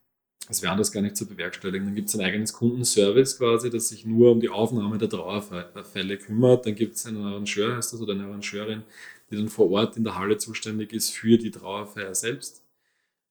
Es 0.47 0.61
wäre 0.61 0.71
anders 0.71 0.91
gar 0.91 1.01
nicht 1.01 1.17
zu 1.17 1.25
bewerkstelligen. 1.25 1.87
Dann 1.87 1.95
gibt 1.95 2.09
es 2.09 2.15
ein 2.15 2.21
eigenes 2.21 2.53
Kundenservice 2.53 3.37
quasi, 3.37 3.69
das 3.69 3.89
sich 3.89 4.05
nur 4.05 4.31
um 4.31 4.39
die 4.39 4.49
Aufnahme 4.49 4.97
der 4.97 5.09
Trauerfälle 5.09 6.17
kümmert. 6.17 6.65
Dann 6.65 6.75
gibt 6.75 6.95
es 6.95 7.05
einen 7.05 7.23
Arrangeur, 7.23 7.75
heißt 7.75 7.93
das, 7.93 8.01
oder 8.01 8.13
eine 8.13 8.25
Arrangeurin, 8.25 8.83
die 9.31 9.37
dann 9.37 9.49
vor 9.49 9.71
Ort 9.71 9.97
in 9.97 10.03
der 10.03 10.17
Halle 10.17 10.37
zuständig 10.37 10.93
ist 10.93 11.11
für 11.11 11.37
die 11.37 11.51
Trauerfeier 11.51 12.13
selbst. 12.13 12.63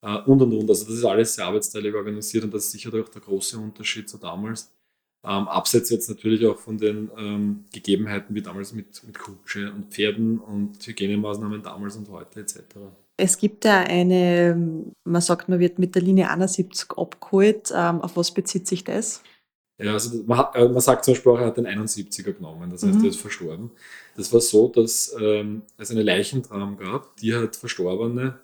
Äh, 0.03 0.19
und 0.23 0.43
und 0.43 0.53
und. 0.53 0.69
Also 0.69 0.87
das 0.87 0.95
ist 0.95 1.05
alles 1.05 1.35
sehr 1.35 1.47
arbeitsteilig 1.47 1.95
organisiert 1.95 2.45
und 2.45 2.55
das 2.55 2.67
ist 2.67 2.73
sicher 2.73 2.91
auch 2.95 3.09
der 3.09 3.23
große 3.23 3.59
Unterschied 3.59 4.09
zu 4.09 4.19
damals. 4.19 4.73
Ähm, 5.25 5.49
abseits 5.49 5.91
jetzt 5.91 6.09
natürlich 6.11 6.45
auch 6.47 6.59
von 6.59 6.79
den 6.79 7.11
ähm, 7.17 7.65
Gegebenheiten 7.73 8.35
wie 8.35 8.43
damals 8.43 8.75
mit, 8.75 9.03
mit 9.05 9.19
Kutsche 9.19 9.73
und 9.73 9.87
Pferden 9.93 10.39
und 10.39 10.87
Hygienemaßnahmen 10.87 11.63
damals 11.63 11.97
und 11.97 12.09
heute 12.11 12.41
etc. 12.41 12.61
Es 13.17 13.39
gibt 13.39 13.65
ja 13.65 13.81
eine, 13.81 14.85
man 15.05 15.23
sagt, 15.23 15.49
man 15.49 15.61
wird 15.61 15.79
mit 15.79 15.95
der 15.95 16.03
Linie 16.03 16.31
71 16.31 16.91
abgeholt. 16.97 17.73
Ähm, 17.75 18.01
auf 18.01 18.17
was 18.17 18.33
bezieht 18.33 18.67
sich 18.67 18.85
das? 18.85 19.23
Ja, 19.79 19.93
also 19.93 20.23
man, 20.25 20.39
hat, 20.39 20.55
äh, 20.57 20.69
man 20.69 20.81
sagt 20.81 21.05
zum 21.05 21.15
Beispiel 21.15 21.33
auch, 21.33 21.39
er 21.39 21.47
hat 21.47 21.57
den 21.57 21.67
71er 21.67 22.33
genommen, 22.33 22.71
das 22.71 22.85
heißt, 22.85 22.95
mhm. 22.95 23.05
er 23.05 23.11
ist 23.11 23.21
verstorben. 23.21 23.71
Das 24.17 24.33
war 24.33 24.41
so, 24.41 24.69
dass 24.69 25.15
ähm, 25.21 25.63
es 25.79 25.91
eine 25.91 26.03
Leichentram 26.03 26.77
gab, 26.77 27.17
die 27.17 27.35
hat 27.35 27.57
Verstorbene 27.57 28.39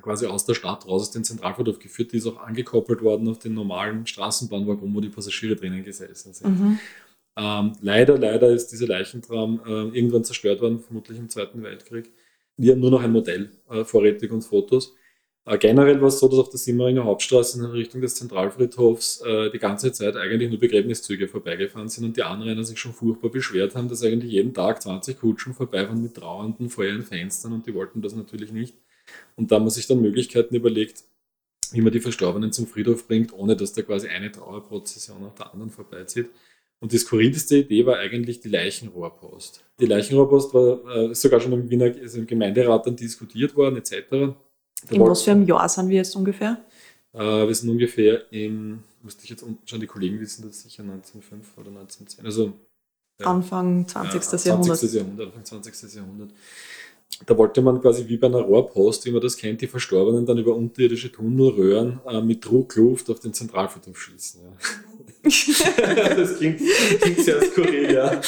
quasi 0.00 0.26
aus 0.26 0.44
der 0.44 0.54
Stadt 0.54 0.86
raus 0.86 1.02
aus 1.02 1.10
den 1.10 1.24
Zentralfriedhof 1.24 1.78
geführt. 1.78 2.12
Die 2.12 2.18
ist 2.18 2.26
auch 2.26 2.40
angekoppelt 2.40 3.02
worden 3.02 3.28
auf 3.28 3.38
den 3.38 3.54
normalen 3.54 4.06
Straßenbahnwaggon, 4.06 4.94
wo 4.94 5.00
die 5.00 5.08
Passagiere 5.08 5.56
drinnen 5.56 5.84
gesessen 5.84 6.32
sind. 6.32 6.58
Mhm. 6.58 6.78
Ähm, 7.36 7.72
leider, 7.80 8.18
leider 8.18 8.50
ist 8.50 8.68
diese 8.68 8.86
Leichentram 8.86 9.60
äh, 9.66 9.96
irgendwann 9.96 10.24
zerstört 10.24 10.60
worden, 10.60 10.80
vermutlich 10.80 11.18
im 11.18 11.28
Zweiten 11.28 11.62
Weltkrieg. 11.62 12.10
Wir 12.60 12.74
haben 12.74 12.80
nur 12.80 12.90
noch 12.90 13.02
ein 13.02 13.12
Modell 13.12 13.50
äh, 13.70 13.84
vorrätig 13.84 14.30
und 14.30 14.42
Fotos. 14.42 14.94
Äh, 15.46 15.56
generell 15.56 15.98
war 16.02 16.08
es 16.08 16.18
so, 16.18 16.28
dass 16.28 16.40
auf 16.40 16.50
der 16.50 16.58
Simmeringer 16.58 17.04
Hauptstraße 17.04 17.58
in 17.58 17.64
Richtung 17.64 18.02
des 18.02 18.16
Zentralfriedhofs 18.16 19.22
äh, 19.22 19.50
die 19.50 19.58
ganze 19.58 19.92
Zeit 19.92 20.14
eigentlich 20.14 20.50
nur 20.50 20.60
Begräbniszüge 20.60 21.26
vorbeigefahren 21.26 21.88
sind 21.88 22.04
und 22.04 22.18
die 22.18 22.22
Anrainer 22.22 22.62
sich 22.62 22.78
schon 22.78 22.92
furchtbar 22.92 23.30
beschwert 23.30 23.76
haben, 23.76 23.88
dass 23.88 24.02
eigentlich 24.02 24.32
jeden 24.32 24.52
Tag 24.52 24.82
20 24.82 25.18
Kutschen 25.18 25.54
vorbeifahren 25.54 26.02
mit 26.02 26.16
Trauernden 26.16 26.68
vor 26.68 26.84
ihren 26.84 27.02
Fenstern 27.02 27.54
und 27.54 27.66
die 27.66 27.72
wollten 27.72 28.02
das 28.02 28.14
natürlich 28.14 28.52
nicht. 28.52 28.74
Und 29.36 29.50
da 29.50 29.58
wir 29.58 29.70
sich 29.70 29.86
dann 29.86 30.02
Möglichkeiten 30.02 30.54
überlegt, 30.54 31.04
wie 31.72 31.80
man 31.80 31.92
die 31.92 32.00
Verstorbenen 32.00 32.52
zum 32.52 32.66
Friedhof 32.66 33.08
bringt, 33.08 33.32
ohne 33.32 33.56
dass 33.56 33.72
da 33.72 33.80
quasi 33.80 34.08
eine 34.08 34.30
Trauerprozession 34.30 35.22
nach 35.22 35.34
der 35.34 35.54
anderen 35.54 35.70
vorbeizieht. 35.70 36.28
Und 36.80 36.92
die 36.92 36.98
skurrilste 36.98 37.58
Idee 37.58 37.84
war 37.84 37.98
eigentlich 37.98 38.40
die 38.40 38.48
Leichenrohrpost. 38.48 39.62
Die 39.78 39.86
Leichenrohrpost 39.86 40.54
war 40.54 41.10
äh, 41.10 41.14
sogar 41.14 41.40
schon 41.40 41.52
im 41.52 41.68
Wiener 41.68 41.94
also 42.00 42.18
im 42.18 42.26
Gemeinderat 42.26 42.86
dann 42.86 42.96
diskutiert 42.96 43.54
worden, 43.54 43.76
etc. 43.76 43.94
Da 44.10 44.36
In 44.90 45.00
was 45.02 45.22
für 45.22 45.32
einem 45.32 45.46
Jahr 45.46 45.68
sind 45.68 45.90
wir 45.90 45.96
jetzt 45.96 46.16
ungefähr? 46.16 46.58
Äh, 47.12 47.18
wir 47.18 47.54
sind 47.54 47.68
ungefähr 47.68 48.32
im, 48.32 48.82
müsste 49.02 49.24
ich 49.24 49.30
jetzt 49.30 49.42
unten 49.42 49.66
schon 49.66 49.80
die 49.80 49.86
Kollegen 49.86 50.18
wissen, 50.20 50.42
das 50.42 50.56
ist 50.56 50.62
sicher 50.62 50.82
1905 50.82 51.58
oder 51.58 51.68
1910. 51.68 52.24
Also 52.24 52.52
ja, 53.20 53.26
Anfang 53.26 53.86
20. 53.86 54.14
Ja, 54.14 54.20
20. 54.20 54.46
Jahrhundert. 54.46 54.82
Jahrhundert. 54.82 55.26
Anfang 55.36 55.62
20. 55.62 55.94
Jahrhundert 55.94 56.30
da 57.26 57.36
wollte 57.36 57.60
man 57.60 57.80
quasi 57.80 58.08
wie 58.08 58.16
bei 58.16 58.28
einer 58.28 58.40
Rohrpost, 58.40 59.04
wie 59.04 59.10
man 59.10 59.20
das 59.20 59.36
kennt, 59.36 59.60
die 59.60 59.66
Verstorbenen 59.66 60.24
dann 60.24 60.38
über 60.38 60.54
unterirdische 60.54 61.12
Tunnelröhren 61.12 62.00
äh, 62.06 62.20
mit 62.20 62.44
Druckluft 62.44 63.10
auf 63.10 63.20
den 63.20 63.34
Zentralfriedhof 63.34 64.00
schießen. 64.00 64.40
Ja. 64.42 64.52
Das 65.22 66.38
klingt, 66.38 66.60
klingt, 67.00 67.20
sehr 67.20 67.42
skurril, 67.42 67.92
ja. 67.92 68.20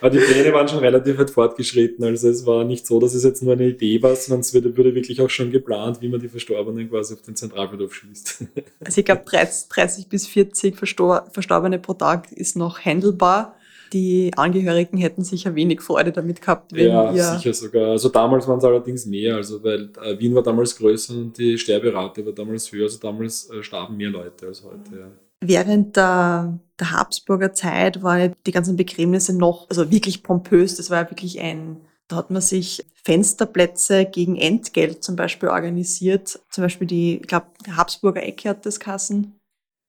Aber 0.00 0.10
die 0.10 0.18
Pläne 0.18 0.52
waren 0.52 0.66
schon 0.66 0.78
relativ 0.78 1.18
weit 1.18 1.30
fortgeschritten. 1.30 2.04
Also 2.04 2.28
es 2.28 2.46
war 2.46 2.64
nicht 2.64 2.86
so, 2.86 2.98
dass 2.98 3.14
es 3.14 3.24
jetzt 3.24 3.42
nur 3.42 3.52
eine 3.52 3.68
Idee 3.68 4.02
war, 4.02 4.16
sondern 4.16 4.40
es 4.40 4.54
wurde 4.54 4.74
wirklich 4.94 5.20
auch 5.20 5.28
schon 5.28 5.50
geplant, 5.50 6.00
wie 6.00 6.08
man 6.08 6.20
die 6.20 6.28
Verstorbenen 6.28 6.88
quasi 6.88 7.14
auf 7.14 7.22
den 7.22 7.36
Zentralfriedhof 7.36 7.94
schießt. 7.94 8.44
Also 8.84 8.98
ich 8.98 9.04
glaube 9.04 9.22
30, 9.26 9.68
30 9.68 10.08
bis 10.08 10.26
40 10.26 10.76
Verstorbene 10.76 11.78
pro 11.78 11.94
Tag 11.94 12.32
ist 12.32 12.56
noch 12.56 12.80
handelbar 12.80 13.54
die 13.92 14.30
Angehörigen 14.36 14.98
hätten 14.98 15.24
sicher 15.24 15.54
wenig 15.54 15.80
Freude 15.80 16.12
damit 16.12 16.40
gehabt, 16.40 16.72
wenn 16.72 16.88
ja, 16.88 17.12
ihr. 17.12 17.24
sicher 17.24 17.52
sogar. 17.52 17.90
Also 17.90 18.08
damals 18.08 18.46
waren 18.46 18.58
es 18.58 18.64
allerdings 18.64 19.06
mehr, 19.06 19.36
also 19.36 19.62
weil 19.62 19.90
äh, 20.02 20.18
Wien 20.18 20.34
war 20.34 20.42
damals 20.42 20.76
größer 20.76 21.14
und 21.14 21.36
die 21.36 21.58
Sterberate 21.58 22.24
war 22.24 22.32
damals 22.32 22.70
höher, 22.70 22.84
also 22.84 22.98
damals 22.98 23.50
äh, 23.50 23.62
starben 23.62 23.96
mehr 23.96 24.10
Leute 24.10 24.46
als 24.46 24.62
heute. 24.62 24.96
Ja. 24.96 25.10
Während 25.40 25.96
der, 25.96 26.58
der 26.78 26.90
Habsburger 26.92 27.54
Zeit 27.54 28.02
waren 28.02 28.34
die 28.46 28.52
ganzen 28.52 28.76
Begräbnisse 28.76 29.36
noch, 29.36 29.68
also 29.70 29.90
wirklich 29.90 30.22
pompös. 30.22 30.76
Das 30.76 30.90
war 30.90 31.10
wirklich 31.10 31.40
ein, 31.40 31.80
da 32.08 32.16
hat 32.16 32.30
man 32.30 32.42
sich 32.42 32.84
Fensterplätze 33.04 34.04
gegen 34.04 34.36
Entgelt 34.36 35.02
zum 35.02 35.16
Beispiel 35.16 35.48
organisiert. 35.48 36.40
Zum 36.50 36.62
Beispiel 36.62 36.86
die, 36.86 37.16
ich 37.16 37.26
glaube, 37.26 37.46
Habsburger 37.74 38.22
Ecke 38.22 38.50
hat 38.50 38.66
das 38.66 38.80
Kassen. 38.80 39.40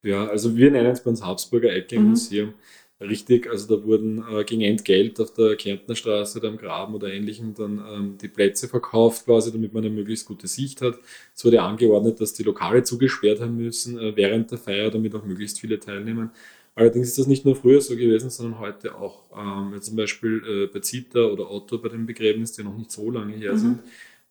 Ja, 0.04 0.26
also 0.26 0.56
wir 0.56 0.70
nennen 0.70 0.90
es 0.90 1.02
bei 1.02 1.10
uns 1.10 1.22
Habsburger 1.22 1.72
Ecke 1.72 1.96
im 1.96 2.04
mhm. 2.04 2.08
Museum 2.10 2.54
richtig. 3.02 3.48
Also 3.48 3.76
da 3.76 3.84
wurden 3.84 4.24
äh, 4.30 4.44
gegen 4.44 4.62
Entgelt 4.62 5.20
auf 5.20 5.32
der 5.34 5.56
Kärntner 5.56 5.94
Straße 5.94 6.38
oder 6.38 6.48
am 6.48 6.56
Graben 6.56 6.94
oder 6.94 7.12
ähnlichem 7.12 7.54
dann 7.54 7.78
ähm, 7.78 8.18
die 8.20 8.28
Plätze 8.28 8.68
verkauft 8.68 9.24
quasi, 9.24 9.52
damit 9.52 9.72
man 9.72 9.84
eine 9.84 9.94
möglichst 9.94 10.26
gute 10.26 10.46
Sicht 10.46 10.80
hat. 10.82 10.98
Es 11.34 11.44
wurde 11.44 11.62
angeordnet, 11.62 12.20
dass 12.20 12.32
die 12.32 12.42
Lokale 12.42 12.82
zugesperrt 12.82 13.40
haben 13.40 13.56
müssen 13.56 13.98
äh, 13.98 14.16
während 14.16 14.50
der 14.50 14.58
Feier, 14.58 14.90
damit 14.90 15.14
auch 15.14 15.24
möglichst 15.24 15.60
viele 15.60 15.78
teilnehmen. 15.78 16.30
Allerdings 16.74 17.08
ist 17.08 17.18
das 17.18 17.26
nicht 17.26 17.44
nur 17.44 17.54
früher 17.54 17.80
so 17.80 17.94
gewesen, 17.94 18.30
sondern 18.30 18.58
heute 18.58 18.94
auch. 18.94 19.24
Ähm, 19.36 19.80
zum 19.80 19.96
Beispiel 19.96 20.42
äh, 20.46 20.66
bei 20.72 20.80
Zita 20.80 21.20
oder 21.26 21.50
Otto 21.50 21.78
bei 21.78 21.90
dem 21.90 22.06
Begräbnis, 22.06 22.52
die 22.52 22.62
noch 22.62 22.76
nicht 22.76 22.90
so 22.90 23.10
lange 23.10 23.34
her 23.34 23.52
mhm. 23.52 23.58
sind, 23.58 23.78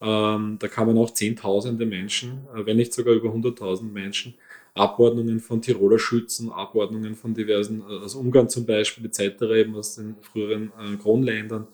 Ähm, 0.04 0.58
da 0.58 0.68
kamen 0.68 0.98
auch 0.98 1.12
Zehntausende 1.12 1.86
Menschen, 1.86 2.48
äh, 2.56 2.66
wenn 2.66 2.78
nicht 2.78 2.92
sogar 2.92 3.14
über 3.14 3.30
100.000 3.30 3.84
Menschen. 3.84 4.34
Abordnungen 4.74 5.40
von 5.40 5.62
Tiroler 5.62 6.00
Schützen, 6.00 6.52
Abordnungen 6.52 7.16
von 7.16 7.34
diversen, 7.34 7.82
äh, 7.82 8.04
aus 8.04 8.16
Ungarn 8.16 8.50
zum 8.50 8.66
Beispiel, 8.66 9.06
etc., 9.06 9.42
eben 9.56 9.76
aus 9.76 9.96
den 9.96 10.16
früheren 10.22 10.72
äh, 10.80 10.96
Kronländern. 10.98 11.68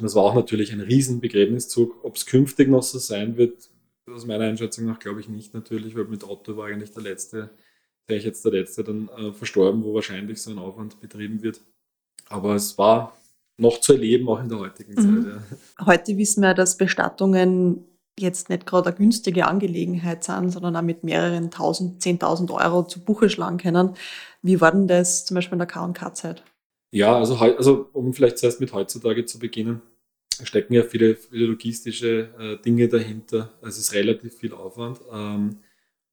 Das 0.00 0.14
war 0.14 0.24
auch 0.24 0.34
natürlich 0.34 0.72
ein 0.72 0.80
riesen 0.80 1.20
Begräbniszug. 1.20 2.04
Ob 2.04 2.16
es 2.16 2.26
künftig 2.26 2.68
noch 2.68 2.82
so 2.82 2.98
sein 2.98 3.36
wird, 3.36 3.68
aus 4.08 4.26
meiner 4.26 4.44
Einschätzung 4.44 4.86
nach 4.86 4.98
glaube 4.98 5.20
ich 5.20 5.28
nicht 5.28 5.54
natürlich, 5.54 5.94
weil 5.94 6.04
mit 6.04 6.24
Otto 6.24 6.56
war 6.56 6.66
eigentlich 6.66 6.92
der 6.92 7.02
letzte, 7.02 7.50
wäre 8.06 8.18
ich 8.18 8.24
jetzt 8.24 8.44
der 8.44 8.52
letzte 8.52 8.82
dann 8.82 9.08
äh, 9.08 9.32
verstorben, 9.32 9.84
wo 9.84 9.94
wahrscheinlich 9.94 10.40
so 10.40 10.50
ein 10.50 10.58
Aufwand 10.58 11.00
betrieben 11.00 11.42
wird. 11.42 11.60
Aber 12.28 12.54
es 12.54 12.76
war 12.78 13.16
noch 13.56 13.80
zu 13.80 13.92
erleben, 13.92 14.28
auch 14.28 14.40
in 14.40 14.48
der 14.48 14.58
heutigen 14.58 14.94
mhm. 14.94 15.22
Zeit. 15.22 15.32
Ja. 15.78 15.86
Heute 15.86 16.16
wissen 16.16 16.40
wir, 16.40 16.54
dass 16.54 16.76
Bestattungen 16.76 17.84
jetzt 18.20 18.48
nicht 18.48 18.66
gerade 18.66 18.88
eine 18.88 18.96
günstige 18.96 19.46
Angelegenheit 19.46 20.24
sind, 20.24 20.50
sondern 20.50 20.76
auch 20.76 20.82
mit 20.82 21.04
mehreren 21.04 21.50
tausend, 21.50 22.02
zehntausend 22.02 22.50
Euro 22.50 22.84
zu 22.84 23.04
Buche 23.04 23.30
schlagen 23.30 23.58
können. 23.58 23.94
Wie 24.42 24.60
war 24.60 24.72
denn 24.72 24.88
das 24.88 25.24
zum 25.24 25.34
Beispiel 25.34 25.54
in 25.54 25.60
der 25.60 25.68
K&K-Zeit? 25.68 26.42
Ja, 26.92 27.16
also, 27.16 27.36
also 27.36 27.88
um 27.92 28.12
vielleicht 28.12 28.38
zuerst 28.38 28.60
mit 28.60 28.72
heutzutage 28.72 29.24
zu 29.24 29.38
beginnen, 29.38 29.82
stecken 30.42 30.74
ja 30.74 30.82
viele, 30.82 31.14
viele 31.14 31.46
logistische 31.46 32.30
äh, 32.38 32.62
Dinge 32.62 32.88
dahinter. 32.88 33.52
Also 33.60 33.78
es 33.78 33.88
ist 33.88 33.94
relativ 33.94 34.34
viel 34.34 34.52
Aufwand. 34.52 35.00
Ähm, 35.12 35.58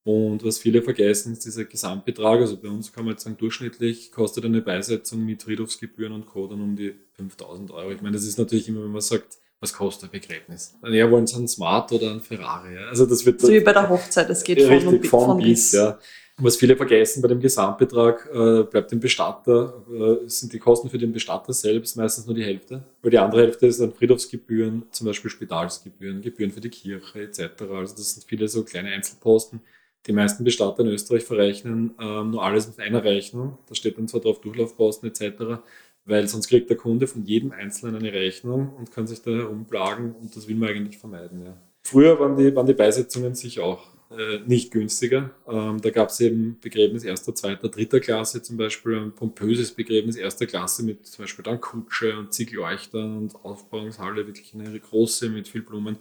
und 0.03 0.45
was 0.45 0.59
viele 0.59 0.81
vergessen, 0.81 1.33
ist 1.33 1.45
dieser 1.45 1.65
Gesamtbetrag. 1.65 2.39
Also 2.39 2.57
bei 2.57 2.69
uns 2.69 2.93
kann 2.93 3.03
man 3.03 3.15
jetzt 3.15 3.23
sagen, 3.23 3.37
durchschnittlich 3.37 4.11
kostet 4.11 4.45
eine 4.45 4.61
Beisetzung 4.61 5.25
mit 5.25 5.43
Friedhofsgebühren 5.43 6.13
und 6.13 6.27
Co. 6.27 6.47
dann 6.47 6.61
um 6.61 6.75
die 6.75 6.95
5000 7.13 7.71
Euro. 7.71 7.91
Ich 7.91 8.01
meine, 8.01 8.15
das 8.15 8.25
ist 8.25 8.37
natürlich 8.37 8.69
immer, 8.69 8.83
wenn 8.83 8.91
man 8.91 9.01
sagt, 9.01 9.39
was 9.59 9.73
kostet 9.73 10.09
ein 10.09 10.11
Begräbnis? 10.11 10.75
Ja, 10.83 11.09
wollen 11.09 11.25
sie 11.25 11.35
einen 11.35 11.47
Smart 11.47 11.91
oder 11.91 12.11
einen 12.11 12.21
Ferrari? 12.21 12.75
Ja? 12.75 12.87
Also 12.89 13.05
das 13.05 13.25
wird 13.25 13.41
so 13.41 13.49
wie 13.49 13.59
bei 13.59 13.73
der 13.73 13.89
Hochzeit, 13.89 14.29
es 14.29 14.43
geht 14.43 14.61
von, 14.61 14.71
richtig, 14.71 15.07
von, 15.07 15.25
von 15.25 15.37
bis. 15.39 15.71
Ja. 15.71 15.97
Und 16.37 16.45
was 16.45 16.57
viele 16.57 16.75
vergessen 16.75 17.23
bei 17.23 17.29
dem 17.29 17.39
Gesamtbetrag, 17.39 18.29
äh, 18.31 18.63
bleibt 18.63 18.91
dem 18.91 18.99
Bestatter, 18.99 19.83
äh, 19.89 20.29
sind 20.29 20.53
die 20.53 20.59
Kosten 20.59 20.87
für 20.87 20.99
den 20.99 21.11
Bestatter 21.11 21.51
selbst 21.51 21.97
meistens 21.97 22.27
nur 22.27 22.35
die 22.35 22.43
Hälfte, 22.43 22.83
weil 23.01 23.09
die 23.09 23.17
andere 23.17 23.41
Hälfte 23.41 23.65
ist 23.65 23.81
dann 23.81 23.91
Friedhofsgebühren, 23.91 24.83
zum 24.91 25.07
Beispiel 25.07 25.31
Spitalsgebühren, 25.31 26.21
Gebühren 26.21 26.51
für 26.51 26.61
die 26.61 26.69
Kirche 26.69 27.23
etc. 27.23 27.63
Also 27.71 27.95
das 27.95 28.13
sind 28.13 28.27
viele 28.27 28.47
so 28.47 28.63
kleine 28.63 28.89
Einzelposten. 28.89 29.61
Die 30.05 30.13
meisten 30.13 30.43
Bestatter 30.43 30.81
in 30.81 30.89
Österreich 30.89 31.23
verrechnen 31.23 31.95
ähm, 31.99 32.29
nur 32.29 32.43
alles 32.43 32.69
auf 32.69 32.77
einer 32.77 33.03
Rechnung. 33.03 33.57
Da 33.67 33.73
steht 33.73 33.97
dann 33.97 34.07
zwar 34.07 34.21
drauf 34.21 34.39
Durchlaufkosten 34.39 35.09
etc., 35.09 35.59
weil 36.07 36.27
sonst 36.27 36.47
kriegt 36.47 36.69
der 36.69 36.77
Kunde 36.77 37.05
von 37.05 37.23
jedem 37.23 37.51
Einzelnen 37.51 37.97
eine 37.97 38.13
Rechnung 38.13 38.73
und 38.77 38.91
kann 38.91 39.05
sich 39.05 39.21
da 39.21 39.31
herumplagen 39.31 40.15
und 40.15 40.35
das 40.35 40.47
will 40.47 40.55
man 40.55 40.69
eigentlich 40.69 40.97
vermeiden. 40.97 41.43
Ja. 41.45 41.53
Früher 41.83 42.19
waren 42.19 42.35
die, 42.35 42.55
waren 42.55 42.65
die 42.65 42.73
Beisetzungen 42.73 43.35
sicher 43.35 43.63
auch 43.63 43.85
äh, 44.09 44.39
nicht 44.45 44.71
günstiger. 44.71 45.31
Ähm, 45.47 45.81
da 45.81 45.89
gab 45.89 46.09
es 46.09 46.19
eben 46.21 46.57
Begräbnis 46.61 47.03
erster, 47.03 47.35
zweiter, 47.35 47.67
dritter 47.67 47.99
Klasse 47.99 48.41
zum 48.41 48.55
Beispiel, 48.55 48.97
ein 48.97 49.11
pompöses 49.13 49.71
Begräbnis 49.71 50.15
erster 50.15 50.45
Klasse 50.45 50.83
mit 50.83 51.05
zum 51.05 51.23
Beispiel 51.23 51.43
dann 51.43 51.59
Kutsche 51.59 52.17
und 52.17 52.33
Ziegleuchtern 52.33 53.17
und 53.17 53.35
Aufbauungshalle, 53.43 54.25
wirklich 54.25 54.53
eine 54.53 54.79
große 54.79 55.29
mit 55.29 55.49
viel 55.49 55.61
Blumen. 55.61 55.97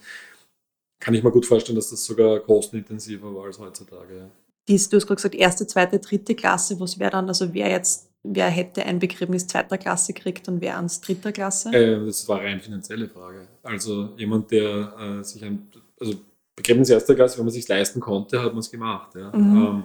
Kann 1.01 1.14
ich 1.14 1.23
mir 1.23 1.33
gut 1.33 1.47
vorstellen, 1.47 1.77
dass 1.77 1.90
das 1.90 2.05
sogar 2.05 2.40
kostenintensiver 2.40 3.35
war 3.35 3.47
als 3.47 3.59
heutzutage. 3.59 4.16
Ja. 4.16 4.31
Du 4.69 4.75
hast 4.75 4.90
gerade 4.90 5.16
gesagt, 5.16 5.35
erste, 5.35 5.66
zweite, 5.66 5.99
dritte 5.99 6.35
Klasse, 6.35 6.79
was 6.81 6.99
wäre 6.99 7.11
dann, 7.11 7.29
also 7.29 7.53
wer 7.55 7.71
jetzt, 7.71 8.09
wer 8.28 8.48
hätte 8.48 8.84
ein 8.84 8.98
Begräbnis 8.98 9.46
zweiter 9.46 9.78
Klasse 9.78 10.12
gekriegt 10.12 10.48
und 10.48 10.60
wer 10.60 10.76
ans 10.76 11.00
dritter 11.00 11.32
Klasse? 11.32 11.72
Äh, 11.72 12.04
das 12.04 12.28
war 12.28 12.40
rein 12.40 12.60
finanzielle 12.60 13.08
Frage. 13.08 13.46
Also 13.62 14.10
jemand, 14.16 14.50
der 14.50 15.18
äh, 15.20 15.24
sich 15.24 15.44
ein, 15.44 15.68
also 15.98 16.14
Begräbnis 16.54 16.90
erster 16.90 17.14
Klasse, 17.14 17.38
wenn 17.38 17.44
man 17.44 17.48
es 17.48 17.54
sich 17.54 17.68
leisten 17.68 18.00
konnte, 18.00 18.42
hat 18.42 18.52
man 18.52 18.60
es 18.60 18.70
gemacht. 18.70 19.14
Ja. 19.14 19.30
Mhm. 19.36 19.56
Ähm, 19.56 19.84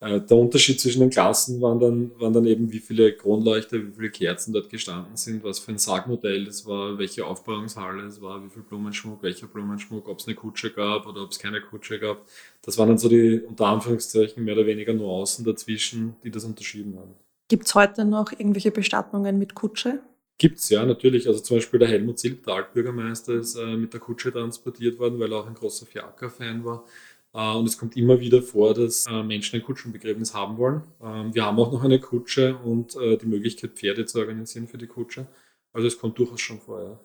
äh, 0.00 0.20
der 0.20 0.36
Unterschied 0.36 0.80
zwischen 0.80 1.00
den 1.00 1.10
Klassen 1.10 1.60
waren 1.60 1.80
dann, 1.80 2.12
waren 2.20 2.32
dann 2.32 2.46
eben, 2.46 2.70
wie 2.70 2.78
viele 2.78 3.12
Kronleuchter, 3.12 3.78
wie 3.78 3.90
viele 3.90 4.10
Kerzen 4.10 4.52
dort 4.52 4.70
gestanden 4.70 5.16
sind, 5.16 5.42
was 5.42 5.58
für 5.58 5.72
ein 5.72 5.78
Sargmodell 5.78 6.46
es 6.46 6.64
war, 6.66 6.96
welche 6.98 7.26
Aufbauungshalle 7.26 8.04
es 8.04 8.22
war, 8.22 8.44
wie 8.44 8.48
viel 8.48 8.62
Blumenschmuck, 8.62 9.22
welcher 9.22 9.48
Blumenschmuck, 9.48 10.08
ob 10.08 10.20
es 10.20 10.26
eine 10.26 10.36
Kutsche 10.36 10.70
gab 10.70 11.06
oder 11.06 11.22
ob 11.22 11.32
es 11.32 11.38
keine 11.38 11.60
Kutsche 11.60 11.98
gab. 11.98 12.24
Das 12.62 12.78
waren 12.78 12.88
dann 12.88 12.98
so 12.98 13.08
die 13.08 13.40
unter 13.40 13.66
Anführungszeichen 13.66 14.44
mehr 14.44 14.54
oder 14.54 14.66
weniger 14.66 14.92
Nuancen 14.92 15.44
dazwischen, 15.44 16.14
die 16.22 16.30
das 16.30 16.44
unterschieden 16.44 16.96
haben. 16.96 17.14
Gibt 17.48 17.66
es 17.66 17.74
heute 17.74 18.04
noch 18.04 18.32
irgendwelche 18.32 18.70
Bestattungen 18.70 19.38
mit 19.38 19.54
Kutsche? 19.54 20.00
Gibt 20.36 20.58
es 20.58 20.68
ja 20.68 20.84
natürlich. 20.84 21.26
Also 21.26 21.40
zum 21.40 21.56
Beispiel 21.56 21.80
der 21.80 21.88
Helmut 21.88 22.18
Silb, 22.18 22.44
der 22.44 22.54
Altbürgermeister, 22.54 23.34
ist 23.34 23.56
äh, 23.56 23.76
mit 23.76 23.92
der 23.92 24.00
Kutsche 24.00 24.30
transportiert 24.30 24.98
worden, 24.98 25.18
weil 25.18 25.32
er 25.32 25.38
auch 25.38 25.46
ein 25.46 25.54
großer 25.54 25.86
Fiaker-Fan 25.86 26.64
war. 26.64 26.84
Äh, 27.34 27.56
und 27.56 27.66
es 27.66 27.76
kommt 27.76 27.96
immer 27.96 28.20
wieder 28.20 28.42
vor, 28.42 28.74
dass 28.74 29.06
äh, 29.06 29.22
Menschen 29.22 29.56
ein 29.56 29.64
Kutschenbegräbnis 29.64 30.34
haben 30.34 30.58
wollen. 30.58 30.82
Ähm, 31.02 31.34
wir 31.34 31.44
haben 31.44 31.58
auch 31.58 31.72
noch 31.72 31.82
eine 31.82 32.00
Kutsche 32.00 32.56
und 32.56 32.94
äh, 32.96 33.16
die 33.16 33.26
Möglichkeit, 33.26 33.72
Pferde 33.72 34.04
zu 34.06 34.18
organisieren 34.18 34.68
für 34.68 34.78
die 34.78 34.86
Kutsche. 34.86 35.26
Also 35.72 35.88
es 35.88 35.98
kommt 35.98 36.18
durchaus 36.18 36.40
schon 36.40 36.60
vor, 36.60 36.82
ja. 36.82 37.00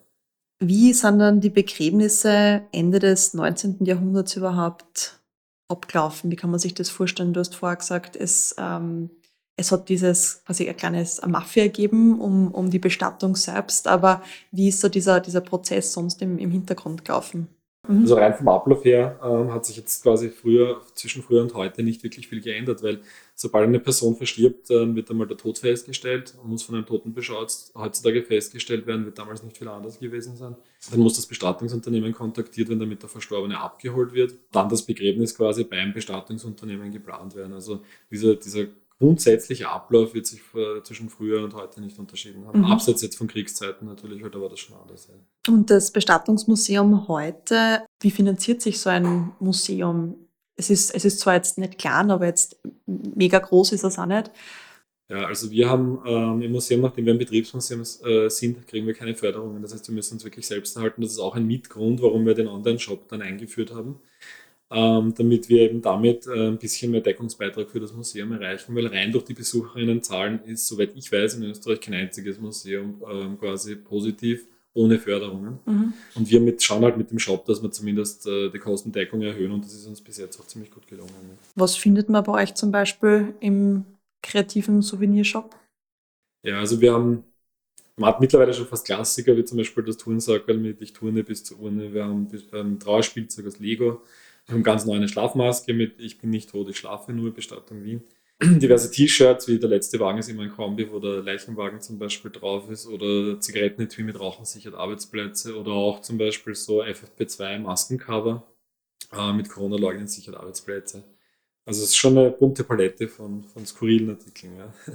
Wie 0.60 0.94
sind 0.94 1.20
dann 1.20 1.42
die 1.42 1.50
Begräbnisse 1.50 2.64
Ende 2.72 3.00
des 3.00 3.34
19. 3.34 3.84
Jahrhunderts 3.86 4.38
überhaupt 4.38 5.20
abgelaufen? 5.68 6.32
Wie 6.32 6.36
kann 6.36 6.52
man 6.52 6.60
sich 6.60 6.74
das 6.74 6.90
vorstellen? 6.90 7.34
Du 7.34 7.40
hast 7.40 7.56
vorher 7.56 7.76
gesagt, 7.78 8.16
es 8.16 8.56
ähm, 8.58 9.10
es 9.56 9.72
hat 9.72 9.90
dieses 9.90 10.44
quasi 10.46 10.68
ein 10.68 10.78
kleines 10.78 11.22
Mafia 11.26 11.66
gegeben 11.66 12.20
um, 12.20 12.52
um 12.52 12.70
die 12.70 12.80
Bestattung 12.80 13.36
selbst, 13.36 13.88
aber 13.88 14.24
wie 14.52 14.70
ist 14.70 14.82
so 14.82 14.90
dieser, 14.90 15.20
dieser 15.20 15.42
Prozess 15.42 15.94
sonst 15.94 16.22
im, 16.22 16.38
im 16.38 16.52
Hintergrund 16.52 17.06
gelaufen? 17.06 17.50
Mhm. 17.88 18.02
Also 18.02 18.16
rein 18.16 18.34
vom 18.34 18.48
Ablauf 18.48 18.86
her 18.86 19.20
ähm, 19.22 19.52
hat 19.52 19.66
sich 19.66 19.76
jetzt 19.76 20.04
quasi 20.04 20.30
früher, 20.30 20.82
zwischen 20.96 21.22
früher 21.22 21.42
und 21.42 21.54
heute 21.54 21.84
nicht 21.84 22.02
wirklich 22.02 22.30
viel 22.30 22.40
geändert, 22.40 22.82
weil 22.82 23.02
sobald 23.36 23.68
eine 23.68 23.80
Person 23.80 24.16
verstirbt, 24.16 24.72
äh, 24.72 24.96
wird 24.96 25.12
einmal 25.12 25.28
der 25.28 25.36
Tod 25.36 25.58
festgestellt 25.58 26.34
und 26.42 26.50
muss 26.50 26.64
von 26.64 26.76
einem 26.76 26.86
Totenbeschau 26.86 27.46
heutzutage 27.76 28.24
festgestellt 28.24 28.88
werden, 28.88 29.04
wird 29.04 29.20
damals 29.20 29.44
nicht 29.44 29.58
viel 29.58 29.68
anders 29.68 30.00
gewesen 30.00 30.38
sein. 30.38 30.56
Dann 30.92 31.00
muss 31.02 31.18
das 31.18 31.26
Bestattungsunternehmen 31.26 32.14
kontaktiert 32.14 32.70
werden, 32.70 32.80
damit 32.80 33.02
der 33.02 33.10
Verstorbene 33.10 33.60
abgeholt 33.60 34.14
wird. 34.14 34.34
Dann 34.54 34.70
das 34.70 34.84
Begräbnis 34.84 35.36
quasi 35.36 35.66
beim 35.66 35.94
Bestattungsunternehmen 35.94 36.92
geplant 36.92 37.36
werden. 37.36 37.54
Also 37.54 37.82
dieser, 38.10 38.36
dieser 38.36 38.68
grundsätzliche 39.04 39.70
Ablauf 39.70 40.14
wird 40.14 40.26
sich 40.26 40.42
zwischen 40.84 41.10
früher 41.10 41.44
und 41.44 41.54
heute 41.54 41.82
nicht 41.82 42.00
unterschieden 42.00 42.48
haben. 42.48 42.60
Mhm. 42.60 42.66
Abseits 42.66 43.02
jetzt 43.02 43.18
von 43.18 43.28
Kriegszeiten 43.28 43.86
natürlich, 43.86 44.24
weil 44.24 44.30
da 44.30 44.40
war 44.40 44.48
das 44.48 44.60
schon 44.60 44.78
anders. 44.78 45.10
Ja. 45.10 45.54
Und 45.54 45.70
das 45.70 45.92
Bestattungsmuseum 45.92 47.10
heute, 47.10 47.86
wie 48.00 48.12
finanziert 48.12 48.62
sich 48.62 48.80
so 48.80 48.90
ein 48.90 49.34
Museum? 49.42 50.16
Es 50.56 50.70
ist, 50.70 50.96
es 50.96 51.04
ist 51.04 51.20
zwar 51.20 51.34
jetzt 51.34 51.58
nicht 51.58 51.78
klein, 51.78 52.12
aber 52.12 52.28
jetzt 52.28 52.62
mega 52.86 53.40
groß 53.40 53.74
ist 53.74 53.84
es 53.84 54.00
auch 54.00 54.06
nicht. 54.06 54.32
Ja, 55.10 55.26
also 55.26 55.52
wir 55.52 55.70
haben 55.70 56.00
ähm, 56.06 56.42
im 56.42 56.54
Museum, 56.54 56.80
nachdem 56.80 57.06
wir 57.06 57.14
ein 57.14 57.20
Betriebsmuseum 57.20 57.82
äh, 58.06 58.30
sind, 58.30 58.66
kriegen 58.68 58.88
wir 58.88 58.94
keine 58.94 59.16
Förderungen. 59.16 59.62
Das 59.62 59.74
heißt, 59.74 59.86
wir 59.90 59.96
müssen 59.96 60.14
uns 60.14 60.24
wirklich 60.24 60.48
selbst 60.48 60.78
erhalten. 60.78 61.02
Das 61.02 61.12
ist 61.12 61.20
auch 61.20 61.36
ein 61.36 61.46
Mitgrund, 61.46 62.02
warum 62.02 62.26
wir 62.26 62.36
den 62.36 62.48
Online-Shop 62.48 63.10
dann 63.10 63.22
eingeführt 63.22 63.74
haben 63.74 64.00
ähm, 64.74 65.14
damit 65.16 65.50
wir 65.50 65.62
eben 65.62 65.82
damit 65.82 66.26
äh, 66.28 66.48
ein 66.48 66.58
bisschen 66.58 66.92
mehr 66.92 67.02
Deckungsbeitrag 67.02 67.70
für 67.70 67.80
das 67.80 67.94
Museum 67.94 68.32
erreichen, 68.32 68.76
weil 68.76 68.88
rein 68.88 69.12
durch 69.12 69.26
die 69.26 69.34
Besucherinnenzahlen 69.34 70.44
ist, 70.46 70.68
soweit 70.68 70.92
ich 70.96 71.12
weiß, 71.12 71.36
in 71.36 71.44
Österreich 71.44 71.80
kein 71.80 71.94
einziges 71.94 72.40
Museum 72.40 73.02
ähm, 73.10 73.40
quasi 73.40 73.76
positiv 73.76 74.48
ohne 74.74 74.98
Förderungen. 74.98 75.60
Mhm. 75.66 75.94
Und 76.16 76.30
wir 76.32 76.40
mit, 76.40 76.64
schauen 76.64 76.84
halt 76.84 76.98
mit 76.98 77.12
dem 77.12 77.20
Shop, 77.20 77.46
dass 77.46 77.62
wir 77.62 77.72
zumindest 77.72 78.26
äh, 78.26 78.50
die 78.50 78.58
Kostendeckung 78.58 79.22
erhöhen 79.22 79.52
und 79.52 79.64
das 79.64 79.74
ist 79.74 79.86
uns 79.86 80.02
bis 80.02 80.18
jetzt 80.18 80.40
auch 80.40 80.48
ziemlich 80.48 80.72
gut 80.72 80.88
gelungen. 80.88 81.12
Was 81.56 81.76
findet 81.76 82.10
man 82.10 82.24
bei 82.24 82.42
euch 82.42 82.56
zum 82.56 82.72
Beispiel 82.72 83.36
im 83.40 83.86
kreativen 84.24 84.82
Souvenirshop? 84.82 85.56
Ja, 86.44 86.60
also 86.60 86.82
wir 86.82 86.94
haben 86.94 87.24
man 87.96 88.10
hat 88.10 88.22
mittlerweile 88.22 88.54
schon 88.54 88.66
fast 88.66 88.86
Klassiker, 88.86 89.38
wie 89.38 89.46
zum 89.46 89.60
Beispiel 89.60 89.84
das 89.84 89.98
Turnsackerl 89.98 90.58
mit 90.58 90.82
Ich 90.82 90.94
turne 90.94 91.24
bis 91.24 91.44
zur 91.44 91.60
Urne. 91.60 91.94
Wir 91.94 92.06
haben 92.06 92.28
ein 92.52 92.80
Trauerspielzeug 92.80 93.46
aus 93.46 93.60
Lego. 93.60 94.02
Wir 94.46 94.56
haben 94.56 94.64
ganz 94.64 94.86
neu 94.86 94.96
eine 94.96 95.08
Schlafmaske 95.08 95.74
mit 95.74 96.00
Ich 96.00 96.20
bin 96.20 96.30
nicht 96.30 96.50
tot, 96.50 96.70
ich 96.70 96.78
schlafe 96.78 97.14
nur, 97.14 97.34
Bestattung 97.34 97.84
Wien. 97.84 98.04
Diverse 98.42 98.92
T-Shirts, 98.92 99.48
wie 99.48 99.60
der 99.60 99.70
letzte 99.70 100.00
Wagen 100.00 100.20
ist 100.20 100.30
immer 100.30 100.44
ein 100.44 100.52
Kombi, 100.52 100.92
wo 100.92 101.00
der 101.00 101.22
Leichenwagen 101.22 101.80
zum 101.80 101.98
Beispiel 101.98 102.32
drauf 102.32 102.70
ist, 102.70 102.88
oder 102.88 103.40
Zigarettenetui 103.40 104.04
mit 104.04 104.20
Rauchen 104.20 104.46
sichert 104.46 104.76
Arbeitsplätze, 104.76 105.58
oder 105.58 105.72
auch 105.72 106.02
zum 106.02 106.18
Beispiel 106.18 106.56
so 106.56 106.84
FFP2 106.84 107.60
Maskencover 107.60 108.44
äh, 109.14 109.32
mit 109.34 109.50
Corona-Leugnen 109.50 110.08
sichert 110.08 110.36
Arbeitsplätze. 110.36 111.04
Also 111.66 111.84
es 111.84 111.90
ist 111.90 111.96
schon 111.96 112.18
eine 112.18 112.32
bunte 112.32 112.66
Palette 112.66 113.08
von, 113.08 113.46
von 113.46 113.66
skurrilen 113.66 114.10
Artikeln. 114.10 114.58
Ja. 114.58 114.74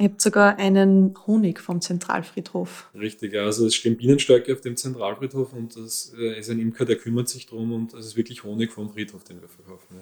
Ihr 0.00 0.06
habt 0.06 0.20
sogar 0.20 0.58
einen 0.58 1.14
Honig 1.24 1.60
vom 1.60 1.80
Zentralfriedhof. 1.80 2.90
Richtig, 2.98 3.32
ja. 3.32 3.44
Also 3.44 3.66
es 3.66 3.76
stehen 3.76 3.96
Bienenstöcke 3.96 4.52
auf 4.52 4.60
dem 4.60 4.76
Zentralfriedhof 4.76 5.52
und 5.52 5.76
das 5.76 6.12
äh, 6.18 6.38
ist 6.38 6.50
ein 6.50 6.58
Imker, 6.58 6.84
der 6.84 6.96
kümmert 6.96 7.28
sich 7.28 7.46
drum 7.46 7.72
und 7.72 7.94
es 7.94 8.06
ist 8.06 8.16
wirklich 8.16 8.42
Honig 8.42 8.72
vom 8.72 8.90
Friedhof, 8.90 9.22
den 9.22 9.40
wir 9.40 9.48
verkaufen. 9.48 10.00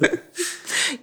Ja. 0.00 0.18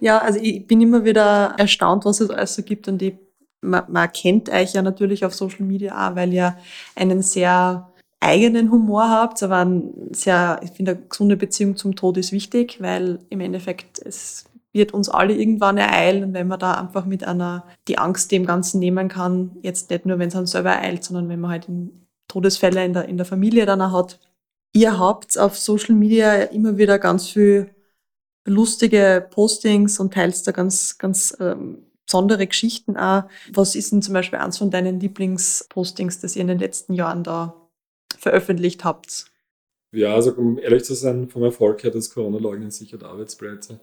ja, 0.00 0.18
also 0.18 0.40
ich 0.42 0.66
bin 0.66 0.80
immer 0.80 1.04
wieder 1.04 1.54
erstaunt, 1.56 2.04
was 2.04 2.20
es 2.20 2.30
alles 2.30 2.56
so 2.56 2.64
gibt 2.64 2.88
und 2.88 2.98
die, 2.98 3.16
man, 3.60 3.84
man 3.92 4.10
kennt 4.10 4.48
euch 4.48 4.72
ja 4.72 4.82
natürlich 4.82 5.24
auf 5.24 5.34
Social 5.34 5.66
Media 5.66 6.10
auch, 6.10 6.16
weil 6.16 6.32
ihr 6.32 6.58
einen 6.96 7.22
sehr 7.22 7.92
eigenen 8.18 8.72
Humor 8.72 9.08
habt, 9.08 9.40
aber 9.44 9.64
ein 9.64 9.92
sehr, 10.10 10.60
ich 10.64 10.70
finde, 10.70 10.92
eine 10.92 11.02
gesunde 11.08 11.36
Beziehung 11.36 11.76
zum 11.76 11.94
Tod 11.94 12.16
ist 12.16 12.32
wichtig, 12.32 12.78
weil 12.80 13.20
im 13.30 13.38
Endeffekt 13.38 14.00
es 14.04 14.46
wird 14.72 14.92
uns 14.92 15.08
alle 15.08 15.34
irgendwann 15.34 15.78
ereilen 15.78 16.34
wenn 16.34 16.48
man 16.48 16.58
da 16.58 16.74
einfach 16.74 17.04
mit 17.04 17.24
einer, 17.24 17.66
die 17.88 17.98
Angst 17.98 18.30
dem 18.30 18.46
Ganzen 18.46 18.78
nehmen 18.78 19.08
kann, 19.08 19.56
jetzt 19.62 19.90
nicht 19.90 20.06
nur, 20.06 20.18
wenn 20.18 20.28
es 20.28 20.36
einen 20.36 20.46
selber 20.46 20.70
ereilt, 20.70 21.04
sondern 21.04 21.28
wenn 21.28 21.40
man 21.40 21.50
halt 21.50 21.66
Todesfälle 22.28 22.84
in 22.84 22.92
der, 22.92 23.06
in 23.06 23.16
der 23.16 23.26
Familie 23.26 23.66
dann 23.66 23.80
auch 23.80 23.92
hat. 23.92 24.20
Ihr 24.74 24.98
habt 24.98 25.38
auf 25.38 25.58
Social 25.58 25.94
Media 25.94 26.34
immer 26.34 26.76
wieder 26.76 26.98
ganz 26.98 27.28
viel 27.28 27.70
lustige 28.46 29.26
Postings 29.30 29.98
und 29.98 30.14
teilst 30.14 30.46
da 30.46 30.52
ganz, 30.52 30.98
ganz 30.98 31.36
ähm, 31.40 31.86
besondere 32.06 32.46
Geschichten 32.46 32.96
auch. 32.96 33.24
Was 33.52 33.74
ist 33.74 33.92
denn 33.92 34.02
zum 34.02 34.14
Beispiel 34.14 34.38
eins 34.38 34.58
von 34.58 34.70
deinen 34.70 35.00
Lieblingspostings, 35.00 36.20
das 36.20 36.36
ihr 36.36 36.42
in 36.42 36.48
den 36.48 36.58
letzten 36.58 36.94
Jahren 36.94 37.22
da 37.22 37.54
veröffentlicht 38.18 38.84
habt? 38.84 39.26
Ja, 39.92 40.14
also 40.14 40.32
um 40.32 40.58
ehrlich 40.58 40.84
zu 40.84 40.94
sein, 40.94 41.28
vom 41.28 41.44
Erfolg 41.44 41.82
her, 41.82 41.90
das 41.90 42.10
Corona-Leugnen 42.10 42.70
sichert 42.70 43.04
Arbeitsplätze. 43.04 43.80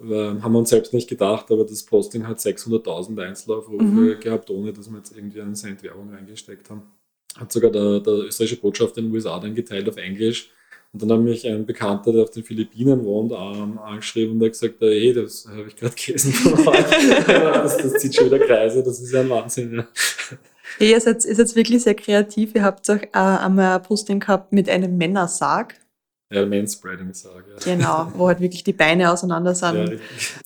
Haben 0.00 0.52
wir 0.52 0.58
uns 0.58 0.70
selbst 0.70 0.94
nicht 0.94 1.08
gedacht, 1.08 1.50
aber 1.50 1.64
das 1.64 1.82
Posting 1.82 2.26
hat 2.26 2.38
600.000 2.38 3.20
Einzelaufrufe 3.20 3.84
mhm. 3.84 4.20
gehabt, 4.20 4.48
ohne 4.48 4.72
dass 4.72 4.88
wir 4.88 4.98
jetzt 4.98 5.16
irgendwie 5.16 5.40
einen 5.40 5.56
Cent 5.56 5.82
Werbung 5.82 6.10
reingesteckt 6.14 6.70
haben. 6.70 6.82
Hat 7.36 7.52
sogar 7.52 7.70
der, 7.70 8.00
der 8.00 8.14
österreichische 8.14 8.60
Botschafter 8.60 8.98
in 8.98 9.06
den 9.06 9.14
USA 9.14 9.38
dann 9.40 9.54
geteilt 9.54 9.88
auf 9.88 9.96
Englisch. 9.96 10.50
Und 10.92 11.02
dann 11.02 11.12
hat 11.12 11.20
mich 11.20 11.46
ein 11.46 11.66
Bekannter, 11.66 12.12
der 12.12 12.22
auf 12.22 12.30
den 12.30 12.44
Philippinen 12.44 13.04
wohnt, 13.04 13.32
ähm, 13.32 13.78
angeschrieben 13.78 14.36
und 14.36 14.44
hat 14.44 14.52
gesagt, 14.52 14.76
hey, 14.80 15.12
das 15.12 15.46
habe 15.46 15.66
ich 15.68 15.76
gerade 15.76 15.94
gelesen 15.94 16.32
von 16.32 16.68
euch. 16.68 16.76
das, 17.26 17.76
das 17.76 17.92
zieht 17.94 18.14
schon 18.14 18.26
wieder 18.26 18.38
Kreise, 18.38 18.82
das 18.82 19.00
ist 19.00 19.12
ja 19.12 19.20
ein 19.20 19.28
Wahnsinn. 19.28 19.74
Ja. 19.74 19.88
Ihr 20.80 21.00
seid, 21.00 21.24
ihr 21.24 21.34
seid 21.34 21.54
wirklich 21.56 21.82
sehr 21.82 21.94
kreativ. 21.94 22.54
Ihr 22.54 22.62
habt 22.62 22.88
auch 22.90 23.02
äh, 23.02 23.08
einmal 23.12 23.76
ein 23.76 23.82
Posting 23.82 24.20
gehabt 24.20 24.52
mit 24.52 24.68
einem 24.68 24.96
Männersarg. 24.96 25.74
Ja, 26.30 26.44
Manspreading-Sarg. 26.44 27.44
Ja. 27.48 27.74
Genau, 27.74 28.12
wo 28.14 28.28
halt 28.28 28.40
wirklich 28.40 28.62
die 28.62 28.74
Beine 28.74 29.10
auseinander 29.10 29.54
sind. 29.54 29.88
Ja, 29.88 29.96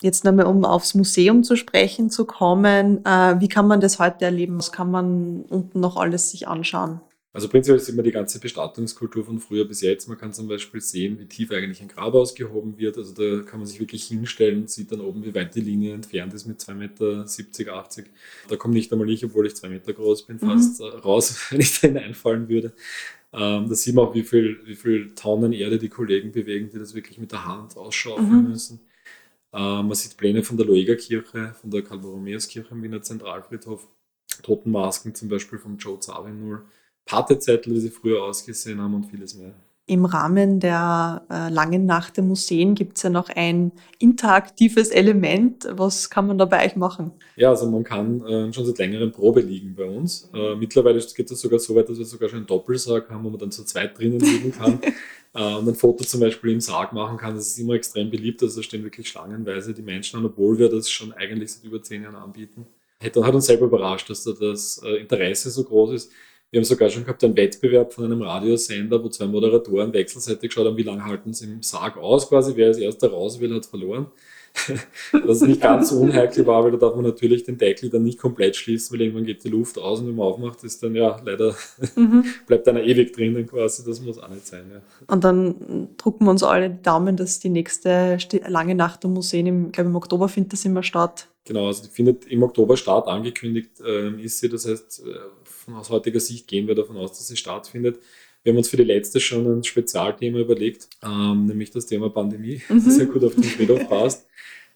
Jetzt 0.00 0.24
nochmal, 0.24 0.46
um 0.46 0.64
aufs 0.64 0.94
Museum 0.94 1.42
zu 1.42 1.56
sprechen 1.56 2.08
zu 2.08 2.24
kommen. 2.24 3.04
Äh, 3.04 3.40
wie 3.40 3.48
kann 3.48 3.66
man 3.66 3.80
das 3.80 3.98
heute 3.98 4.24
erleben? 4.24 4.58
Was 4.58 4.70
kann 4.70 4.90
man 4.90 5.42
unten 5.48 5.80
noch 5.80 5.96
alles 5.96 6.30
sich 6.30 6.46
anschauen? 6.46 7.00
Also 7.34 7.48
prinzipiell 7.48 7.80
sieht 7.80 7.96
man 7.96 8.04
die 8.04 8.12
ganze 8.12 8.38
Bestattungskultur 8.38 9.24
von 9.24 9.40
früher 9.40 9.64
bis 9.64 9.80
jetzt. 9.80 10.06
Man 10.06 10.18
kann 10.18 10.34
zum 10.34 10.48
Beispiel 10.48 10.82
sehen, 10.82 11.18
wie 11.18 11.24
tief 11.24 11.50
eigentlich 11.50 11.80
ein 11.80 11.88
Grab 11.88 12.12
ausgehoben 12.12 12.76
wird. 12.76 12.98
Also 12.98 13.14
da 13.14 13.42
kann 13.42 13.58
man 13.58 13.66
sich 13.66 13.80
wirklich 13.80 14.04
hinstellen 14.04 14.60
und 14.60 14.70
sieht 14.70 14.92
dann 14.92 15.00
oben, 15.00 15.24
wie 15.24 15.34
weit 15.34 15.54
die 15.54 15.62
Linie 15.62 15.94
entfernt 15.94 16.34
ist 16.34 16.46
mit 16.46 16.60
2,70 16.60 16.74
Meter, 16.74 17.74
80. 17.74 18.10
Da 18.48 18.56
komme 18.56 18.74
nicht 18.74 18.92
einmal 18.92 19.08
ich, 19.08 19.24
obwohl 19.24 19.46
ich 19.46 19.56
zwei 19.56 19.70
Meter 19.70 19.94
groß 19.94 20.26
bin, 20.26 20.38
fast 20.38 20.80
mhm. 20.80 20.86
raus, 20.86 21.34
wenn 21.50 21.60
ich 21.60 21.80
da 21.80 21.88
hineinfallen 21.88 22.50
würde. 22.50 22.74
Ähm, 23.32 23.68
da 23.68 23.74
sieht 23.74 23.94
man 23.94 24.06
auch, 24.06 24.14
wie 24.14 24.22
viel, 24.22 24.60
wie 24.64 24.74
viel 24.74 25.14
Tonnen 25.14 25.52
Erde 25.52 25.78
die 25.78 25.88
Kollegen 25.88 26.32
bewegen, 26.32 26.68
die 26.70 26.78
das 26.78 26.94
wirklich 26.94 27.18
mit 27.18 27.32
der 27.32 27.46
Hand 27.46 27.76
ausschaufeln 27.76 28.44
mhm. 28.44 28.48
müssen. 28.50 28.80
Ähm, 29.52 29.86
man 29.86 29.94
sieht 29.94 30.16
Pläne 30.16 30.42
von 30.42 30.56
der 30.56 30.66
Loega-Kirche, 30.66 31.54
von 31.60 31.70
der 31.70 31.82
Karl 31.82 31.98
Borromäus-Kirche 31.98 32.72
im 32.72 32.82
Wiener 32.82 33.02
Zentralfriedhof, 33.02 33.88
Totenmasken 34.42 35.14
zum 35.14 35.28
Beispiel 35.28 35.58
von 35.58 35.76
Joe 35.78 35.98
Zawinul. 35.98 36.64
Partezettel, 37.04 37.74
wie 37.74 37.80
sie 37.80 37.90
früher 37.90 38.22
ausgesehen 38.22 38.80
haben 38.80 38.94
und 38.94 39.04
vieles 39.06 39.34
mehr. 39.34 39.54
Im 39.86 40.04
Rahmen 40.04 40.60
der 40.60 41.26
äh, 41.28 41.48
langen 41.48 41.86
Nacht 41.86 42.16
der 42.16 42.22
Museen 42.22 42.76
gibt 42.76 42.98
es 42.98 43.02
ja 43.02 43.10
noch 43.10 43.28
ein 43.28 43.72
interaktives 43.98 44.90
Element. 44.90 45.66
Was 45.70 46.08
kann 46.08 46.28
man 46.28 46.38
da 46.38 46.44
bei 46.44 46.64
euch 46.64 46.76
machen? 46.76 47.10
Ja, 47.34 47.50
also 47.50 47.68
man 47.68 47.82
kann 47.82 48.24
äh, 48.24 48.52
schon 48.52 48.64
seit 48.64 48.78
längerem 48.78 49.10
Probe 49.10 49.40
liegen 49.40 49.74
bei 49.74 49.84
uns. 49.84 50.30
Äh, 50.32 50.54
mittlerweile 50.54 51.00
geht 51.00 51.28
es 51.28 51.40
sogar 51.40 51.58
so 51.58 51.74
weit, 51.74 51.88
dass 51.88 51.98
wir 51.98 52.04
sogar 52.04 52.28
schon 52.28 52.38
einen 52.38 52.46
Doppelsarg 52.46 53.10
haben, 53.10 53.24
wo 53.24 53.30
man 53.30 53.40
dann 53.40 53.50
zu 53.50 53.64
zweit 53.64 53.98
drinnen 53.98 54.20
liegen 54.20 54.52
kann 54.52 54.80
äh, 55.34 55.54
und 55.56 55.68
ein 55.68 55.74
Foto 55.74 56.04
zum 56.04 56.20
Beispiel 56.20 56.52
im 56.52 56.60
Sarg 56.60 56.92
machen 56.92 57.16
kann. 57.16 57.34
Das 57.34 57.48
ist 57.48 57.58
immer 57.58 57.74
extrem 57.74 58.08
beliebt. 58.08 58.40
Also 58.40 58.60
da 58.60 58.62
stehen 58.62 58.84
wirklich 58.84 59.08
schlangenweise 59.08 59.74
die 59.74 59.82
Menschen 59.82 60.20
an, 60.20 60.26
obwohl 60.26 60.58
wir 60.58 60.68
das 60.68 60.88
schon 60.90 61.12
eigentlich 61.12 61.54
seit 61.54 61.64
über 61.64 61.82
zehn 61.82 62.04
Jahren 62.04 62.14
anbieten. 62.14 62.66
Hat, 63.02 63.16
hat 63.16 63.34
uns 63.34 63.46
selber 63.46 63.66
überrascht, 63.66 64.08
dass 64.08 64.22
da 64.22 64.30
das 64.30 64.80
äh, 64.84 65.00
Interesse 65.00 65.50
so 65.50 65.64
groß 65.64 65.92
ist. 65.94 66.12
Wir 66.52 66.60
haben 66.60 66.66
sogar 66.66 66.90
schon 66.90 67.04
gehabt 67.04 67.24
einen 67.24 67.34
Wettbewerb 67.34 67.94
von 67.94 68.04
einem 68.04 68.20
Radiosender, 68.20 69.02
wo 69.02 69.08
zwei 69.08 69.24
Moderatoren 69.24 69.90
wechselseitig 69.94 70.50
geschaut 70.50 70.66
haben, 70.66 70.76
wie 70.76 70.82
lange 70.82 71.02
halten 71.02 71.32
sie 71.32 71.46
im 71.46 71.62
Sarg 71.62 71.96
aus 71.96 72.28
quasi. 72.28 72.52
Wer 72.54 72.66
als 72.66 72.76
erster 72.76 73.10
raus 73.10 73.40
will, 73.40 73.54
hat 73.54 73.64
verloren. 73.64 74.08
das 75.12 75.40
ist 75.40 75.48
nicht 75.48 75.62
ganz 75.62 75.88
so 75.88 76.00
unheimlich 76.00 76.46
war, 76.46 76.62
weil 76.62 76.72
da 76.72 76.76
darf 76.76 76.94
man 76.94 77.06
natürlich 77.06 77.44
den 77.44 77.56
Deckel 77.56 77.88
dann 77.88 78.02
nicht 78.02 78.18
komplett 78.18 78.54
schließen, 78.54 78.92
weil 78.92 79.00
irgendwann 79.00 79.24
geht 79.24 79.42
die 79.44 79.48
Luft 79.48 79.78
aus 79.78 80.00
und 80.00 80.08
wenn 80.08 80.16
man 80.16 80.26
aufmacht, 80.26 80.62
ist 80.62 80.82
dann 80.82 80.94
ja 80.94 81.18
leider 81.24 81.56
mhm. 81.96 82.26
bleibt 82.46 82.68
einer 82.68 82.82
ewig 82.82 83.14
drinnen 83.14 83.46
quasi. 83.46 83.82
Das 83.86 84.02
muss 84.02 84.18
auch 84.18 84.28
nicht 84.28 84.46
sein. 84.46 84.64
Ja. 84.70 84.82
Und 85.06 85.24
dann 85.24 85.88
drucken 85.96 86.26
wir 86.26 86.32
uns 86.32 86.42
alle 86.42 86.68
die 86.68 86.82
Daumen, 86.82 87.16
dass 87.16 87.38
die 87.38 87.48
nächste 87.48 88.18
lange 88.46 88.74
Nacht 88.74 89.06
am 89.06 89.14
Museum, 89.14 89.46
im, 89.46 89.72
glaube 89.72 89.88
im 89.88 89.96
Oktober 89.96 90.28
findet 90.28 90.52
das 90.52 90.66
immer 90.66 90.82
statt. 90.82 91.28
Genau, 91.44 91.66
also 91.66 91.82
die 91.82 91.88
findet 91.88 92.26
im 92.26 92.42
Oktober 92.42 92.76
statt, 92.76 93.08
angekündigt 93.08 93.80
äh, 93.80 94.10
ist 94.20 94.38
sie. 94.38 94.48
Das 94.48 94.68
heißt, 94.68 95.02
äh, 95.06 95.41
von 95.62 95.74
aus 95.74 95.90
heutiger 95.90 96.20
Sicht 96.20 96.46
gehen 96.46 96.66
wir 96.66 96.74
davon 96.74 96.96
aus, 96.96 97.12
dass 97.12 97.28
sie 97.28 97.36
stattfindet. 97.36 97.98
Wir 98.42 98.52
haben 98.52 98.58
uns 98.58 98.68
für 98.68 98.76
die 98.76 98.84
letzte 98.84 99.20
schon 99.20 99.46
ein 99.46 99.64
Spezialthema 99.64 100.38
überlegt, 100.38 100.88
ähm, 101.02 101.46
nämlich 101.46 101.70
das 101.70 101.86
Thema 101.86 102.10
Pandemie, 102.10 102.60
mhm. 102.68 102.84
das 102.84 102.96
sehr 102.96 103.06
gut 103.06 103.24
auf 103.24 103.34
den 103.34 103.44
Friedhof 103.44 103.88
passt. 103.88 104.26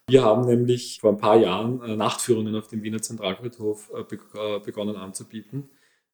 Wir 0.08 0.22
haben 0.22 0.46
nämlich 0.46 1.00
vor 1.00 1.10
ein 1.10 1.18
paar 1.18 1.36
Jahren 1.36 1.82
äh, 1.82 1.96
Nachtführungen 1.96 2.54
auf 2.54 2.68
dem 2.68 2.82
Wiener 2.82 3.02
Zentralfriedhof 3.02 3.90
äh, 3.92 4.14
äh 4.14 4.60
begonnen 4.60 4.96
anzubieten. 4.96 5.68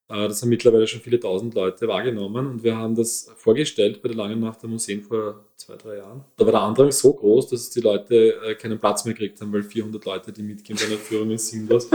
Äh, 0.09 0.29
das 0.29 0.41
haben 0.41 0.49
mittlerweile 0.49 0.87
schon 0.87 1.01
viele 1.01 1.21
tausend 1.21 1.55
Leute 1.55 1.89
wahrgenommen 1.89 2.47
und 2.47 2.63
wir 2.63 2.77
haben 2.77 2.95
das 2.95 3.31
vorgestellt 3.37 4.03
bei 4.03 4.09
der 4.09 4.17
Langen 4.17 4.41
Nacht 4.41 4.63
der 4.63 4.71
Museen 4.71 5.03
vor 5.03 5.45
zwei, 5.57 5.77
drei 5.77 5.97
Jahren. 5.99 6.25
Da 6.37 6.45
war 6.47 6.53
der 6.53 6.63
Andrang 6.63 6.91
so 6.91 7.13
groß, 7.13 7.49
dass 7.49 7.69
die 7.69 7.81
Leute 7.81 8.41
äh, 8.43 8.55
keinen 8.55 8.79
Platz 8.79 9.05
mehr 9.05 9.13
gekriegt 9.15 9.41
haben, 9.41 9.53
weil 9.53 9.63
400 9.63 10.05
Leute, 10.05 10.33
die 10.33 10.43
mitgehen 10.43 10.79
bei 10.79 10.87
einer 10.87 10.97
Führung, 10.97 11.31
ist 11.31 11.49
sinnlos. 11.49 11.89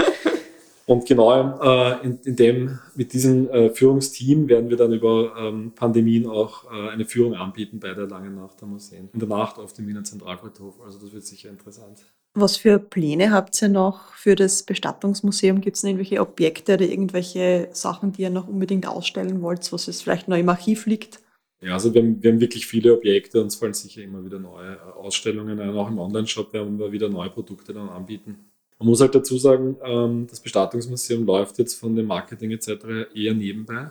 Und 0.88 1.06
genau 1.06 1.60
äh, 1.62 2.06
in, 2.06 2.18
in, 2.24 2.36
dem, 2.38 2.80
mit 2.96 3.12
diesem 3.12 3.50
äh, 3.50 3.70
Führungsteam 3.72 4.48
werden 4.48 4.70
wir 4.70 4.78
dann 4.78 4.94
über 4.94 5.34
ähm, 5.38 5.74
Pandemien 5.76 6.28
auch 6.28 6.64
äh, 6.72 6.90
eine 6.90 7.04
Führung 7.04 7.34
anbieten 7.34 7.82
bei 7.82 7.94
der 7.94 8.08
Langen 8.08 8.36
Nacht 8.36 8.62
der 8.62 8.70
Museen. 8.70 9.10
In 9.12 9.20
der 9.20 9.28
Nacht 9.28 9.60
auf 9.60 9.74
dem 9.74 9.86
Wiener 9.86 10.06
Zentralfriedhof. 10.06 10.80
Also 10.82 10.98
das 11.00 11.12
wird 11.12 11.26
sicher 11.26 11.50
interessant. 11.50 12.06
Was 12.36 12.56
für 12.56 12.80
Pläne 12.80 13.32
habt 13.32 13.62
ihr 13.62 13.68
noch 13.68 14.14
für 14.14 14.36
das 14.36 14.64
Bestattungsmuseum? 14.64 15.60
Gibt 15.60 15.76
es 15.76 15.84
irgendwelche 15.84 16.22
Objekte 16.22 16.76
oder 16.76 16.86
irgendwelche 16.86 17.68
Sachen, 17.74 18.14
die 18.14 18.22
ihr 18.22 18.30
noch 18.30 18.48
unbedingt 18.48 18.88
ausstellen 18.88 19.42
wollt, 19.42 19.70
was 19.74 19.90
es 19.90 20.02
vielleicht 20.02 20.30
noch 20.30 20.38
im 20.38 20.48
Archiv 20.48 20.86
liegt? 20.86 21.20
Ja, 21.60 21.74
also 21.74 21.94
wir 21.94 22.02
haben, 22.02 22.24
wir 22.24 22.32
haben 22.32 22.40
wirklich 22.40 22.66
viele 22.66 22.96
Objekte, 22.96 23.42
uns 23.42 23.56
fallen 23.56 23.74
sicher 23.74 24.04
immer 24.04 24.24
wieder 24.24 24.40
neue 24.40 24.76
äh, 24.76 24.92
Ausstellungen 24.96 25.60
ein. 25.60 25.76
Auch 25.76 25.90
im 25.90 26.00
Online-Shop 26.00 26.54
werden 26.54 26.80
wir 26.80 26.94
wieder 26.94 27.10
neue 27.10 27.30
Produkte 27.30 27.74
dann 27.74 27.90
anbieten. 27.90 28.52
Man 28.80 28.90
muss 28.90 29.02
halt 29.02 29.16
dazu 29.16 29.38
sagen, 29.38 29.78
ähm, 29.84 30.28
das 30.30 30.40
Bestattungsmuseum 30.40 31.26
läuft 31.26 31.58
jetzt 31.58 31.80
von 31.80 31.96
dem 31.96 32.06
Marketing 32.06 32.52
etc. 32.52 33.12
eher 33.14 33.34
nebenbei, 33.34 33.90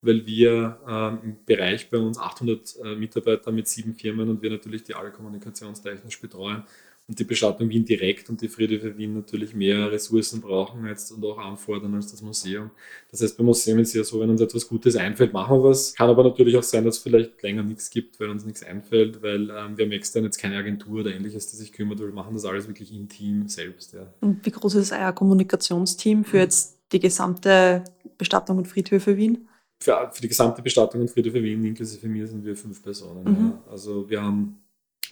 weil 0.00 0.26
wir 0.26 0.80
ähm, 0.88 1.18
im 1.22 1.44
Bereich 1.44 1.88
bei 1.88 1.98
uns 1.98 2.18
800 2.18 2.76
äh, 2.84 2.94
Mitarbeiter 2.96 3.52
mit 3.52 3.68
sieben 3.68 3.94
Firmen 3.94 4.28
und 4.28 4.42
wir 4.42 4.50
natürlich 4.50 4.82
die 4.82 4.94
alle 4.94 5.12
kommunikationstechnisch 5.12 6.20
betreuen 6.20 6.64
und 7.08 7.18
die 7.18 7.24
Bestattung 7.24 7.70
Wien 7.70 7.86
direkt 7.86 8.28
und 8.28 8.42
die 8.42 8.48
Friedhöfe 8.48 8.96
Wien 8.98 9.14
natürlich 9.14 9.54
mehr 9.54 9.90
Ressourcen 9.90 10.42
brauchen 10.42 10.86
jetzt 10.86 11.10
und 11.10 11.24
auch 11.24 11.38
anfordern 11.38 11.94
als 11.94 12.10
das 12.10 12.20
Museum. 12.20 12.70
Das 13.10 13.22
heißt, 13.22 13.36
beim 13.38 13.46
Museum 13.46 13.78
ist 13.78 13.88
es 13.88 13.94
ja 13.94 14.04
so, 14.04 14.20
wenn 14.20 14.28
uns 14.28 14.42
etwas 14.42 14.68
Gutes 14.68 14.94
einfällt, 14.94 15.32
machen 15.32 15.56
wir 15.56 15.70
was. 15.70 15.94
Kann 15.94 16.10
aber 16.10 16.22
natürlich 16.22 16.54
auch 16.58 16.62
sein, 16.62 16.84
dass 16.84 16.98
es 16.98 17.02
vielleicht 17.02 17.42
länger 17.42 17.62
nichts 17.62 17.88
gibt, 17.88 18.20
weil 18.20 18.28
uns 18.28 18.44
nichts 18.44 18.62
einfällt, 18.62 19.22
weil 19.22 19.48
ähm, 19.50 19.78
wir 19.78 19.86
haben 19.86 19.92
extern 19.92 20.24
jetzt 20.24 20.36
keine 20.36 20.58
Agentur 20.58 21.00
oder 21.00 21.14
ähnliches, 21.14 21.50
die 21.50 21.56
sich 21.56 21.72
kümmert, 21.72 21.98
weil 21.98 22.08
wir 22.08 22.14
machen 22.14 22.34
das 22.34 22.44
alles 22.44 22.68
wirklich 22.68 22.92
im 22.92 23.08
Team 23.08 23.48
selbst. 23.48 23.94
Ja. 23.94 24.12
Und 24.20 24.44
wie 24.44 24.50
groß 24.50 24.74
ist 24.74 24.92
euer 24.92 25.12
Kommunikationsteam 25.12 26.24
für 26.24 26.38
jetzt 26.38 26.78
die 26.92 27.00
gesamte 27.00 27.84
Bestattung 28.18 28.58
und 28.58 28.68
Friedhöfe 28.68 29.16
Wien? 29.16 29.48
Für, 29.80 30.10
für 30.12 30.20
die 30.20 30.28
gesamte 30.28 30.60
Bestattung 30.60 31.00
und 31.00 31.10
Friedhöfe 31.10 31.42
Wien, 31.42 31.64
inklusive 31.64 32.06
mir, 32.06 32.26
sind 32.26 32.44
wir 32.44 32.54
fünf 32.54 32.82
Personen. 32.82 33.24
Mhm. 33.24 33.46
Ja. 33.46 33.62
Also 33.70 34.10
wir 34.10 34.22
haben 34.22 34.58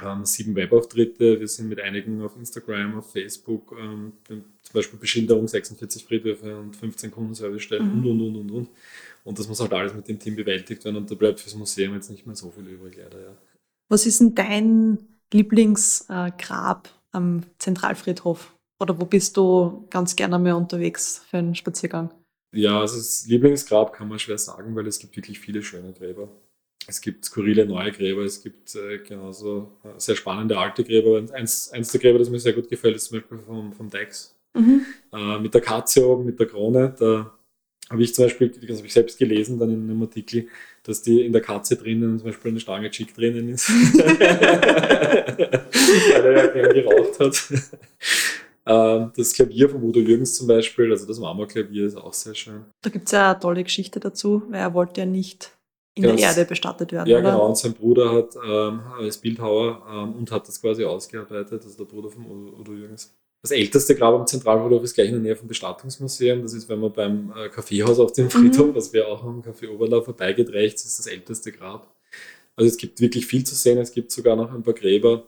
ähm, 0.03 0.25
sieben 0.25 0.55
Webauftritte. 0.55 1.41
Wir 1.41 1.49
sind 1.49 1.69
mit 1.69 1.81
einigen 1.81 2.23
auf 2.23 2.37
Instagram, 2.37 2.99
auf 2.99 3.13
Facebook, 3.13 3.77
ähm, 3.79 4.13
zum 4.27 4.73
Beispiel 4.73 4.99
Beschilderung 4.99 5.49
46 5.49 6.05
Friedhöfe 6.05 6.59
und 6.59 6.77
15 6.77 7.11
Kundenservicestellen 7.11 8.01
mhm. 8.01 8.07
und, 8.07 8.21
und, 8.21 8.21
und, 8.21 8.37
und, 8.37 8.51
und. 8.51 8.69
Und 9.25 9.39
das 9.39 9.49
muss 9.49 9.61
halt 9.61 9.73
alles 9.73 9.95
mit 9.95 10.07
dem 10.09 10.19
Team 10.19 10.37
bewältigt 10.37 10.85
werden 10.85 10.97
und 10.97 11.11
da 11.11 11.15
bleibt 11.15 11.41
fürs 11.41 11.57
Museum 11.57 11.95
jetzt 11.95 12.11
nicht 12.11 12.27
mehr 12.27 12.37
so 12.37 12.51
viel 12.51 12.67
übrig, 12.67 12.97
leider. 12.97 13.21
Ja. 13.21 13.37
Was 13.89 14.07
ist 14.07 14.21
denn 14.21 14.35
dein 14.35 14.99
Lieblingsgrab 15.33 16.89
am 17.13 17.43
Zentralfriedhof? 17.59 18.55
Oder 18.79 19.01
wo 19.01 19.07
bist 19.07 19.37
du 19.37 19.87
ganz 19.91 20.17
gerne 20.17 20.39
mehr 20.39 20.57
unterwegs 20.57 21.23
für 21.31 21.39
einen 21.39 21.55
Spaziergang? 21.55 22.11
Ja, 22.55 22.81
also 22.81 22.97
das 22.97 23.27
Lieblingsgrab 23.27 23.93
kann 23.93 24.09
man 24.09 24.19
schwer 24.19 24.39
sagen, 24.39 24.77
weil 24.77 24.87
es 24.87 24.99
gibt 24.99 25.17
wirklich 25.17 25.41
viele 25.41 25.63
schöne 25.63 25.93
Gräber. 25.93 26.29
Es 26.88 27.01
gibt 27.01 27.25
skurrile 27.25 27.66
neue 27.66 27.90
Gräber, 27.90 28.22
es 28.22 28.42
gibt 28.42 28.75
äh, 28.77 28.99
genauso 28.99 29.72
äh, 29.83 29.88
sehr 29.99 30.14
spannende 30.14 30.57
alte 30.57 30.85
Gräber. 30.85 31.25
Eins, 31.33 31.70
eins 31.70 31.90
der 31.90 32.01
Gräber, 32.01 32.18
das 32.18 32.31
mir 32.31 32.38
sehr 32.38 32.53
gut 32.53 32.68
gefällt, 32.68 32.96
ist 32.96 33.07
zum 33.07 33.18
Beispiel 33.18 33.38
vom, 33.38 33.72
vom 33.72 33.90
Dex. 33.90 34.37
Mhm. 34.55 34.87
Äh, 35.12 35.38
mit 35.40 35.53
der 35.53 35.61
Katze 35.61 36.07
oben, 36.09 36.27
mit 36.27 36.38
der 36.38 36.46
Krone. 36.46 36.94
Da 36.99 37.33
habe 37.90 38.03
ich 38.03 38.14
zum 38.14 38.25
Beispiel, 38.27 38.49
das 38.49 38.79
habe 38.79 38.87
ich 38.87 38.92
selbst 38.92 39.18
gelesen, 39.18 39.59
dann 39.59 39.70
in 39.70 39.90
einem 39.90 40.03
Artikel, 40.03 40.46
dass 40.85 41.03
die 41.03 41.22
in 41.22 41.33
der 41.33 41.42
Katze 41.42 41.77
drinnen 41.77 42.18
zum 42.18 42.29
Beispiel 42.29 42.53
eine 42.53 42.61
Stange 42.61 42.90
Chick 42.90 43.14
drinnen 43.14 43.49
ist. 43.49 43.68
Weil 43.94 44.16
er 46.25 46.33
ja 46.37 46.46
gern 46.49 46.75
geraucht 46.75 47.18
hat. 47.20 47.49
Ähm, 48.68 49.12
das 49.16 49.33
Klavier 49.33 49.68
von 49.68 49.83
Udo 49.83 50.01
Jürgens 50.01 50.35
zum 50.35 50.49
Beispiel, 50.49 50.90
also 50.90 51.07
das 51.07 51.20
Marmorklavier 51.20 51.87
ist 51.87 51.96
auch 51.96 52.12
sehr 52.12 52.35
schön. 52.35 52.64
Da 52.83 52.90
gibt 52.90 53.07
es 53.07 53.12
ja 53.12 53.31
eine 53.31 53.38
tolle 53.38 53.62
Geschichte 53.62 54.01
dazu, 54.01 54.42
weil 54.49 54.61
er 54.61 54.75
wollte 54.75 55.03
ja 55.03 55.07
nicht 55.07 55.56
in 55.97 56.03
das, 56.03 56.17
der 56.17 56.29
Erde 56.29 56.45
bestattet 56.45 56.93
werden. 56.93 57.09
Ja, 57.09 57.19
oder? 57.19 57.31
genau. 57.31 57.49
Und 57.49 57.57
sein 57.57 57.73
Bruder 57.73 58.13
hat 58.13 58.37
ähm, 58.47 58.81
als 58.99 59.19
Bildhauer 59.19 59.83
ähm, 59.91 60.15
und 60.17 60.31
hat 60.31 60.47
das 60.47 60.61
quasi 60.61 60.85
ausgearbeitet, 60.85 61.65
also 61.65 61.77
der 61.77 61.91
Bruder 61.91 62.11
von 62.11 62.25
Udo 62.27 62.73
Jürgens. 62.73 63.17
Das 63.43 63.51
älteste 63.51 63.95
Grab 63.95 64.15
am 64.15 64.27
Zentralfriedhof 64.27 64.83
ist 64.83 64.95
gleich 64.95 65.09
in 65.09 65.15
der 65.15 65.23
Nähe 65.23 65.37
vom 65.37 65.49
Bestattungsmuseum. 65.49 66.43
Das 66.43 66.53
ist, 66.53 66.69
wenn 66.69 66.81
man 66.81 66.93
beim 66.93 67.33
äh, 67.37 67.49
Kaffeehaus 67.49 67.99
auf 67.99 68.13
dem 68.13 68.31
Friedhof, 68.31 68.69
mhm. 68.69 68.75
was 68.75 68.93
wir 68.93 69.09
auch 69.09 69.25
am 69.25 69.41
Café 69.41 69.69
Oberlau 69.69 70.03
vorbeigeht, 70.03 70.51
rechts 70.51 70.85
ist 70.85 70.99
das 70.99 71.07
älteste 71.07 71.53
Grab. 71.53 71.95
Also 72.57 72.69
es 72.69 72.77
gibt 72.77 73.01
wirklich 73.01 73.27
viel 73.27 73.45
zu 73.45 73.55
sehen. 73.55 73.79
Es 73.79 73.93
gibt 73.93 74.11
sogar 74.11 74.37
noch 74.37 74.53
ein 74.53 74.63
paar 74.63 74.75
Gräber. 74.75 75.25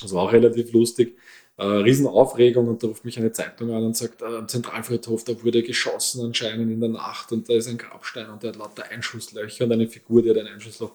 Das 0.00 0.12
war 0.14 0.22
auch 0.22 0.32
relativ 0.32 0.72
lustig. 0.72 1.16
Äh, 1.60 1.82
Riesenaufregung 1.82 2.68
und 2.68 2.82
da 2.82 2.86
ruft 2.86 3.04
mich 3.04 3.18
eine 3.18 3.32
Zeitung 3.32 3.70
an 3.70 3.84
und 3.84 3.94
sagt, 3.94 4.22
äh, 4.22 4.24
am 4.24 4.48
Zentralfriedhof, 4.48 5.24
da 5.24 5.44
wurde 5.44 5.62
geschossen 5.62 6.24
anscheinend 6.24 6.72
in 6.72 6.80
der 6.80 6.88
Nacht 6.88 7.32
und 7.32 7.50
da 7.50 7.52
ist 7.52 7.68
ein 7.68 7.76
Grabstein 7.76 8.30
und 8.30 8.42
der 8.42 8.52
hat 8.52 8.58
lauter 8.58 8.84
Einschusslöcher 8.90 9.66
und 9.66 9.72
eine 9.72 9.86
Figur, 9.86 10.22
die 10.22 10.30
hat 10.30 10.38
ein 10.38 10.46
Einschussloch. 10.46 10.92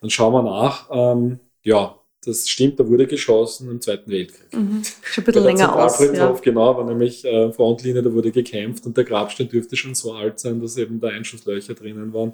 Dann 0.00 0.10
schauen 0.10 0.32
wir 0.32 0.42
nach. 0.42 0.88
Ähm, 0.90 1.38
ja, 1.62 2.00
das 2.24 2.48
stimmt, 2.48 2.80
da 2.80 2.88
wurde 2.88 3.06
geschossen 3.06 3.70
im 3.70 3.80
Zweiten 3.80 4.10
Weltkrieg. 4.10 4.52
Mhm. 4.52 4.82
Schon 5.04 5.22
ein 5.22 5.24
bisschen 5.24 5.44
länger 5.44 5.76
aus. 5.76 6.00
Ja. 6.00 6.32
Genau, 6.32 6.76
war 6.76 6.84
nämlich 6.84 7.24
äh, 7.24 7.52
Frontlinie, 7.52 8.02
da 8.02 8.12
wurde 8.12 8.32
gekämpft 8.32 8.86
und 8.86 8.96
der 8.96 9.04
Grabstein 9.04 9.48
dürfte 9.48 9.76
schon 9.76 9.94
so 9.94 10.14
alt 10.14 10.40
sein, 10.40 10.60
dass 10.60 10.76
eben 10.78 10.98
da 10.98 11.10
Einschusslöcher 11.10 11.74
drinnen 11.74 12.12
waren. 12.12 12.32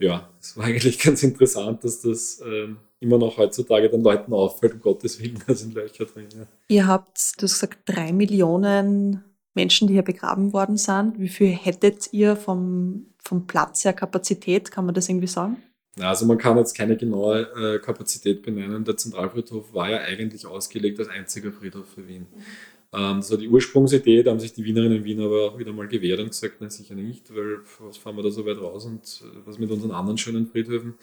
Ja, 0.00 0.28
es 0.40 0.56
war 0.56 0.64
eigentlich 0.64 0.98
ganz 1.02 1.22
interessant, 1.22 1.84
dass 1.84 2.00
das 2.00 2.40
äh, 2.40 2.68
immer 3.00 3.18
noch 3.18 3.36
heutzutage 3.36 3.88
den 3.88 4.02
Leuten 4.02 4.32
auffällt, 4.32 4.74
um 4.74 4.80
Gottes 4.80 5.20
Willen, 5.20 5.40
da 5.46 5.54
sind 5.54 5.74
Löcher 5.74 6.06
drin. 6.06 6.28
Ja. 6.36 6.46
Ihr 6.68 6.86
habt, 6.86 7.18
du 7.38 7.44
hast 7.44 7.54
gesagt, 7.54 7.78
drei 7.84 8.12
Millionen 8.12 9.24
Menschen, 9.54 9.88
die 9.88 9.94
hier 9.94 10.02
begraben 10.02 10.52
worden 10.52 10.76
sind. 10.76 11.18
Wie 11.18 11.28
viel 11.28 11.50
hättet 11.50 12.12
ihr 12.12 12.36
vom, 12.36 13.06
vom 13.18 13.46
Platz 13.46 13.84
her 13.84 13.92
Kapazität? 13.92 14.70
Kann 14.70 14.86
man 14.86 14.94
das 14.94 15.08
irgendwie 15.08 15.26
sagen? 15.26 15.56
Also 15.98 16.24
man 16.24 16.38
kann 16.38 16.56
jetzt 16.56 16.74
keine 16.74 16.96
genaue 16.96 17.48
äh, 17.56 17.78
Kapazität 17.80 18.42
benennen. 18.42 18.84
Der 18.84 18.96
Zentralfriedhof 18.96 19.74
war 19.74 19.90
ja 19.90 19.98
eigentlich 19.98 20.46
ausgelegt 20.46 20.98
als 20.98 21.08
einziger 21.08 21.52
Friedhof 21.52 21.86
für 21.94 22.06
Wien. 22.06 22.26
Ähm, 22.92 23.18
das 23.18 23.30
war 23.30 23.38
die 23.38 23.48
Ursprungsidee, 23.48 24.22
da 24.22 24.32
haben 24.32 24.40
sich 24.40 24.52
die 24.52 24.64
Wienerinnen 24.64 24.98
in 24.98 25.04
Wien 25.04 25.20
aber 25.20 25.52
auch 25.52 25.58
wieder 25.58 25.72
mal 25.72 25.86
gewehrt 25.86 26.20
und 26.20 26.28
gesagt, 26.28 26.60
nein, 26.60 26.70
sicher 26.70 26.94
nicht, 26.94 27.34
weil 27.34 27.60
was 27.78 27.96
fahren 27.96 28.16
wir 28.16 28.22
da 28.22 28.30
so 28.30 28.44
weit 28.44 28.58
raus 28.58 28.84
und 28.84 29.22
äh, 29.22 29.46
was 29.46 29.58
mit 29.58 29.70
unseren 29.70 29.92
anderen 29.92 30.18
schönen 30.18 30.46
Friedhöfen. 30.46 30.94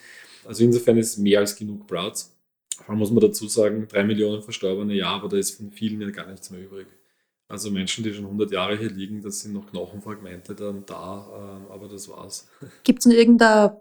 Also 0.45 0.63
insofern 0.63 0.97
ist 0.97 1.17
mehr 1.17 1.39
als 1.39 1.55
genug 1.55 1.87
Platz. 1.87 2.35
Vor 2.77 2.89
allem 2.89 2.99
muss 2.99 3.11
man 3.11 3.21
dazu 3.21 3.47
sagen, 3.47 3.87
drei 3.87 4.03
Millionen 4.03 4.41
Verstorbene, 4.41 4.93
ja, 4.93 5.07
aber 5.07 5.29
da 5.29 5.37
ist 5.37 5.57
von 5.57 5.71
vielen 5.71 6.01
ja 6.01 6.09
gar 6.09 6.29
nichts 6.29 6.49
mehr 6.51 6.61
übrig. 6.61 6.87
Also 7.47 7.71
Menschen, 7.71 8.03
die 8.03 8.13
schon 8.13 8.25
100 8.25 8.51
Jahre 8.51 8.77
hier 8.77 8.89
liegen, 8.89 9.21
das 9.21 9.39
sind 9.39 9.53
noch 9.53 9.67
Knochenfragmente 9.71 10.53
dann 10.53 10.85
da, 10.85 11.57
ähm, 11.57 11.71
aber 11.71 11.87
das 11.87 12.09
war's. 12.09 12.49
Gibt 12.83 12.99
es 12.99 13.05
noch 13.05 13.13
irgendein 13.13 13.71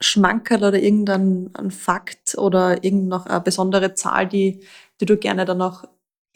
Schmankerl 0.00 0.62
oder 0.62 0.80
irgendein 0.80 1.70
Fakt 1.72 2.38
oder 2.38 2.84
irgend 2.84 3.08
noch 3.08 3.26
eine 3.26 3.40
besondere 3.40 3.94
Zahl, 3.94 4.28
die, 4.28 4.60
die 5.00 5.06
du 5.06 5.16
gerne 5.16 5.44
dann 5.44 5.58
noch 5.58 5.84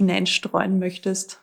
hineinstreuen 0.03 0.79
möchtest? 0.79 1.43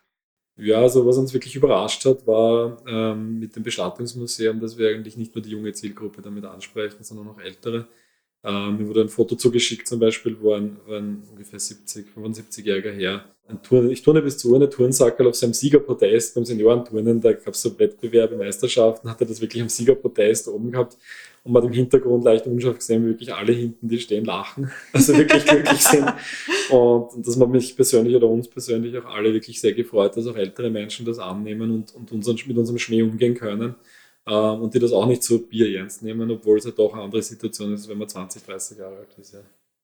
Ja, 0.56 0.82
also 0.82 1.06
was 1.06 1.18
uns 1.18 1.34
wirklich 1.34 1.56
überrascht 1.56 2.06
hat, 2.06 2.28
war 2.28 2.86
ähm, 2.86 3.40
mit 3.40 3.56
dem 3.56 3.64
Bestattungsmuseum, 3.64 4.60
dass 4.60 4.78
wir 4.78 4.90
eigentlich 4.90 5.16
nicht 5.16 5.34
nur 5.34 5.42
die 5.42 5.52
junge 5.52 5.72
Zielgruppe 5.72 6.22
damit 6.22 6.44
ansprechen, 6.44 7.04
sondern 7.04 7.30
auch 7.30 7.40
ältere. 7.40 7.88
Ähm, 8.44 8.78
mir 8.78 8.88
wurde 8.88 9.02
ein 9.02 9.10
Foto 9.10 9.36
zugeschickt 9.36 9.88
zum 9.88 10.00
Beispiel, 10.00 10.38
wo 10.40 10.54
ein, 10.54 10.78
ein 10.90 11.24
ungefähr 11.30 11.60
70, 11.60 12.08
75-jähriger 12.16 12.92
Herr, 12.92 13.26
ein 13.50 13.62
Turn, 13.64 13.90
ich 13.90 14.02
turne 14.02 14.22
bis 14.22 14.38
zu 14.38 14.56
eine 14.56 14.70
Turnsackel 14.70 15.28
auf 15.28 15.36
seinem 15.36 15.54
Siegerprotest 15.54 16.36
beim 16.36 16.46
Seniorenturnen, 16.46 17.20
da 17.20 17.34
gab 17.34 17.54
es 17.54 17.62
so 17.62 17.78
Wettbewerbe, 17.78 18.38
Meisterschaften, 18.38 19.10
hat 19.10 19.20
er 19.22 19.28
das 19.28 19.42
wirklich 19.42 19.62
am 19.62 19.70
Siegerprotest 19.70 20.48
oben 20.48 20.72
gehabt 20.72 20.98
und 21.44 21.52
man 21.52 21.64
hat 21.64 21.70
im 21.70 21.74
Hintergrund 21.74 22.24
leicht 22.24 22.46
unscharf 22.46 22.78
gesehen, 22.78 23.04
wie 23.04 23.10
wirklich 23.10 23.34
alle 23.34 23.52
hinten, 23.52 23.90
die 23.90 24.00
stehen, 24.00 24.24
lachen, 24.24 24.72
also 24.94 25.18
wirklich 25.18 25.46
glücklich 25.46 25.84
sind. 25.84 26.06
Und, 26.70 27.14
und 27.16 27.28
das 27.28 27.40
hat 27.40 27.50
mich 27.50 27.76
persönlich 27.76 28.16
oder 28.16 28.28
uns 28.28 28.48
persönlich 28.48 28.96
auch 28.98 29.06
alle 29.06 29.34
wirklich 29.34 29.60
sehr 29.60 29.74
gefreut, 29.74 30.16
dass 30.16 30.28
auch 30.28 30.36
ältere 30.36 30.70
Menschen 30.70 31.06
das 31.06 31.18
annehmen 31.18 31.72
und, 31.72 31.96
und 31.96 32.12
unseren, 32.12 32.38
mit 32.46 32.58
unserem 32.58 32.78
Schnee 32.78 33.02
umgehen 33.02 33.34
können 33.34 33.76
und 34.36 34.74
die 34.74 34.80
das 34.80 34.92
auch 34.92 35.06
nicht 35.06 35.24
so 35.24 35.40
Bier 35.40 35.80
ernst 35.80 36.04
nehmen, 36.04 36.30
obwohl 36.32 36.58
es 36.58 36.66
ja 36.66 36.72
doch 36.72 36.94
eine 36.94 37.04
andere 37.04 37.22
Situation 37.22 37.74
ist, 37.74 37.88
wenn 37.90 37.98
man 37.98 38.08
20, 38.08 38.44
30 38.44 38.78
Jahre 38.78 38.98
alt 38.98 39.18
ist. 39.18 39.34
Ja. 39.34 39.40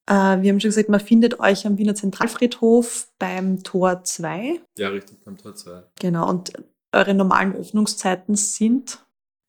Äh, 0.07 0.41
wir 0.41 0.51
haben 0.51 0.59
schon 0.59 0.69
gesagt, 0.69 0.89
man 0.89 0.99
findet 0.99 1.39
euch 1.39 1.65
am 1.65 1.77
Wiener 1.77 1.95
Zentralfriedhof 1.95 3.07
beim 3.17 3.63
Tor 3.63 4.03
2. 4.03 4.59
Ja, 4.77 4.89
richtig, 4.89 5.23
beim 5.23 5.37
Tor 5.37 5.55
2. 5.55 5.83
Genau, 5.99 6.29
und 6.29 6.51
eure 6.91 7.13
normalen 7.13 7.55
Öffnungszeiten 7.55 8.35
sind? 8.35 8.99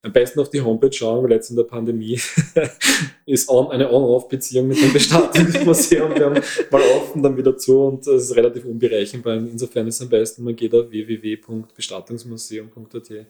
Am 0.03 0.13
besten 0.13 0.41
auf 0.41 0.51
die 0.51 0.61
Homepage 0.61 0.93
schauen, 0.93 1.25
weil 1.25 1.33
jetzt 1.33 1.49
in 1.51 1.57
der 1.57 1.65
Pandemie 1.65 2.21
ist 3.27 3.49
on, 3.49 3.73
eine 3.73 3.93
On-Off-Beziehung 3.93 4.69
mit 4.69 4.81
dem 4.81 4.93
Bestattungsmuseum. 4.93 6.15
Wir 6.15 6.27
haben 6.27 6.41
mal 6.71 6.83
offen, 6.97 7.25
dann 7.25 7.37
wieder 7.37 7.57
zu 7.57 7.87
und 7.87 8.07
das 8.07 8.23
ist 8.23 8.37
relativ 8.37 8.67
unberechenbar. 8.67 9.35
Insofern 9.35 9.89
ist 9.89 9.97
es 9.97 10.03
am 10.03 10.09
besten, 10.09 10.45
man 10.45 10.55
geht 10.55 10.73
auf 10.75 10.91
www.bestattungsmuseum.at 10.91 13.27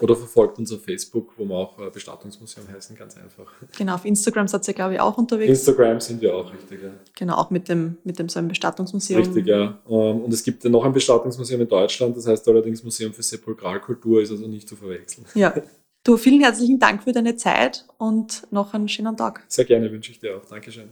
oder 0.00 0.16
verfolgt 0.16 0.58
uns 0.58 0.72
auf 0.72 0.82
Facebook, 0.84 1.32
wo 1.36 1.44
wir 1.44 1.54
auch 1.54 1.78
äh, 1.78 1.90
Bestattungsmuseum 1.90 2.66
heißen, 2.68 2.96
ganz 2.96 3.16
einfach. 3.16 3.52
Genau, 3.76 3.94
auf 3.94 4.04
Instagram 4.04 4.48
seid 4.48 4.66
ihr, 4.68 4.74
glaube 4.74 4.94
ich, 4.94 5.00
auch 5.00 5.16
unterwegs. 5.18 5.48
Instagram 5.48 6.00
sind 6.00 6.20
wir 6.20 6.34
auch, 6.34 6.52
richtig, 6.52 6.82
ja. 6.82 6.90
Genau, 7.16 7.36
auch 7.36 7.50
mit 7.50 7.68
dem, 7.68 7.98
mit 8.04 8.18
dem 8.18 8.28
so 8.28 8.38
einem 8.38 8.48
Bestattungsmuseum. 8.48 9.22
Richtig, 9.22 9.46
ja. 9.46 9.78
Ähm, 9.88 10.22
und 10.22 10.32
es 10.32 10.42
gibt 10.42 10.64
ja 10.64 10.70
noch 10.70 10.84
ein 10.84 10.92
Bestattungsmuseum 10.92 11.60
in 11.60 11.68
Deutschland, 11.68 12.16
das 12.16 12.26
heißt 12.26 12.48
allerdings 12.48 12.82
Museum 12.82 13.12
für 13.12 13.22
Sepulkralkultur, 13.22 14.22
ist 14.22 14.30
also 14.30 14.46
nicht 14.46 14.68
zu 14.68 14.76
verwechseln. 14.76 15.26
Ja. 15.34 15.54
Du, 16.02 16.16
vielen 16.16 16.40
herzlichen 16.40 16.78
Dank 16.78 17.02
für 17.02 17.12
deine 17.12 17.36
Zeit 17.36 17.84
und 17.98 18.50
noch 18.50 18.72
einen 18.72 18.88
schönen 18.88 19.18
Tag. 19.18 19.44
Sehr 19.48 19.66
gerne, 19.66 19.92
wünsche 19.92 20.12
ich 20.12 20.18
dir 20.18 20.38
auch. 20.38 20.46
Dankeschön. 20.46 20.88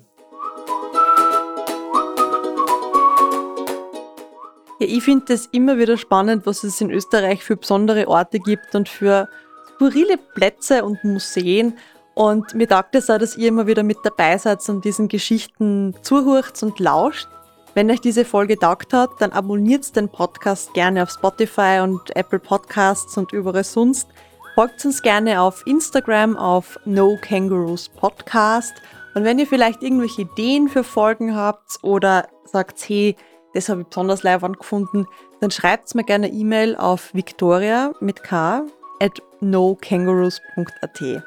Ja, 4.80 4.86
ich 4.86 5.02
finde 5.02 5.32
es 5.32 5.46
immer 5.46 5.78
wieder 5.78 5.96
spannend, 5.96 6.46
was 6.46 6.62
es 6.62 6.80
in 6.80 6.90
Österreich 6.90 7.42
für 7.42 7.56
besondere 7.56 8.06
Orte 8.06 8.38
gibt 8.38 8.74
und 8.74 8.88
für 8.88 9.28
skurrile 9.74 10.16
Plätze 10.34 10.84
und 10.84 11.02
Museen. 11.02 11.76
Und 12.14 12.54
mir 12.54 12.68
taugt 12.68 12.94
es 12.94 13.10
auch, 13.10 13.18
dass 13.18 13.36
ihr 13.36 13.48
immer 13.48 13.66
wieder 13.66 13.82
mit 13.82 13.98
dabei 14.04 14.38
seid 14.38 14.68
und 14.68 14.84
diesen 14.84 15.08
Geschichten 15.08 15.94
zuhört 16.02 16.62
und 16.62 16.78
lauscht. 16.78 17.28
Wenn 17.74 17.90
euch 17.90 18.00
diese 18.00 18.24
Folge 18.24 18.58
taugt 18.58 18.92
hat, 18.92 19.10
dann 19.20 19.32
abonniert 19.32 19.94
den 19.94 20.08
Podcast 20.08 20.74
gerne 20.74 21.02
auf 21.02 21.10
Spotify 21.10 21.80
und 21.82 22.14
Apple 22.16 22.38
Podcasts 22.40 23.16
und 23.16 23.32
überall 23.32 23.64
sonst. 23.64 24.08
Folgt 24.54 24.84
uns 24.84 25.02
gerne 25.02 25.40
auf 25.40 25.64
Instagram 25.66 26.36
auf 26.36 26.78
No 26.84 27.16
Kangaroos 27.20 27.88
Podcast. 27.88 28.74
Und 29.14 29.24
wenn 29.24 29.38
ihr 29.38 29.46
vielleicht 29.46 29.82
irgendwelche 29.82 30.22
Ideen 30.22 30.68
für 30.68 30.82
Folgen 30.82 31.36
habt 31.36 31.78
oder 31.82 32.28
sagt, 32.44 32.80
hey, 32.88 33.16
das 33.54 33.68
habe 33.68 33.82
ich 33.82 33.86
besonders 33.86 34.22
leibend 34.22 34.58
gefunden, 34.58 35.06
dann 35.40 35.50
schreibt 35.50 35.94
mir 35.94 36.04
gerne 36.04 36.28
E-Mail 36.28 36.76
auf 36.76 37.14
victoria 37.14 37.92
mit 38.00 38.22
k 38.22 38.64
at 39.00 39.22
nokangaroos.at. 39.40 41.22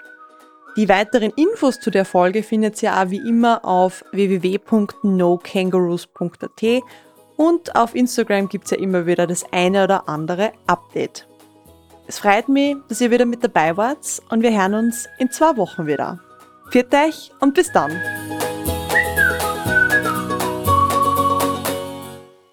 Die 0.77 0.87
weiteren 0.87 1.33
Infos 1.35 1.79
zu 1.79 1.89
der 1.91 2.05
Folge 2.05 2.43
findet 2.43 2.81
ihr 2.81 2.97
auch 2.97 3.09
wie 3.09 3.27
immer 3.27 3.65
auf 3.65 4.05
www.nokangaroos.at 4.11 6.83
und 7.35 7.75
auf 7.75 7.93
Instagram 7.95 8.47
gibt 8.47 8.63
es 8.65 8.71
ja 8.71 8.77
immer 8.77 9.05
wieder 9.05 9.27
das 9.27 9.43
eine 9.51 9.83
oder 9.83 10.07
andere 10.07 10.53
Update. 10.67 11.27
Es 12.07 12.19
freut 12.19 12.47
mich, 12.49 12.75
dass 12.87 13.01
ihr 13.01 13.11
wieder 13.11 13.25
mit 13.25 13.43
dabei 13.43 13.75
wart 13.77 14.21
und 14.29 14.43
wir 14.43 14.51
hören 14.51 14.75
uns 14.75 15.07
in 15.17 15.31
zwei 15.31 15.57
Wochen 15.57 15.87
wieder. 15.87 16.19
Viert 16.69 16.93
euch 16.93 17.31
und 17.39 17.53
bis 17.53 17.71
dann! 17.71 17.91